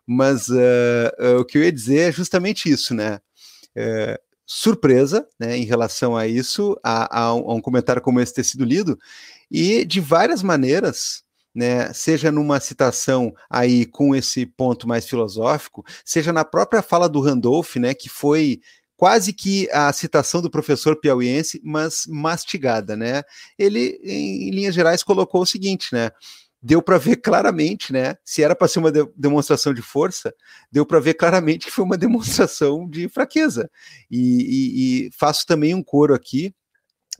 [0.08, 3.20] Mas uh, o que eu ia dizer é justamente isso, né?
[3.78, 8.34] Uh, surpresa né, em relação a isso, a, a, um, a, um, comentário como esse
[8.34, 8.98] ter sido lido,
[9.52, 16.32] e de várias maneiras, né, seja numa citação aí com esse ponto mais filosófico, seja
[16.32, 18.60] na própria fala do Randolph, né, que foi
[18.96, 23.24] quase que a citação do professor piauiense, mas mastigada, né?
[23.58, 26.12] Ele, em, em linhas gerais, colocou o seguinte, né?
[26.62, 28.16] deu para ver claramente, né?
[28.24, 30.34] Se era para ser uma de demonstração de força,
[30.72, 33.70] deu para ver claramente que foi uma demonstração de fraqueza.
[34.10, 36.54] E, e, e faço também um coro aqui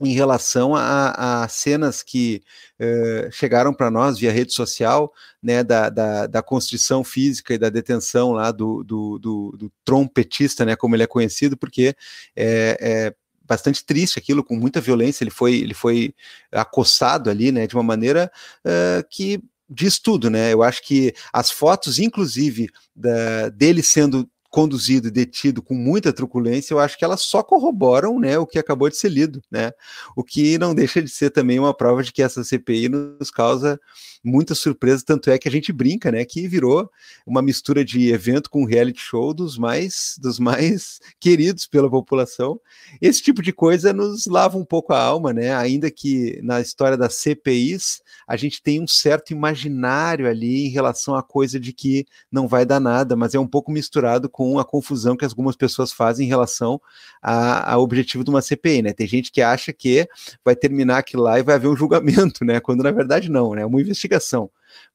[0.06, 2.42] em relação a, a cenas que
[2.80, 5.12] uh, chegaram para nós via rede social,
[5.42, 10.64] né, da, da, da, constrição física e da detenção lá do, do, do, do trompetista,
[10.64, 11.94] né, como ele é conhecido, porque
[12.34, 13.14] é, é
[13.44, 16.14] bastante triste aquilo, com muita violência, ele foi, ele foi
[16.50, 18.30] acossado ali, né, de uma maneira
[18.64, 25.08] uh, que diz tudo, né, eu acho que as fotos, inclusive, da, dele sendo conduzido
[25.08, 28.90] e detido com muita truculência, eu acho que elas só corroboram né, o que acabou
[28.90, 29.72] de ser lido, né?
[30.14, 33.80] O que não deixa de ser também uma prova de que essa CPI nos causa
[34.24, 36.24] muita surpresa, tanto é que a gente brinca, né?
[36.24, 36.88] Que virou
[37.26, 42.60] uma mistura de evento com reality show dos mais dos mais queridos pela população.
[43.00, 45.54] Esse tipo de coisa nos lava um pouco a alma, né?
[45.54, 51.14] Ainda que na história das CPIs a gente tem um certo imaginário ali em relação
[51.14, 54.64] à coisa de que não vai dar nada, mas é um pouco misturado com a
[54.64, 56.80] confusão que algumas pessoas fazem em relação
[57.20, 58.92] ao objetivo de uma CPI, né?
[58.92, 60.06] Tem gente que acha que
[60.44, 62.60] vai terminar aquilo lá e vai haver um julgamento, né?
[62.60, 63.66] Quando na verdade não, né?
[63.66, 64.11] Uma investigação.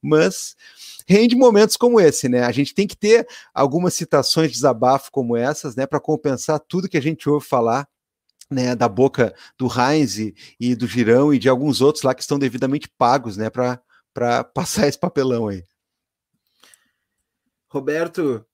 [0.02, 0.56] Mas
[1.06, 2.44] rende momentos como esse, né?
[2.44, 6.88] A gente tem que ter algumas citações de desabafo como essas, né, para compensar tudo
[6.88, 7.88] que a gente ouve falar
[8.50, 10.16] né, da boca do Heinz
[10.58, 13.80] e do Girão e de alguns outros lá que estão devidamente pagos, né, para
[14.54, 15.64] passar esse papelão aí.
[17.68, 18.44] Roberto,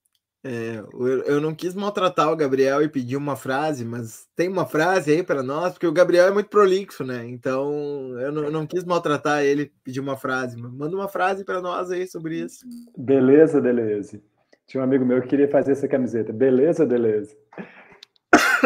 [0.47, 0.85] É,
[1.27, 5.23] eu, não quis maltratar o Gabriel e pedir uma frase, mas tem uma frase aí
[5.23, 7.27] para nós, porque o Gabriel é muito prolixo, né?
[7.27, 7.73] Então
[8.21, 10.61] eu não, eu não quis maltratar ele, pedir uma frase.
[10.61, 12.62] Manda uma frase para nós aí sobre isso.
[12.95, 14.23] Beleza, Deleuze.
[14.66, 16.31] Tinha um amigo meu que queria fazer essa camiseta.
[16.31, 17.35] Beleza, Deleuze.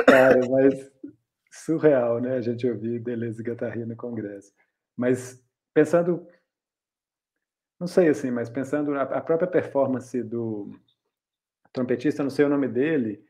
[0.05, 0.91] Cara, mas
[1.53, 2.39] surreal, né?
[2.39, 4.53] A gente ouvir Deleuze e Guattari no Congresso.
[4.97, 5.41] Mas
[5.73, 6.27] pensando,
[7.79, 10.73] não sei assim, mas pensando na própria performance do
[11.73, 13.25] trompetista, não sei o nome dele,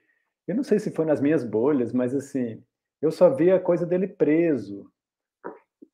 [0.46, 2.62] eu não sei se foi nas minhas bolhas, mas assim,
[3.02, 4.90] eu só vi a coisa dele preso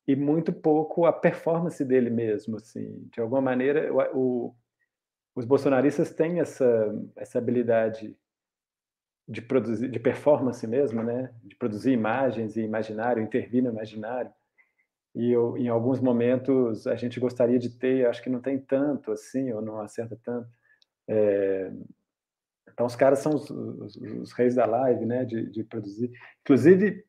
[0.07, 4.55] e muito pouco a performance dele mesmo, assim, de alguma maneira, o, o,
[5.35, 8.15] os bolsonaristas têm essa essa habilidade
[9.27, 14.31] de produzir, de performance mesmo, né, de produzir imagens e imaginário, intervir no imaginário.
[15.15, 19.11] E eu, em alguns momentos a gente gostaria de ter, acho que não tem tanto
[19.11, 20.47] assim, ou não acerta tanto.
[21.07, 21.71] É,
[22.71, 26.11] então, os caras são os, os, os, reis da live, né, de, de produzir.
[26.41, 27.05] Inclusive,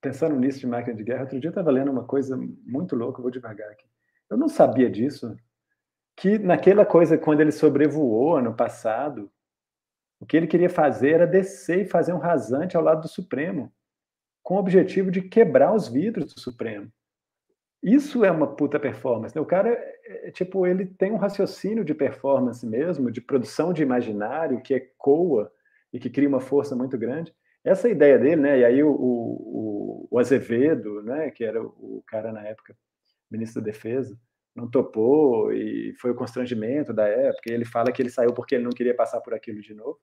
[0.00, 3.20] pensando nisso de máquina de guerra, outro dia eu estava lendo uma coisa muito louca,
[3.20, 3.86] vou devagar aqui.
[4.30, 5.36] Eu não sabia disso,
[6.16, 9.30] que naquela coisa, quando ele sobrevoou ano passado,
[10.20, 13.72] o que ele queria fazer era descer e fazer um rasante ao lado do Supremo,
[14.42, 16.90] com o objetivo de quebrar os vidros do Supremo.
[17.84, 19.36] Isso é uma puta performance.
[19.36, 19.42] Né?
[19.42, 23.82] O cara, é, é, tipo, ele tem um raciocínio de performance mesmo, de produção de
[23.82, 25.52] imaginário que ecoa
[25.92, 27.30] e que cria uma força muito grande.
[27.62, 28.58] Essa é ideia dele, né?
[28.60, 31.30] E aí o, o, o Azevedo, né?
[31.30, 32.74] Que era o cara na época,
[33.30, 34.18] ministro da Defesa,
[34.56, 37.52] não topou e foi o constrangimento da época.
[37.52, 39.98] Ele fala que ele saiu porque ele não queria passar por aquilo de novo.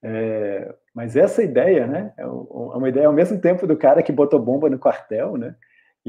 [0.00, 2.14] É, mas essa ideia, né?
[2.16, 5.56] É, é uma ideia ao mesmo tempo do cara que botou bomba no quartel, né?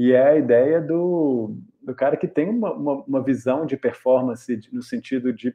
[0.00, 4.58] E é a ideia do, do cara que tem uma, uma, uma visão de performance
[4.72, 5.54] no sentido de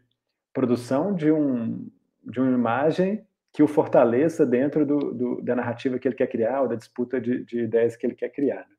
[0.53, 1.89] produção de, um,
[2.23, 6.61] de uma imagem que o fortaleça dentro do, do, da narrativa que ele quer criar
[6.61, 8.67] ou da disputa de, de ideias que ele quer criar.
[8.69, 8.75] Né?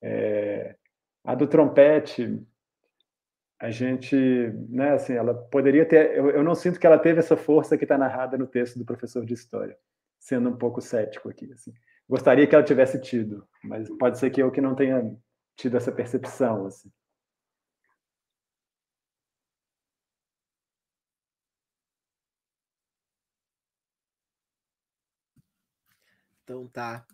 [0.00, 0.76] É,
[1.22, 2.42] a do trompete,
[3.60, 4.16] a gente,
[4.70, 7.84] né, assim, ela poderia ter, eu, eu não sinto que ela teve essa força que
[7.84, 9.76] está narrada no texto do professor de história,
[10.18, 11.74] sendo um pouco cético aqui, assim
[12.08, 15.16] gostaria que ela tivesse tido, mas pode ser que eu que não tenha
[15.56, 16.66] tido essa percepção.
[16.66, 16.90] Assim.
[26.44, 27.04] Então tá.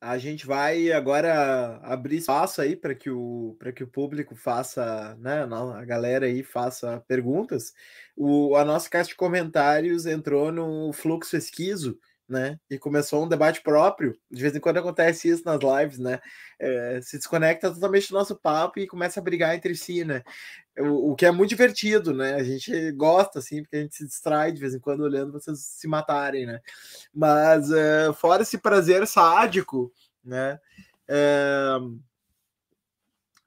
[0.00, 5.14] A gente vai agora abrir espaço aí para que o para que o público faça,
[5.16, 7.72] né, a galera aí faça perguntas.
[8.16, 11.98] O a nossa caixa de comentários entrou no fluxo esquizo
[12.32, 12.58] né?
[12.70, 14.18] E começou um debate próprio.
[14.30, 16.18] De vez em quando acontece isso nas lives, né?
[16.58, 20.22] É, se desconecta totalmente do nosso papo e começa a brigar entre si, né?
[20.78, 22.34] O, o, que é muito divertido, né?
[22.34, 25.60] A gente gosta, assim, porque a gente se distrai de vez em quando olhando vocês
[25.60, 26.60] se matarem, né?
[27.14, 29.92] Mas é, fora esse prazer sádico,
[30.24, 30.58] né?
[31.06, 31.76] É,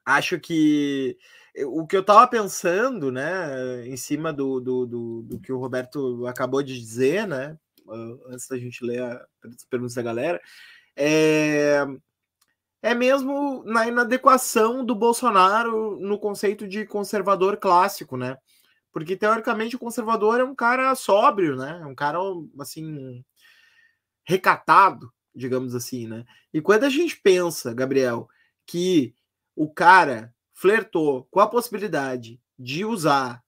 [0.04, 1.18] acho que
[1.64, 6.26] o que eu estava pensando, né, em cima do, do, do, do, que o Roberto
[6.26, 7.58] acabou de dizer, né,
[8.28, 10.40] antes da gente ler as perguntas da galera,
[10.96, 11.84] é,
[12.82, 18.36] é mesmo na inadequação do Bolsonaro no conceito de conservador clássico, né?
[18.92, 21.80] Porque teoricamente o conservador é um cara sóbrio, né?
[21.82, 22.18] É um cara
[22.58, 23.22] assim
[24.24, 26.24] recatado, digamos assim, né?
[26.52, 28.28] E quando a gente pensa, Gabriel,
[28.66, 29.14] que
[29.54, 33.44] o cara flertou com a possibilidade de usar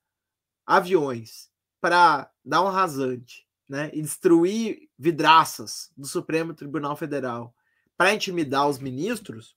[0.66, 1.50] aviões
[1.80, 7.54] para dar um rasante né, e destruir vidraças do Supremo Tribunal Federal
[7.96, 9.56] para intimidar os ministros,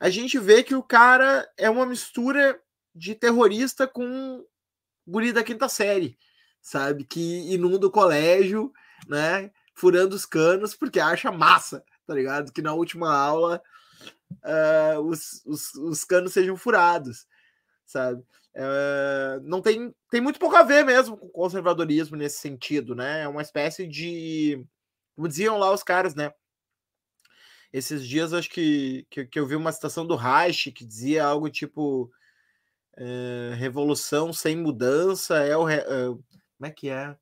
[0.00, 2.58] a gente vê que o cara é uma mistura
[2.94, 4.44] de terrorista com
[5.06, 6.16] guri da quinta série,
[6.62, 7.04] sabe?
[7.04, 8.72] Que inunda o colégio,
[9.06, 9.50] né?
[9.74, 12.52] Furando os canos porque acha massa, tá ligado?
[12.52, 13.60] Que na última aula
[14.30, 17.26] uh, os, os, os canos sejam furados,
[17.90, 18.22] sabe?
[18.54, 23.22] É, não tem, tem muito pouco a ver mesmo com conservadorismo nesse sentido, né?
[23.22, 24.64] É uma espécie de.
[25.14, 26.32] Como diziam lá os caras, né?
[27.72, 31.48] Esses dias acho que, que, que eu vi uma citação do Reich que dizia algo
[31.48, 32.10] tipo
[32.96, 35.68] é, revolução sem mudança é o.
[35.68, 37.16] É, como é que é?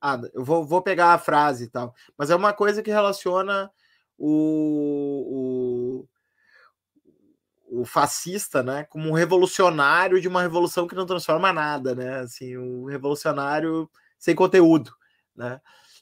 [0.00, 1.94] Ah, eu vou, vou pegar a frase e tal.
[2.16, 3.70] Mas é uma coisa que relaciona
[4.16, 4.28] o,
[5.28, 5.79] o
[7.70, 12.56] o fascista, né, como um revolucionário de uma revolução que não transforma nada, né, assim,
[12.56, 13.88] um revolucionário
[14.18, 14.92] sem conteúdo,
[15.34, 15.60] né.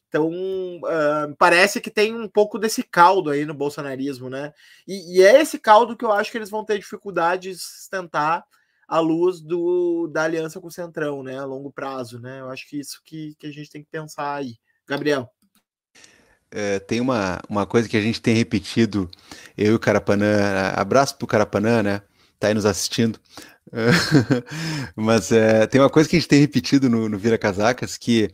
[0.09, 4.55] Então, uh, parece que tem um pouco desse caldo aí no bolsonarismo, né?
[4.87, 8.43] E, e, é esse caldo que eu acho que eles vão ter dificuldade de sustentar
[8.89, 11.39] à luz do, da aliança com o Centrão, né?
[11.39, 12.41] A longo prazo, né?
[12.41, 14.55] Eu acho que isso que, que a gente tem que pensar aí.
[14.87, 15.31] Gabriel.
[16.51, 19.11] É, tem uma, uma coisa que a gente tem repetido,
[19.57, 22.03] eu e o Carapanã, abraço pro Carapanã, né?
[22.41, 23.19] Tá aí nos assistindo.
[24.97, 28.31] Mas é, tem uma coisa que a gente tem repetido no, no Vira Casacas, que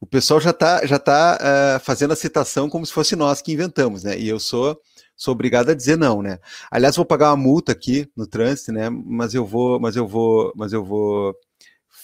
[0.00, 3.52] o pessoal já tá, já tá uh, fazendo a citação como se fosse nós que
[3.52, 4.18] inventamos, né?
[4.18, 4.80] E eu sou
[5.16, 6.38] sou obrigado a dizer não, né?
[6.70, 8.90] Aliás, vou pagar uma multa aqui no trânsito, né?
[8.90, 11.34] Mas eu vou, mas eu vou, mas eu vou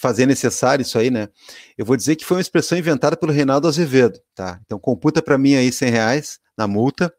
[0.02, 1.28] fazer necessário isso aí, né?
[1.78, 4.58] Eu vou dizer que foi uma expressão inventada pelo Reinaldo Azevedo, tá?
[4.66, 7.14] Então computa para mim aí 100 reais na multa.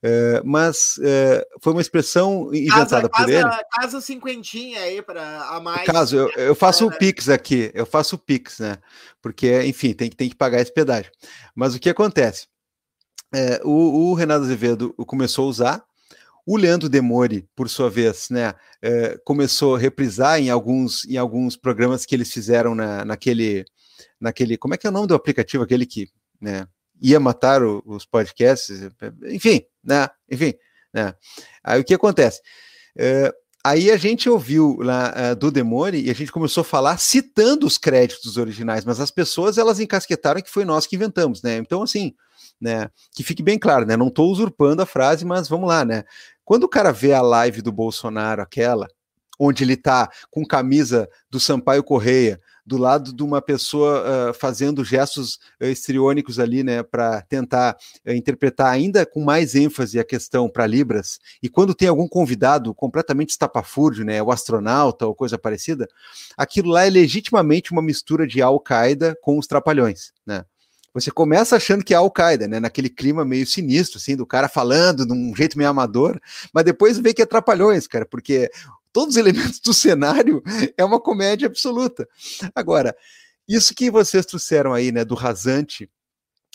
[0.00, 3.50] Uh, mas uh, foi uma expressão inventada casa, por ele.
[3.72, 5.86] Casa cinquentinha aí para a mais.
[5.86, 8.78] Caso, eu, eu faço o Pix aqui, eu faço o Pix, né?
[9.22, 11.10] Porque, enfim, tem, tem que pagar esse pedágio.
[11.54, 12.46] Mas o que acontece?
[13.34, 15.84] É, o, o, Renato Azevedo começou a usar,
[16.50, 21.58] o Leandro Demore, por sua vez, né, é, começou a reprisar em alguns, em alguns
[21.58, 23.66] programas que eles fizeram na, naquele,
[24.18, 24.56] naquele.
[24.56, 25.62] Como é que é o nome do aplicativo?
[25.62, 26.08] Aquele que
[26.40, 26.66] né,
[27.02, 28.80] ia matar o, os podcasts,
[29.26, 30.08] enfim, né?
[30.30, 30.54] Enfim,
[30.90, 31.14] né?
[31.62, 32.40] Aí o que acontece?
[32.96, 33.30] É,
[33.62, 37.66] aí a gente ouviu lá uh, do Demore e a gente começou a falar citando
[37.66, 41.58] os créditos originais, mas as pessoas elas encasquetaram que foi nós que inventamos, né?
[41.58, 42.14] Então, assim,
[42.60, 42.90] né?
[43.14, 43.96] Que fique bem claro, né?
[43.96, 46.04] Não estou usurpando a frase, mas vamos lá, né?
[46.48, 48.88] Quando o cara vê a live do Bolsonaro, aquela,
[49.38, 54.82] onde ele está com camisa do Sampaio Correia, do lado de uma pessoa uh, fazendo
[54.82, 57.76] gestos uh, estriônicos ali, né, para tentar
[58.06, 62.74] uh, interpretar ainda com mais ênfase a questão para Libras, e quando tem algum convidado
[62.74, 65.86] completamente estapafúrdio, né, o astronauta ou coisa parecida,
[66.34, 70.46] aquilo lá é legitimamente uma mistura de Al-Qaeda com os Trapalhões, né
[70.92, 72.60] você começa achando que é Al-Qaeda, né?
[72.60, 76.20] Naquele clima meio sinistro, assim, do cara falando de um jeito meio amador,
[76.52, 78.50] mas depois vê que é trapalhões, cara, porque
[78.92, 80.42] todos os elementos do cenário
[80.76, 82.08] é uma comédia absoluta.
[82.54, 82.96] Agora,
[83.46, 85.90] isso que vocês trouxeram aí, né, do rasante,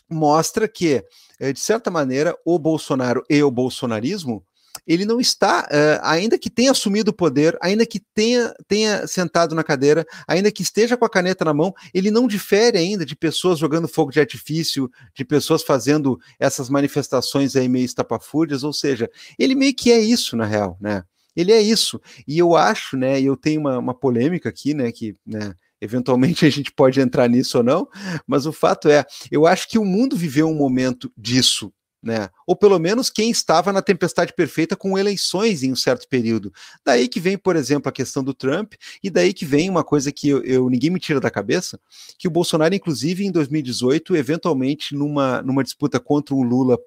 [0.10, 1.04] mostra que,
[1.40, 4.46] eh, de certa maneira, o Bolsonaro e o bolsonarismo
[4.86, 9.56] ele não está, uh, ainda que tenha assumido o poder, ainda que tenha, tenha sentado
[9.56, 13.16] na cadeira, ainda que esteja com a caneta na mão, ele não difere ainda de
[13.16, 19.10] pessoas jogando fogo de artifício, de pessoas fazendo essas manifestações aí meio estapafúrdias, ou seja,
[19.40, 21.04] ele meio que é isso, na real, né?
[21.36, 22.00] Ele é isso.
[22.28, 26.50] E eu acho, né, eu tenho uma, uma polêmica aqui, né, que, né, eventualmente a
[26.50, 27.88] gente pode entrar nisso ou não,
[28.28, 31.74] mas o fato é, eu acho que o mundo viveu um momento disso
[32.04, 32.30] né?
[32.46, 36.52] Ou pelo menos quem estava na tempestade perfeita com eleições em um certo período.
[36.86, 40.12] Daí que vem, por exemplo, a questão do Trump, e daí que vem uma coisa
[40.12, 41.80] que eu, eu ninguém me tira da cabeça,
[42.20, 46.78] que o Bolsonaro, inclusive, em 2018, eventualmente, numa, numa disputa contra o Lula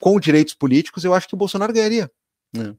[0.00, 2.10] com direitos políticos, eu acho que o Bolsonaro ganharia.
[2.52, 2.74] Né?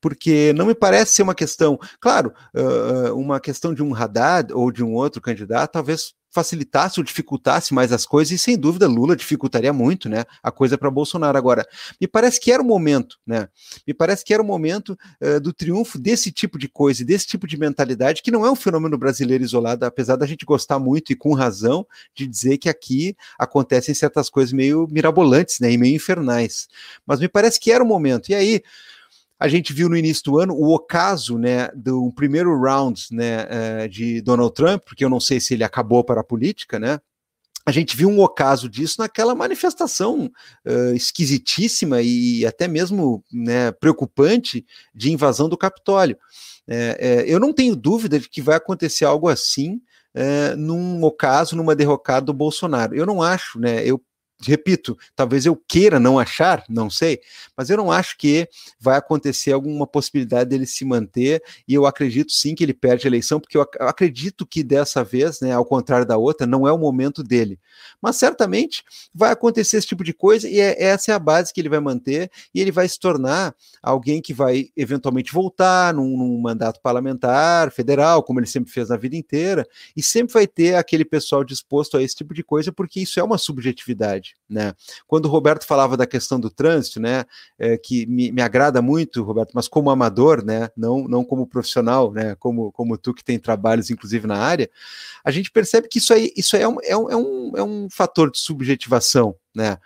[0.00, 4.72] porque não me parece ser uma questão, claro, uh, uma questão de um Haddad ou
[4.72, 9.16] de um outro candidato, talvez facilitasse ou dificultasse mais as coisas, e sem dúvida Lula
[9.16, 11.36] dificultaria muito, né, a coisa para Bolsonaro.
[11.36, 11.66] Agora,
[12.00, 13.48] me parece que era o momento, né,
[13.86, 17.46] me parece que era o momento uh, do triunfo desse tipo de coisa, desse tipo
[17.46, 21.16] de mentalidade, que não é um fenômeno brasileiro isolado, apesar da gente gostar muito e
[21.16, 26.68] com razão de dizer que aqui acontecem certas coisas meio mirabolantes, né, e meio infernais.
[27.06, 28.30] Mas me parece que era o momento.
[28.30, 28.62] E aí,
[29.38, 33.88] a gente viu no início do ano o ocaso né, do primeiro round né, eh,
[33.88, 36.98] de Donald Trump, porque eu não sei se ele acabou para a política, né?
[37.64, 40.32] A gente viu um ocaso disso naquela manifestação
[40.66, 46.16] uh, esquisitíssima e até mesmo né, preocupante de invasão do Capitólio.
[46.66, 49.82] É, é, eu não tenho dúvida de que vai acontecer algo assim
[50.14, 52.94] é, num ocaso, numa derrocada do Bolsonaro.
[52.94, 53.84] Eu não acho, né?
[53.84, 54.02] Eu
[54.46, 57.20] repito, talvez eu queira não achar, não sei,
[57.56, 58.48] mas eu não acho que
[58.78, 63.10] vai acontecer alguma possibilidade dele se manter, e eu acredito sim que ele perde a
[63.10, 66.78] eleição, porque eu acredito que dessa vez, né, ao contrário da outra, não é o
[66.78, 67.58] momento dele.
[68.00, 71.60] Mas certamente vai acontecer esse tipo de coisa, e é, essa é a base que
[71.60, 76.40] ele vai manter, e ele vai se tornar alguém que vai eventualmente voltar num, num
[76.40, 79.66] mandato parlamentar, federal, como ele sempre fez na vida inteira,
[79.96, 83.22] e sempre vai ter aquele pessoal disposto a esse tipo de coisa, porque isso é
[83.22, 84.74] uma subjetividade né?
[85.06, 87.24] Quando o Roberto falava da questão do trânsito, né,
[87.58, 92.12] é, que me, me, agrada muito, Roberto, mas como amador, né, não, não como profissional,
[92.12, 94.70] né, como, como tu que tem trabalhos inclusive na área,
[95.22, 97.10] a gente percebe que isso aí, isso aí é, um, é, um,
[97.56, 99.78] é, um, é fator de subjetivação, né?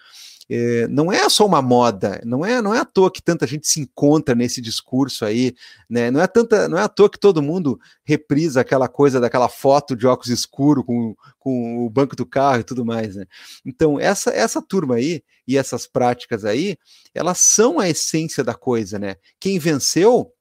[0.55, 3.67] É, não é só uma moda, não é, não é à toa que tanta gente
[3.67, 5.55] se encontra nesse discurso aí,
[5.89, 6.11] né?
[6.11, 9.97] Não é tanta, não é à toa que todo mundo reprisa aquela coisa daquela foto
[9.97, 13.25] de óculos escuro com, com o banco do carro e tudo mais, né?
[13.65, 16.77] Então, essa essa turma aí e essas práticas aí,
[17.15, 19.17] elas são a essência da coisa, né?
[19.41, 20.35] Quem venceu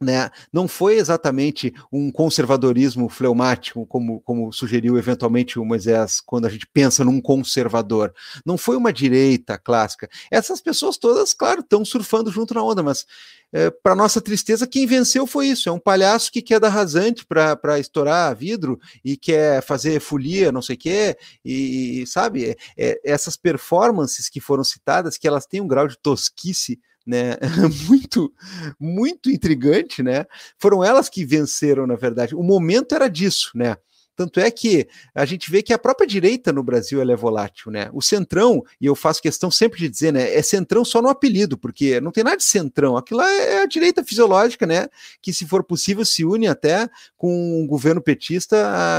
[0.00, 6.50] né, não foi exatamente um conservadorismo fleumático, como, como sugeriu eventualmente o Moisés, quando a
[6.50, 8.12] gente pensa num conservador.
[8.44, 10.08] Não foi uma direita clássica.
[10.30, 13.06] Essas pessoas todas, claro, estão surfando junto na onda, mas
[13.52, 17.24] é, para nossa tristeza, quem venceu foi isso: é um palhaço que quer dar rasante
[17.24, 23.00] para estourar vidro e quer fazer folia, não sei o quê, e sabe, é, é,
[23.04, 27.36] essas performances que foram citadas, que elas têm um grau de tosquice né,
[27.88, 28.32] muito,
[28.78, 30.24] muito intrigante, né?
[30.58, 32.34] Foram elas que venceram, na verdade.
[32.34, 33.76] O momento era disso, né?
[34.16, 37.90] Tanto é que a gente vê que a própria direita no Brasil é volátil, né?
[37.92, 40.34] O centrão, e eu faço questão sempre de dizer, né?
[40.34, 42.96] É centrão só no apelido, porque não tem nada de centrão.
[42.96, 44.88] Aquilo é a direita fisiológica, né?
[45.20, 48.56] Que, se for possível, se une até com um governo petista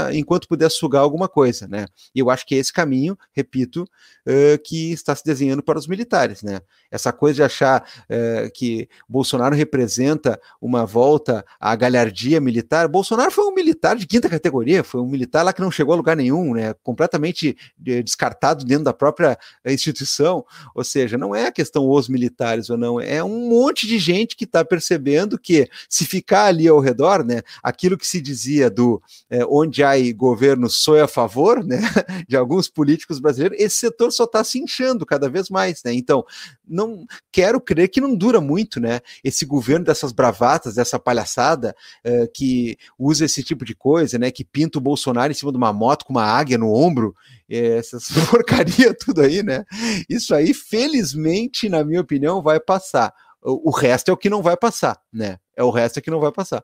[0.08, 1.86] a, enquanto puder sugar alguma coisa, né?
[2.14, 5.86] E eu acho que é esse caminho, repito, uh, que está se desenhando para os
[5.86, 6.60] militares, né?
[6.90, 12.88] Essa coisa de achar uh, que Bolsonaro representa uma volta à galhardia militar.
[12.88, 15.94] Bolsonaro foi um militar de quinta categoria, foi um um militar lá que não chegou
[15.94, 17.56] a lugar nenhum, né, completamente
[17.86, 20.44] eh, descartado dentro da própria eh, instituição.
[20.74, 24.36] Ou seja, não é a questão os militares ou não, é um monte de gente
[24.36, 29.02] que está percebendo que se ficar ali ao redor, né, aquilo que se dizia do
[29.30, 31.80] é, onde há governo sou a favor, né,
[32.28, 35.92] de alguns políticos brasileiros, esse setor só está se inchando cada vez mais, né.
[35.92, 36.24] Então,
[36.66, 42.26] não quero crer que não dura muito, né, esse governo dessas bravatas, dessa palhaçada é,
[42.26, 45.72] que usa esse tipo de coisa, né, que pinta o Bolsonaro em cima de uma
[45.72, 47.14] moto com uma águia no ombro,
[47.48, 49.64] é, essas porcaria tudo aí, né?
[50.08, 53.14] Isso aí, felizmente, na minha opinião, vai passar.
[53.42, 55.38] O, o resto é o que não vai passar, né?
[55.54, 56.62] É o resto é que não vai passar.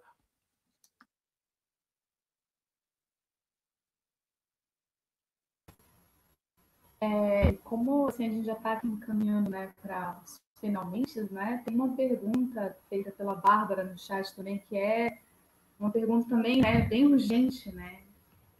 [7.01, 10.21] É, como assim, a gente já está encaminhando né, para
[10.61, 11.61] finalmente, né?
[11.65, 15.19] Tem uma pergunta feita pela Bárbara no chat também, que é
[15.81, 18.02] uma pergunta também né, bem urgente, né?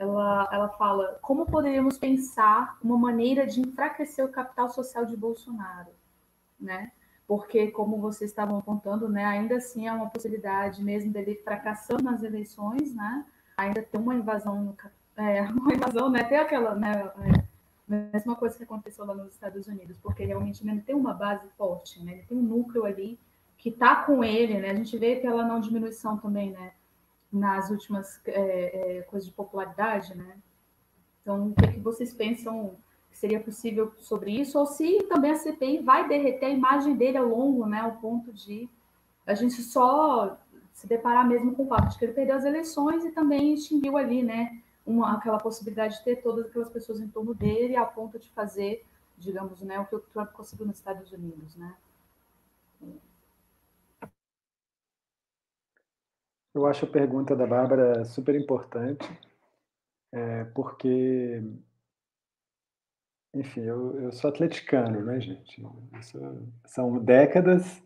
[0.03, 5.91] Ela, ela fala como poderíamos pensar uma maneira de enfraquecer o capital social de Bolsonaro,
[6.61, 6.91] né?
[7.27, 12.23] Porque, como vocês estavam apontando, né, ainda assim é uma possibilidade mesmo dele fracassando nas
[12.23, 13.25] eleições, né?
[13.57, 14.77] Ainda tem uma invasão,
[15.17, 16.25] é, uma invasão, né?
[16.25, 17.11] Tem aquela, né?
[17.21, 17.53] É,
[18.13, 22.03] mesma coisa que aconteceu lá nos Estados Unidos, porque realmente ele tem uma base forte,
[22.03, 22.13] né?
[22.13, 23.19] Ele tem um núcleo ali
[23.57, 24.71] que está com ele, né?
[24.71, 26.73] A gente vê pela não diminuição também, né?
[27.33, 30.37] Nas últimas é, é, coisas de popularidade, né?
[31.23, 32.77] Então, o que, é que vocês pensam
[33.11, 34.59] que seria possível sobre isso?
[34.59, 37.81] Ou se também a CPI vai derreter a imagem dele ao longo, né?
[37.81, 38.69] Ao ponto de
[39.27, 40.37] a gente só
[40.73, 43.97] se deparar mesmo com o fato de que ele perdeu as eleições e também extinguiu
[43.97, 44.61] ali, né?
[44.85, 48.85] Uma, aquela possibilidade de ter todas aquelas pessoas em torno dele a ponto de fazer,
[49.17, 51.73] digamos, né, o que o Trump conseguiu nos Estados Unidos, né?
[56.55, 59.09] Eu acho a pergunta da Bárbara super importante,
[60.13, 61.43] é, porque,
[63.35, 65.63] enfim, eu, eu sou atleticano, né, gente?
[66.03, 67.83] Sou, são décadas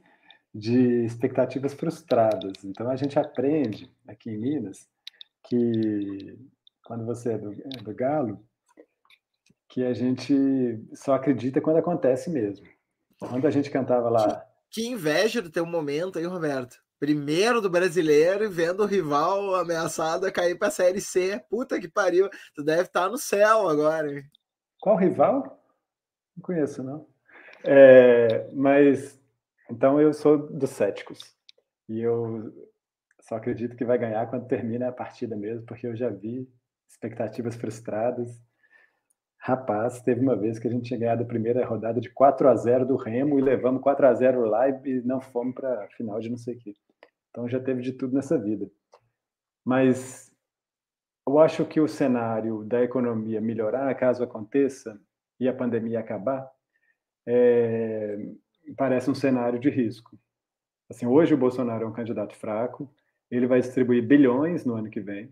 [0.52, 2.64] de expectativas frustradas.
[2.64, 4.88] Então, a gente aprende aqui em Minas
[5.44, 6.36] que,
[6.84, 8.44] quando você é do, é do Galo,
[9.68, 10.34] que a gente
[10.92, 12.66] só acredita quando acontece mesmo.
[13.20, 14.44] Quando a gente cantava lá.
[14.70, 20.26] Que inveja do teu momento aí, Roberto primeiro do brasileiro e vendo o rival ameaçado
[20.26, 21.42] a cair para a Série C.
[21.50, 22.28] Puta que pariu.
[22.54, 24.08] Tu deve estar tá no céu agora.
[24.80, 25.62] Qual rival?
[26.36, 27.06] Não conheço, não.
[27.64, 29.20] É, mas,
[29.70, 31.18] então eu sou dos céticos.
[31.88, 32.52] E eu
[33.20, 36.48] só acredito que vai ganhar quando termina a partida mesmo, porque eu já vi
[36.88, 38.40] expectativas frustradas.
[39.38, 42.56] Rapaz, teve uma vez que a gente tinha ganhado a primeira rodada de 4 a
[42.56, 46.18] 0 do Remo e levamos 4 a 0 lá e não fomos para a final
[46.20, 46.74] de não sei o quê.
[47.36, 48.66] Então já teve de tudo nessa vida.
[49.62, 50.34] Mas
[51.28, 54.98] eu acho que o cenário da economia melhorar, caso aconteça,
[55.38, 56.50] e a pandemia acabar,
[57.26, 58.16] é,
[58.74, 60.18] parece um cenário de risco.
[60.88, 62.90] Assim, hoje o Bolsonaro é um candidato fraco,
[63.30, 65.30] ele vai distribuir bilhões no ano que vem,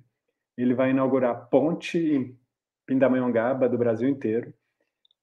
[0.58, 2.38] ele vai inaugurar ponte em
[2.84, 4.52] Pindamonhangaba do Brasil inteiro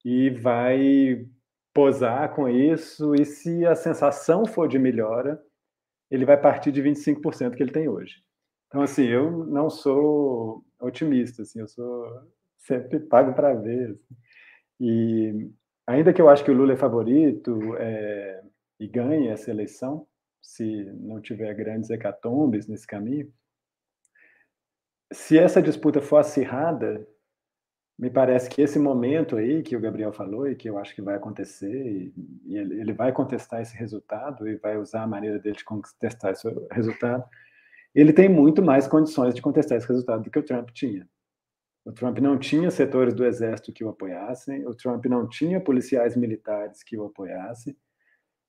[0.04, 1.28] e vai
[1.76, 5.40] posar com isso, e se a sensação for de melhora,
[6.12, 8.22] ele vai partir de 25% que ele tem hoje.
[8.68, 12.06] Então, assim, eu não sou otimista, assim, eu sou
[12.58, 13.92] sempre pago para ver.
[13.92, 14.16] Assim.
[14.80, 15.52] E
[15.88, 18.44] ainda que eu acho que o Lula é favorito é,
[18.80, 20.06] e ganhe essa eleição,
[20.42, 23.32] se não tiver grandes hecatombes nesse caminho,
[25.14, 27.06] se essa disputa for acirrada,
[28.02, 31.04] me parece que esse momento aí que o Gabriel falou e que eu acho que
[31.04, 32.12] vai acontecer,
[32.48, 36.48] e, ele, vai contestar esse resultado e vai usar a maneira dele de contestar esse
[36.72, 37.24] resultado,
[37.94, 41.08] ele tem muito mais condições de contestar esse resultado do que o Trump tinha.
[41.86, 46.18] O Trump não tinha setores do exército que o apoiassem, o Trump não tinha policiais
[46.18, 47.78] militares que o apoiassem,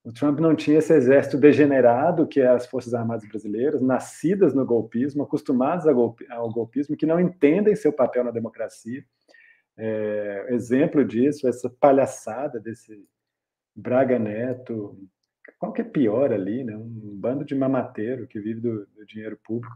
[0.03, 4.65] o Trump não tinha esse exército degenerado que é as Forças Armadas Brasileiras, nascidas no
[4.65, 9.05] golpismo, acostumadas ao golpismo, que não entendem seu papel na democracia.
[9.77, 13.05] É, exemplo disso, essa palhaçada desse
[13.75, 14.99] Braga Neto,
[15.59, 16.77] qual que é pior ali, né?
[16.77, 19.75] um bando de mamateiro que vive do, do dinheiro público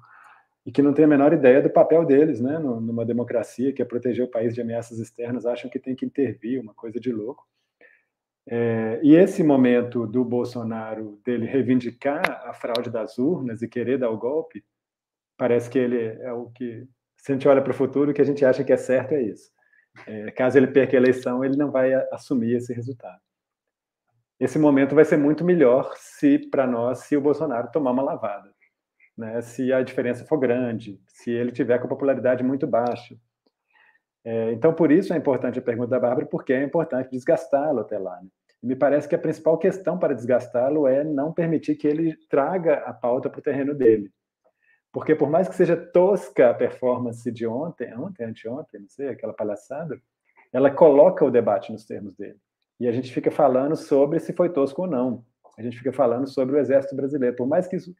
[0.66, 3.84] e que não tem a menor ideia do papel deles, né, numa democracia que é
[3.84, 7.46] proteger o país de ameaças externas, acham que tem que intervir, uma coisa de louco.
[8.48, 14.10] É, e esse momento do Bolsonaro dele reivindicar a fraude das urnas e querer dar
[14.10, 14.64] o golpe,
[15.36, 16.84] parece que ele é o que,
[17.16, 19.12] se a gente olha para o futuro, o que a gente acha que é certo
[19.12, 19.52] é isso.
[20.06, 23.20] É, caso ele perca a eleição, ele não vai assumir esse resultado.
[24.38, 28.52] Esse momento vai ser muito melhor se para nós, se o Bolsonaro tomar uma lavada,
[29.16, 29.40] né?
[29.40, 33.16] Se a diferença for grande, se ele tiver com popularidade muito baixa,
[34.24, 37.96] é, então, por isso é importante a pergunta da Bárbara, porque é importante desgastá-lo até
[37.96, 38.20] lá.
[38.20, 38.28] Né?
[38.62, 42.92] me parece que a principal questão para desgastá-lo é não permitir que ele traga a
[42.92, 44.10] pauta para o terreno dele.
[44.96, 49.34] Porque por mais que seja tosca a performance de ontem, ontem, anteontem, não sei, aquela
[49.34, 50.00] palhaçada,
[50.50, 52.38] ela coloca o debate nos termos dele.
[52.80, 55.22] E a gente fica falando sobre se foi tosco ou não.
[55.58, 57.36] A gente fica falando sobre o exército brasileiro.
[57.36, 57.94] Por mais que isso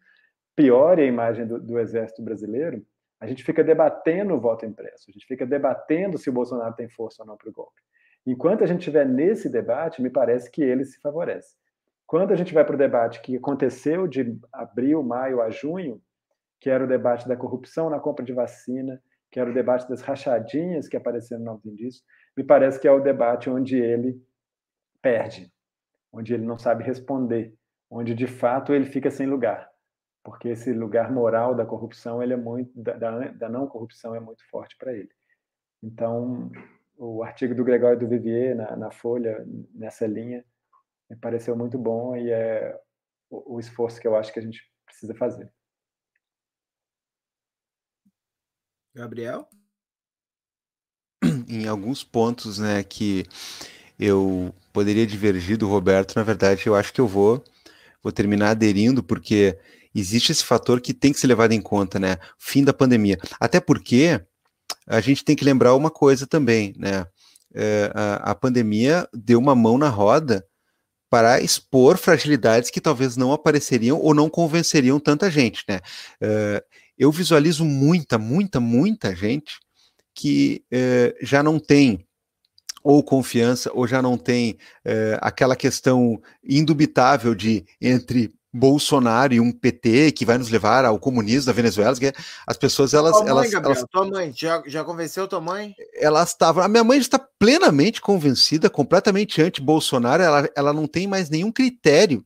[0.57, 2.83] piore a imagem do, do exército brasileiro,
[3.21, 6.89] a gente fica debatendo o voto impresso, a gente fica debatendo se o Bolsonaro tem
[6.89, 7.83] força ou não para o golpe.
[8.27, 11.57] Enquanto a gente estiver nesse debate, me parece que ele se favorece.
[12.07, 16.01] Quando a gente vai para o debate que aconteceu de abril, maio a junho,
[16.61, 20.01] que era o debate da corrupção na compra de vacina, que era o debate das
[20.01, 22.03] rachadinhas que apareceram no fim disso,
[22.37, 24.21] me parece que é o debate onde ele
[25.03, 25.53] perde,
[26.13, 27.55] onde ele não sabe responder,
[27.91, 29.71] onde de fato ele fica sem lugar
[30.27, 34.45] porque esse lugar moral da corrupção ele é muito da, da não corrupção é muito
[34.51, 35.09] forte para ele.
[35.81, 36.51] Então,
[36.97, 40.45] o artigo do Gregório do Vivier na, na Folha nessa linha
[41.09, 42.77] me pareceu muito bom e é
[43.31, 45.49] o, o esforço que eu acho que a gente precisa fazer.
[48.97, 49.47] Gabriel?
[51.47, 53.27] Em alguns pontos, né, que
[53.99, 57.45] eu poderia divergir do Roberto, na verdade, eu acho que eu vou
[58.03, 59.59] vou terminar aderindo porque
[59.95, 62.19] existe esse fator que tem que ser levado em conta, né?
[62.39, 63.19] Fim da pandemia.
[63.41, 64.21] Até porque
[64.87, 67.05] a gente tem que lembrar uma coisa também, né?
[67.53, 70.47] É, a, a, pandemia deu uma mão na roda
[71.11, 75.81] para expor fragilidades que talvez não apareceriam ou não convenceriam tanta gente, né?
[76.21, 76.65] É,
[76.99, 79.59] eu visualizo muita, muita, muita gente
[80.15, 82.07] que é, já não tem
[82.83, 89.53] ou confiança, ou já não tem é, aquela questão indubitável de entre Bolsonaro e um
[89.53, 92.13] PT que vai nos levar ao comunismo da Venezuela, que
[92.47, 95.75] as pessoas elas tua mãe, elas, Gabriel, elas tua mãe já, já convenceu tua mãe?
[95.95, 101.29] Elas estavam, a minha mãe está plenamente convencida, completamente anti-Bolsonaro, ela, ela não tem mais
[101.29, 102.25] nenhum critério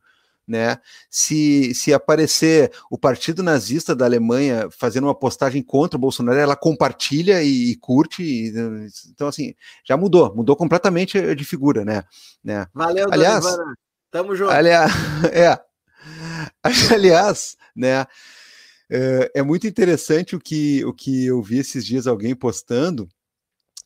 [0.51, 0.79] né?
[1.09, 6.57] Se, se aparecer o partido nazista da Alemanha fazendo uma postagem contra o Bolsonaro, ela
[6.57, 8.21] compartilha e, e curte.
[8.25, 8.53] E,
[9.09, 9.55] então, assim,
[9.85, 12.03] já mudou, mudou completamente de figura, né?
[12.43, 12.67] né?
[12.75, 13.75] Valeu, aliás, Ivana.
[14.11, 14.51] Tamo junto.
[14.51, 14.91] Aliás,
[15.33, 15.57] é,
[16.93, 18.05] aliás, né?
[18.91, 23.09] É, é muito interessante o que, o que eu vi esses dias alguém postando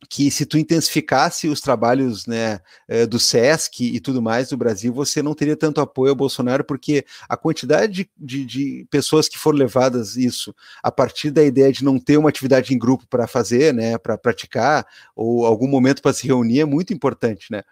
[0.09, 4.93] que se tu intensificasse os trabalhos né, eh, do SESC e tudo mais do Brasil,
[4.93, 9.39] você não teria tanto apoio ao Bolsonaro, porque a quantidade de, de, de pessoas que
[9.39, 13.27] foram levadas isso a partir da ideia de não ter uma atividade em grupo para
[13.27, 17.63] fazer, né, para praticar, ou algum momento para se reunir, é muito importante, né?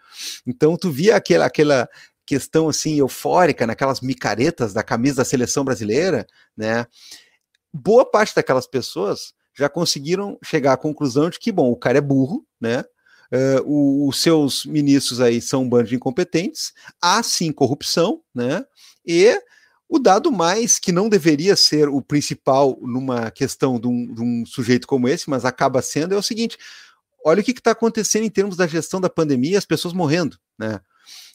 [0.46, 1.88] Então tu via aquela, aquela
[2.24, 6.26] questão assim eufórica naquelas micaretas da camisa da seleção brasileira,
[6.56, 6.86] né?
[7.72, 12.00] Boa parte daquelas pessoas já conseguiram chegar à conclusão de que, bom, o cara é
[12.00, 12.84] burro, né?
[13.32, 18.64] Uh, os seus ministros aí são um bando de incompetentes, há sim corrupção, né?
[19.06, 19.40] E
[19.88, 24.44] o dado mais que não deveria ser o principal numa questão de um, de um
[24.46, 26.58] sujeito como esse, mas acaba sendo, é o seguinte:
[27.24, 30.80] olha o que está acontecendo em termos da gestão da pandemia, as pessoas morrendo, né?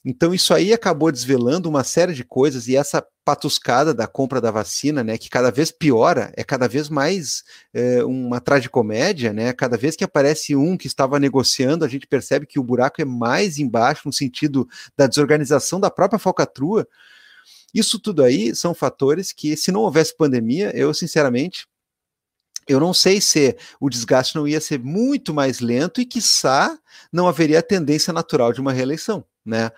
[0.06, 4.52] Então isso aí acabou desvelando uma série de coisas e essa patuscada da compra da
[4.52, 9.52] vacina, né, que cada vez piora, é cada vez mais é, uma tragicomédia, né?
[9.52, 13.06] Cada vez que aparece um que estava negociando, a gente percebe que o buraco é
[13.06, 16.88] mais embaixo no sentido da desorganização da própria falcatrua.
[17.74, 21.68] Isso tudo aí são fatores que, se não houvesse pandemia, eu sinceramente
[22.68, 26.78] eu não sei se o desgaste não ia ser muito mais lento e, quiçá,
[27.12, 29.72] não haveria a tendência natural de uma reeleição, né?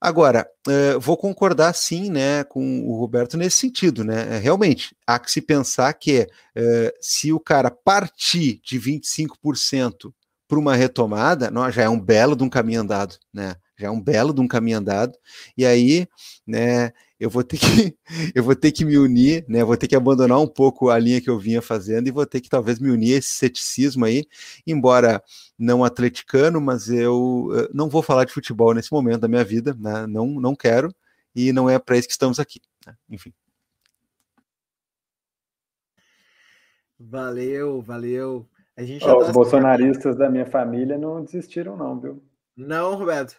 [0.00, 4.38] Agora, uh, vou concordar sim né, com o Roberto nesse sentido, né?
[4.38, 6.22] Realmente, há que se pensar que
[6.56, 10.10] uh, se o cara partir de 25%
[10.48, 13.54] para uma retomada, já é um belo de um caminho andado, né?
[13.78, 15.16] Já é um belo de um caminho andado,
[15.56, 16.08] e aí,
[16.46, 17.96] né, eu vou ter que
[18.34, 19.62] eu vou ter que me unir, né?
[19.62, 22.40] Vou ter que abandonar um pouco a linha que eu vinha fazendo e vou ter
[22.40, 24.24] que talvez me unir a esse ceticismo aí,
[24.66, 25.22] embora
[25.58, 30.06] não atleticano, mas eu não vou falar de futebol nesse momento da minha vida, né?
[30.06, 30.92] Não não quero
[31.36, 32.96] e não é para isso que estamos aqui, né?
[33.08, 33.32] enfim.
[36.98, 38.46] Valeu, valeu.
[38.76, 42.22] A gente oh, tá os bolsonaristas da minha família não desistiram não, viu?
[42.56, 43.36] Não, Roberto.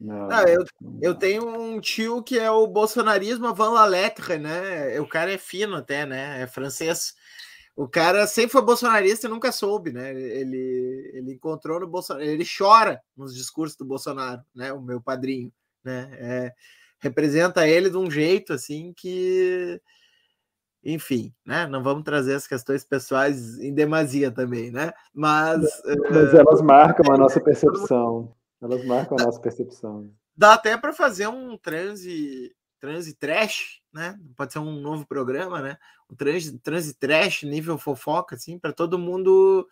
[0.00, 0.64] Não, não, eu,
[1.02, 4.98] eu tenho um tio que é o bolsonarismo Van la lettre, né?
[4.98, 6.40] O cara é fino até, né?
[6.40, 7.14] É francês.
[7.76, 10.10] O cara sempre foi bolsonarista e nunca soube, né?
[10.10, 14.72] Ele, ele encontrou no Bolsonaro, ele chora nos discursos do Bolsonaro, né?
[14.72, 15.52] O meu padrinho,
[15.84, 16.08] né?
[16.12, 16.52] É,
[16.98, 19.78] representa ele de um jeito assim que,
[20.82, 21.66] enfim, né?
[21.66, 24.92] Não vamos trazer as questões pessoais em demasia também, né?
[25.12, 25.60] Mas,
[26.10, 28.34] Mas elas marcam a nossa percepção.
[28.60, 30.12] Elas marcam a nossa percepção.
[30.36, 34.18] Dá até para fazer um transe, transe trash, né?
[34.36, 35.78] Pode ser um novo programa, né?
[36.10, 39.68] Um transe, transe trash, nível fofoca, assim, para todo mundo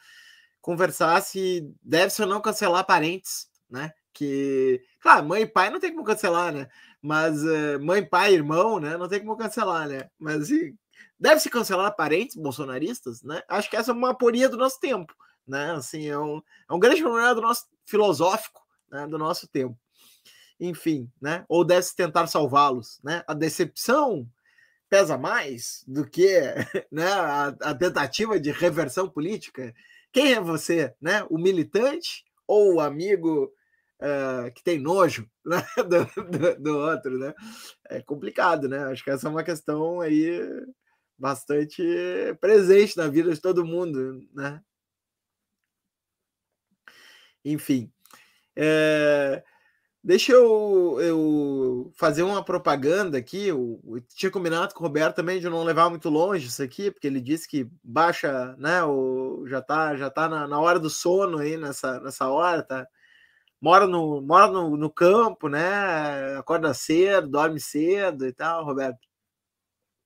[0.61, 3.93] conversar se deve se ou não cancelar parentes, né?
[4.13, 6.69] Que, claro, mãe e pai não tem como cancelar, né?
[7.01, 8.97] Mas uh, mãe, pai, irmão, né?
[8.97, 10.11] Não tem como cancelar, né?
[10.19, 10.77] Mas assim,
[11.19, 13.43] deve se cancelar parentes bolsonaristas, né?
[13.49, 15.15] Acho que essa é uma aporia do nosso tempo,
[15.47, 15.73] né?
[15.73, 18.61] Assim, é um, é um grande problema do nosso filosófico,
[18.91, 19.79] né, do nosso tempo.
[20.61, 21.45] Enfim, né?
[21.49, 23.23] Ou deve tentar salvá-los, né?
[23.27, 24.29] A decepção
[24.89, 26.41] pesa mais do que
[26.91, 29.75] né, a, a, tentativa de reversão política.
[30.13, 31.25] Quem é você, né?
[31.31, 33.53] O militante ou o amigo
[34.01, 35.63] uh, que tem nojo né?
[35.77, 37.35] do, do, do, outro, né?
[37.89, 38.85] É complicado, né?
[38.85, 40.41] Acho que essa é uma questão aí
[41.17, 41.83] bastante
[42.41, 44.63] presente na vida de todo mundo, né?
[47.45, 47.91] Enfim,
[48.61, 49.45] é,
[50.03, 53.47] deixa eu, eu, fazer uma propaganda aqui.
[53.47, 56.91] Eu, eu, tinha combinado com o Roberto também de não levar muito longe isso aqui,
[56.91, 58.83] porque ele disse que baixa, né?
[58.83, 62.87] O, já tá, já tá na, na hora do sono aí nessa, nessa hora, tá?
[63.61, 66.37] Mora no, mora no, no campo, né?
[66.37, 68.99] Acorda cedo, dorme cedo e tal, Roberto.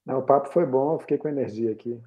[0.05, 1.99] Não, o papo foi bom, fiquei com energia aqui.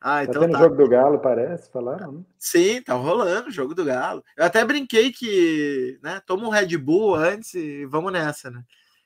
[0.00, 0.58] Ah, tá então tendo tá.
[0.60, 2.22] jogo do Galo, parece, falaram, né?
[2.38, 4.24] Sim, tá rolando o jogo do Galo.
[4.34, 8.64] Eu até brinquei que, né, toma um Red Bull antes e vamos nessa, né?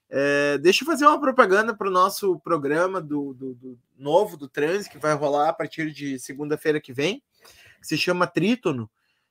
[0.09, 4.49] É, deixa eu fazer uma propaganda para o nosso programa do, do, do, novo do
[4.49, 7.21] Trans, que vai rolar a partir de segunda-feira que vem,
[7.81, 8.89] que se chama Trítono,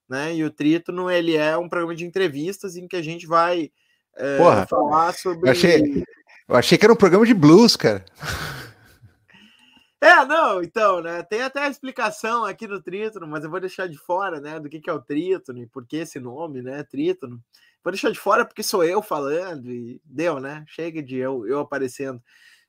[0.09, 0.35] né?
[0.35, 3.71] E o Trítono ele é um programa de entrevistas em que a gente vai
[4.17, 5.47] é, Porra, falar sobre.
[5.47, 6.03] Eu achei,
[6.49, 8.03] eu achei que era um programa de blues, cara.
[10.03, 11.23] É, não, então, né?
[11.23, 14.59] Tem até a explicação aqui do trítono, mas eu vou deixar de fora, né?
[14.59, 16.83] Do que, que é o trítono e por que esse nome, né?
[16.83, 17.41] Trítono.
[17.81, 20.65] Vou deixar de fora porque sou eu falando e deu, né?
[20.67, 22.21] Chega de eu, eu aparecendo.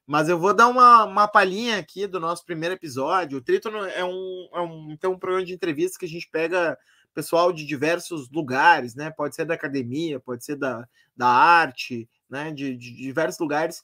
[0.06, 3.38] Mas eu vou dar uma, uma palhinha aqui do nosso primeiro episódio.
[3.38, 6.78] O Trítono é um, é um, então, um programa de entrevistas que a gente pega
[7.12, 9.10] pessoal de diversos lugares, né?
[9.10, 10.86] Pode ser da academia, pode ser da,
[11.16, 12.52] da arte, né?
[12.52, 13.82] De, de diversos lugares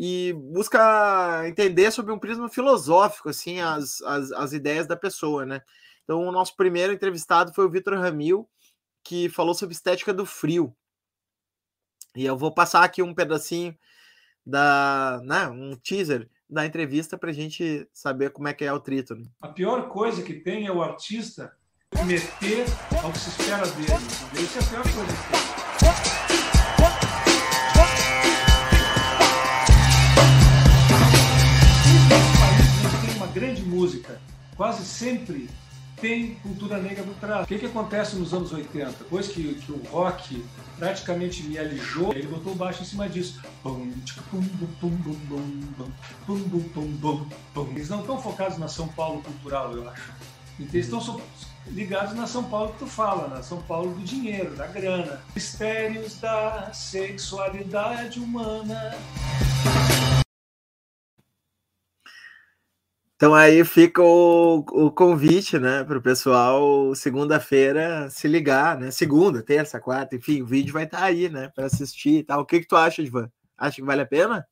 [0.00, 5.60] e busca entender sobre um prisma filosófico assim as, as, as ideias da pessoa, né?
[6.04, 8.48] Então, o nosso primeiro entrevistado foi o Vitor Ramil,
[9.02, 10.72] que falou sobre estética do frio.
[12.14, 13.76] E eu vou passar aqui um pedacinho
[14.46, 18.80] da, né, um teaser da entrevista para a gente saber como é que é o
[18.80, 19.28] trítono.
[19.42, 21.52] A pior coisa que tem é o artista
[22.06, 22.66] meter
[23.02, 23.88] ao que se espera dele.
[24.40, 26.17] Isso é a pior coisa que tem.
[33.28, 34.20] Grande música
[34.56, 35.48] quase sempre
[36.00, 37.44] tem cultura negra por trás.
[37.44, 38.90] O que, que acontece nos anos 80?
[38.98, 40.44] Depois que, que o rock
[40.78, 43.40] praticamente me alijou, ele botou baixo em cima disso.
[47.74, 50.12] Eles não estão focados na São Paulo cultural, eu acho.
[50.58, 51.20] Eles estão
[51.68, 55.20] ligados na São Paulo que tu fala, na São Paulo do dinheiro, da grana.
[55.34, 58.94] Mistérios da sexualidade humana.
[63.18, 68.92] Então aí fica o, o convite, né, para o pessoal segunda-feira se ligar, né?
[68.92, 72.42] Segunda, terça, quarta, enfim, o vídeo vai estar tá aí, né, para assistir e tal.
[72.42, 73.28] O que que tu acha, Ivan?
[73.56, 74.46] Acha que vale a pena?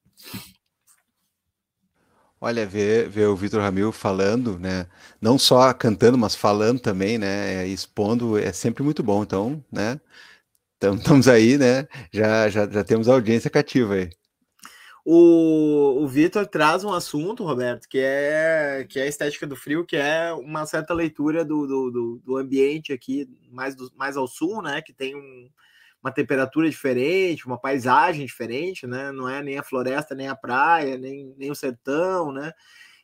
[2.41, 4.87] Olha, ver, ver o Vitor Ramil falando, né?
[5.21, 7.63] Não só cantando, mas falando também, né?
[7.65, 9.23] é, Expondo é sempre muito bom.
[9.23, 10.01] Então, né?
[10.83, 11.87] Estamos aí, né?
[12.13, 14.11] Já, já, já temos a audiência cativa aí.
[15.09, 19.87] O, o Vitor traz um assunto, Roberto, que é, que é a estética do frio,
[19.87, 24.61] que é uma certa leitura do, do, do, ambiente aqui, mais, do, mais ao sul,
[24.61, 24.83] né?
[24.83, 25.49] Que tem um,
[26.03, 29.12] uma temperatura diferente, uma paisagem diferente, né?
[29.12, 32.53] Não é nem a floresta, nem a praia, nem, nem o sertão, né?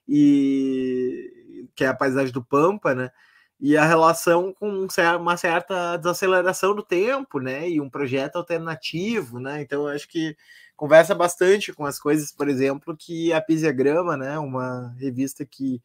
[0.08, 3.12] E que é a paisagem do Pampa, né?
[3.60, 4.88] E a relação com
[5.20, 7.70] uma certa desaceleração do tempo, né?
[7.70, 9.62] E um projeto alternativo, né?
[9.62, 10.36] Então, eu acho que
[10.82, 15.80] conversa bastante com as coisas, por exemplo, que a Pisiagrama, né, uma revista que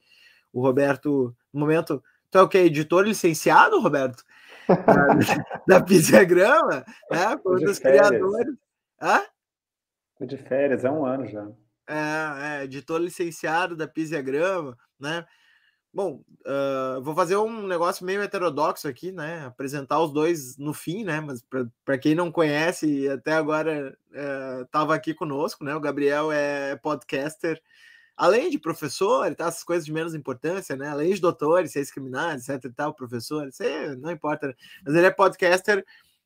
[0.51, 4.23] o Roberto, no momento, tu é o que, editor licenciado, Roberto?
[4.67, 5.07] da,
[5.79, 8.55] da Pisiagrama, né, foi um dos criadores.
[8.99, 9.21] Hã?
[10.19, 11.47] De férias, há um ano já.
[11.87, 15.23] É, é editor licenciado da Pisiagrama, né,
[15.97, 19.47] Bom, uh, vou fazer um negócio meio heterodoxo aqui, né?
[19.47, 21.19] Apresentar os dois no fim, né?
[21.19, 21.43] Mas
[21.83, 23.97] para quem não conhece, até agora
[24.61, 25.73] estava uh, aqui conosco, né?
[25.73, 27.59] O Gabriel é podcaster,
[28.15, 29.47] além de professor, tá?
[29.47, 30.87] Essas coisas de menos importância, né?
[30.87, 33.63] Além de doutor, ciências criminais, etc e tal, professor, isso
[33.97, 34.49] não importa.
[34.49, 34.53] Né?
[34.85, 35.83] Mas ele é podcaster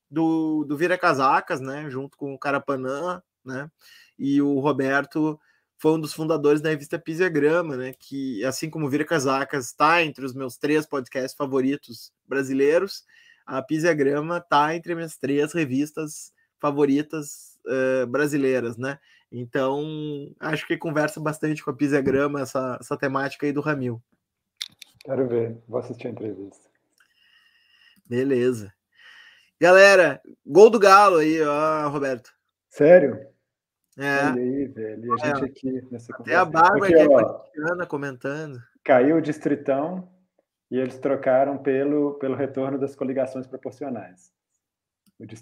[0.10, 1.90] do, do Vira Casacas, né?
[1.90, 3.72] Junto com o Carapanã, né?
[4.20, 5.40] E o Roberto
[5.82, 7.94] foi um dos fundadores da revista Pisiagrama, né?
[7.98, 13.04] Que, assim como Vira Casacas está entre os meus três podcasts favoritos brasileiros,
[13.48, 19.00] a Pisiagrama está entre minhas três revistas favoritas uh, brasileiras, né?
[19.32, 19.84] Então,
[20.40, 24.00] acho que conversa bastante com a Pisiagrama essa, essa temática aí do Ramil.
[25.04, 26.70] Quero ver, vou assistir a entrevista.
[28.08, 28.72] Beleza.
[29.60, 32.32] Galera, gol do Galo aí, ó, Roberto.
[32.70, 33.32] Sério?
[33.98, 34.26] É.
[34.26, 35.06] Olha aí, velho.
[35.06, 36.24] E a gente aqui nessa conversa.
[36.24, 38.60] Tem a Bárbara aqui, ó, comentando.
[38.84, 40.10] Caiu o Distritão
[40.70, 44.32] e eles trocaram pelo, pelo retorno das coligações proporcionais.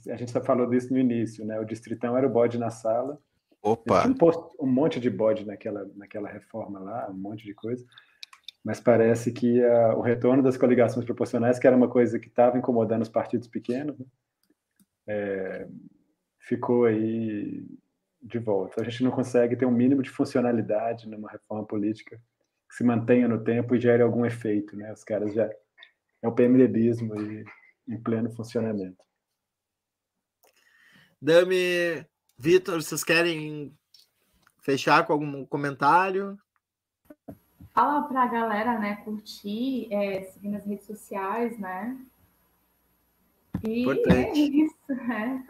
[0.09, 1.59] A gente só falou disso no início, né?
[1.59, 3.17] O Distritão era o bode na sala.
[3.61, 4.01] Opa!
[4.01, 7.85] Tinha um, posto, um monte de bode naquela, naquela reforma lá, um monte de coisa.
[8.63, 12.57] Mas parece que uh, o retorno das coligações proporcionais, que era uma coisa que estava
[12.57, 14.05] incomodando os partidos pequenos, né?
[15.07, 15.67] é,
[16.39, 17.65] ficou aí
[18.21, 18.81] de volta.
[18.81, 22.19] A gente não consegue ter um mínimo de funcionalidade numa reforma política
[22.67, 24.91] que se mantenha no tempo e gere algum efeito, né?
[24.93, 25.49] Os caras já
[26.21, 27.45] é o PMDBismo e,
[27.87, 29.03] em pleno funcionamento.
[31.21, 32.05] Dami,
[32.37, 33.75] Vitor, vocês querem
[34.61, 36.37] fechar com algum comentário?
[37.73, 41.97] Fala para a galera, né, curtir, é, seguir nas redes sociais, né?
[43.63, 44.39] E Importante.
[44.39, 45.47] é isso, né?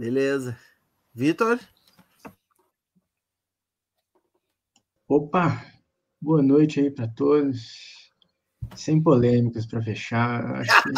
[0.00, 0.56] Beleza.
[1.12, 1.60] Vitor?
[5.06, 5.62] Opa,
[6.18, 8.10] boa noite aí para todos.
[8.74, 10.42] Sem polêmicas para fechar.
[10.56, 10.88] Acho que...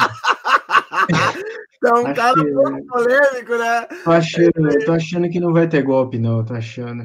[1.85, 2.53] É um cara que...
[2.53, 3.87] muito polêmico, né?
[4.05, 6.45] Tô achando, tô achando que não vai ter golpe, não.
[6.45, 7.03] Tô achando.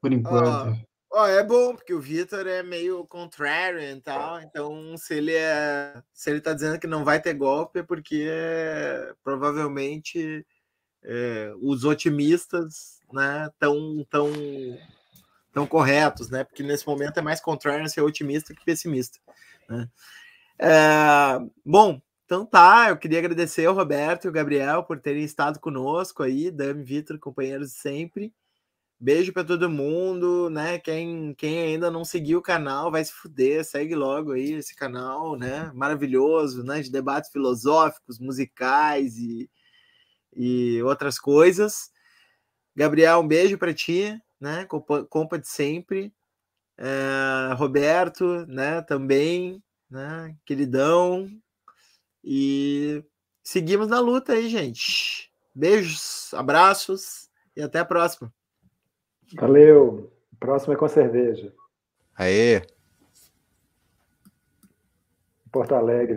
[0.00, 0.78] Por enquanto.
[1.12, 4.40] Ó, é bom, porque o Vitor é meio contrário e tal.
[4.40, 6.00] Então, se ele é.
[6.14, 8.28] Se ele tá dizendo que não vai ter golpe, é porque
[9.24, 10.46] provavelmente
[11.02, 14.30] é, os otimistas né, tão, tão,
[15.52, 16.44] tão corretos, né?
[16.44, 19.18] Porque nesse momento é mais contrário ser otimista que pessimista.
[19.68, 19.88] Né?
[20.58, 25.58] É, bom, então tá, eu queria agradecer ao Roberto e ao Gabriel por terem estado
[25.58, 28.32] conosco aí, Dami, Vitor, companheiros de sempre.
[29.02, 30.78] Beijo para todo mundo, né?
[30.78, 35.36] Quem, quem ainda não seguiu o canal, vai se fuder, segue logo aí esse canal,
[35.36, 35.72] né?
[35.74, 36.82] Maravilhoso, né?
[36.82, 39.50] De debates filosóficos, musicais e,
[40.34, 41.90] e outras coisas.
[42.74, 44.64] Gabriel, um beijo para ti, né?
[44.66, 46.12] Compa, compa de sempre.
[46.78, 48.80] É, Roberto, né?
[48.82, 50.34] Também, né?
[50.44, 51.28] Queridão.
[52.22, 53.04] E
[53.42, 55.30] seguimos na luta aí, gente.
[55.54, 58.32] Beijos, abraços e até a próxima.
[59.34, 60.12] Valeu.
[60.38, 61.52] Próximo é com cerveja.
[62.16, 62.62] Aê.
[65.52, 66.08] Porto Alegre.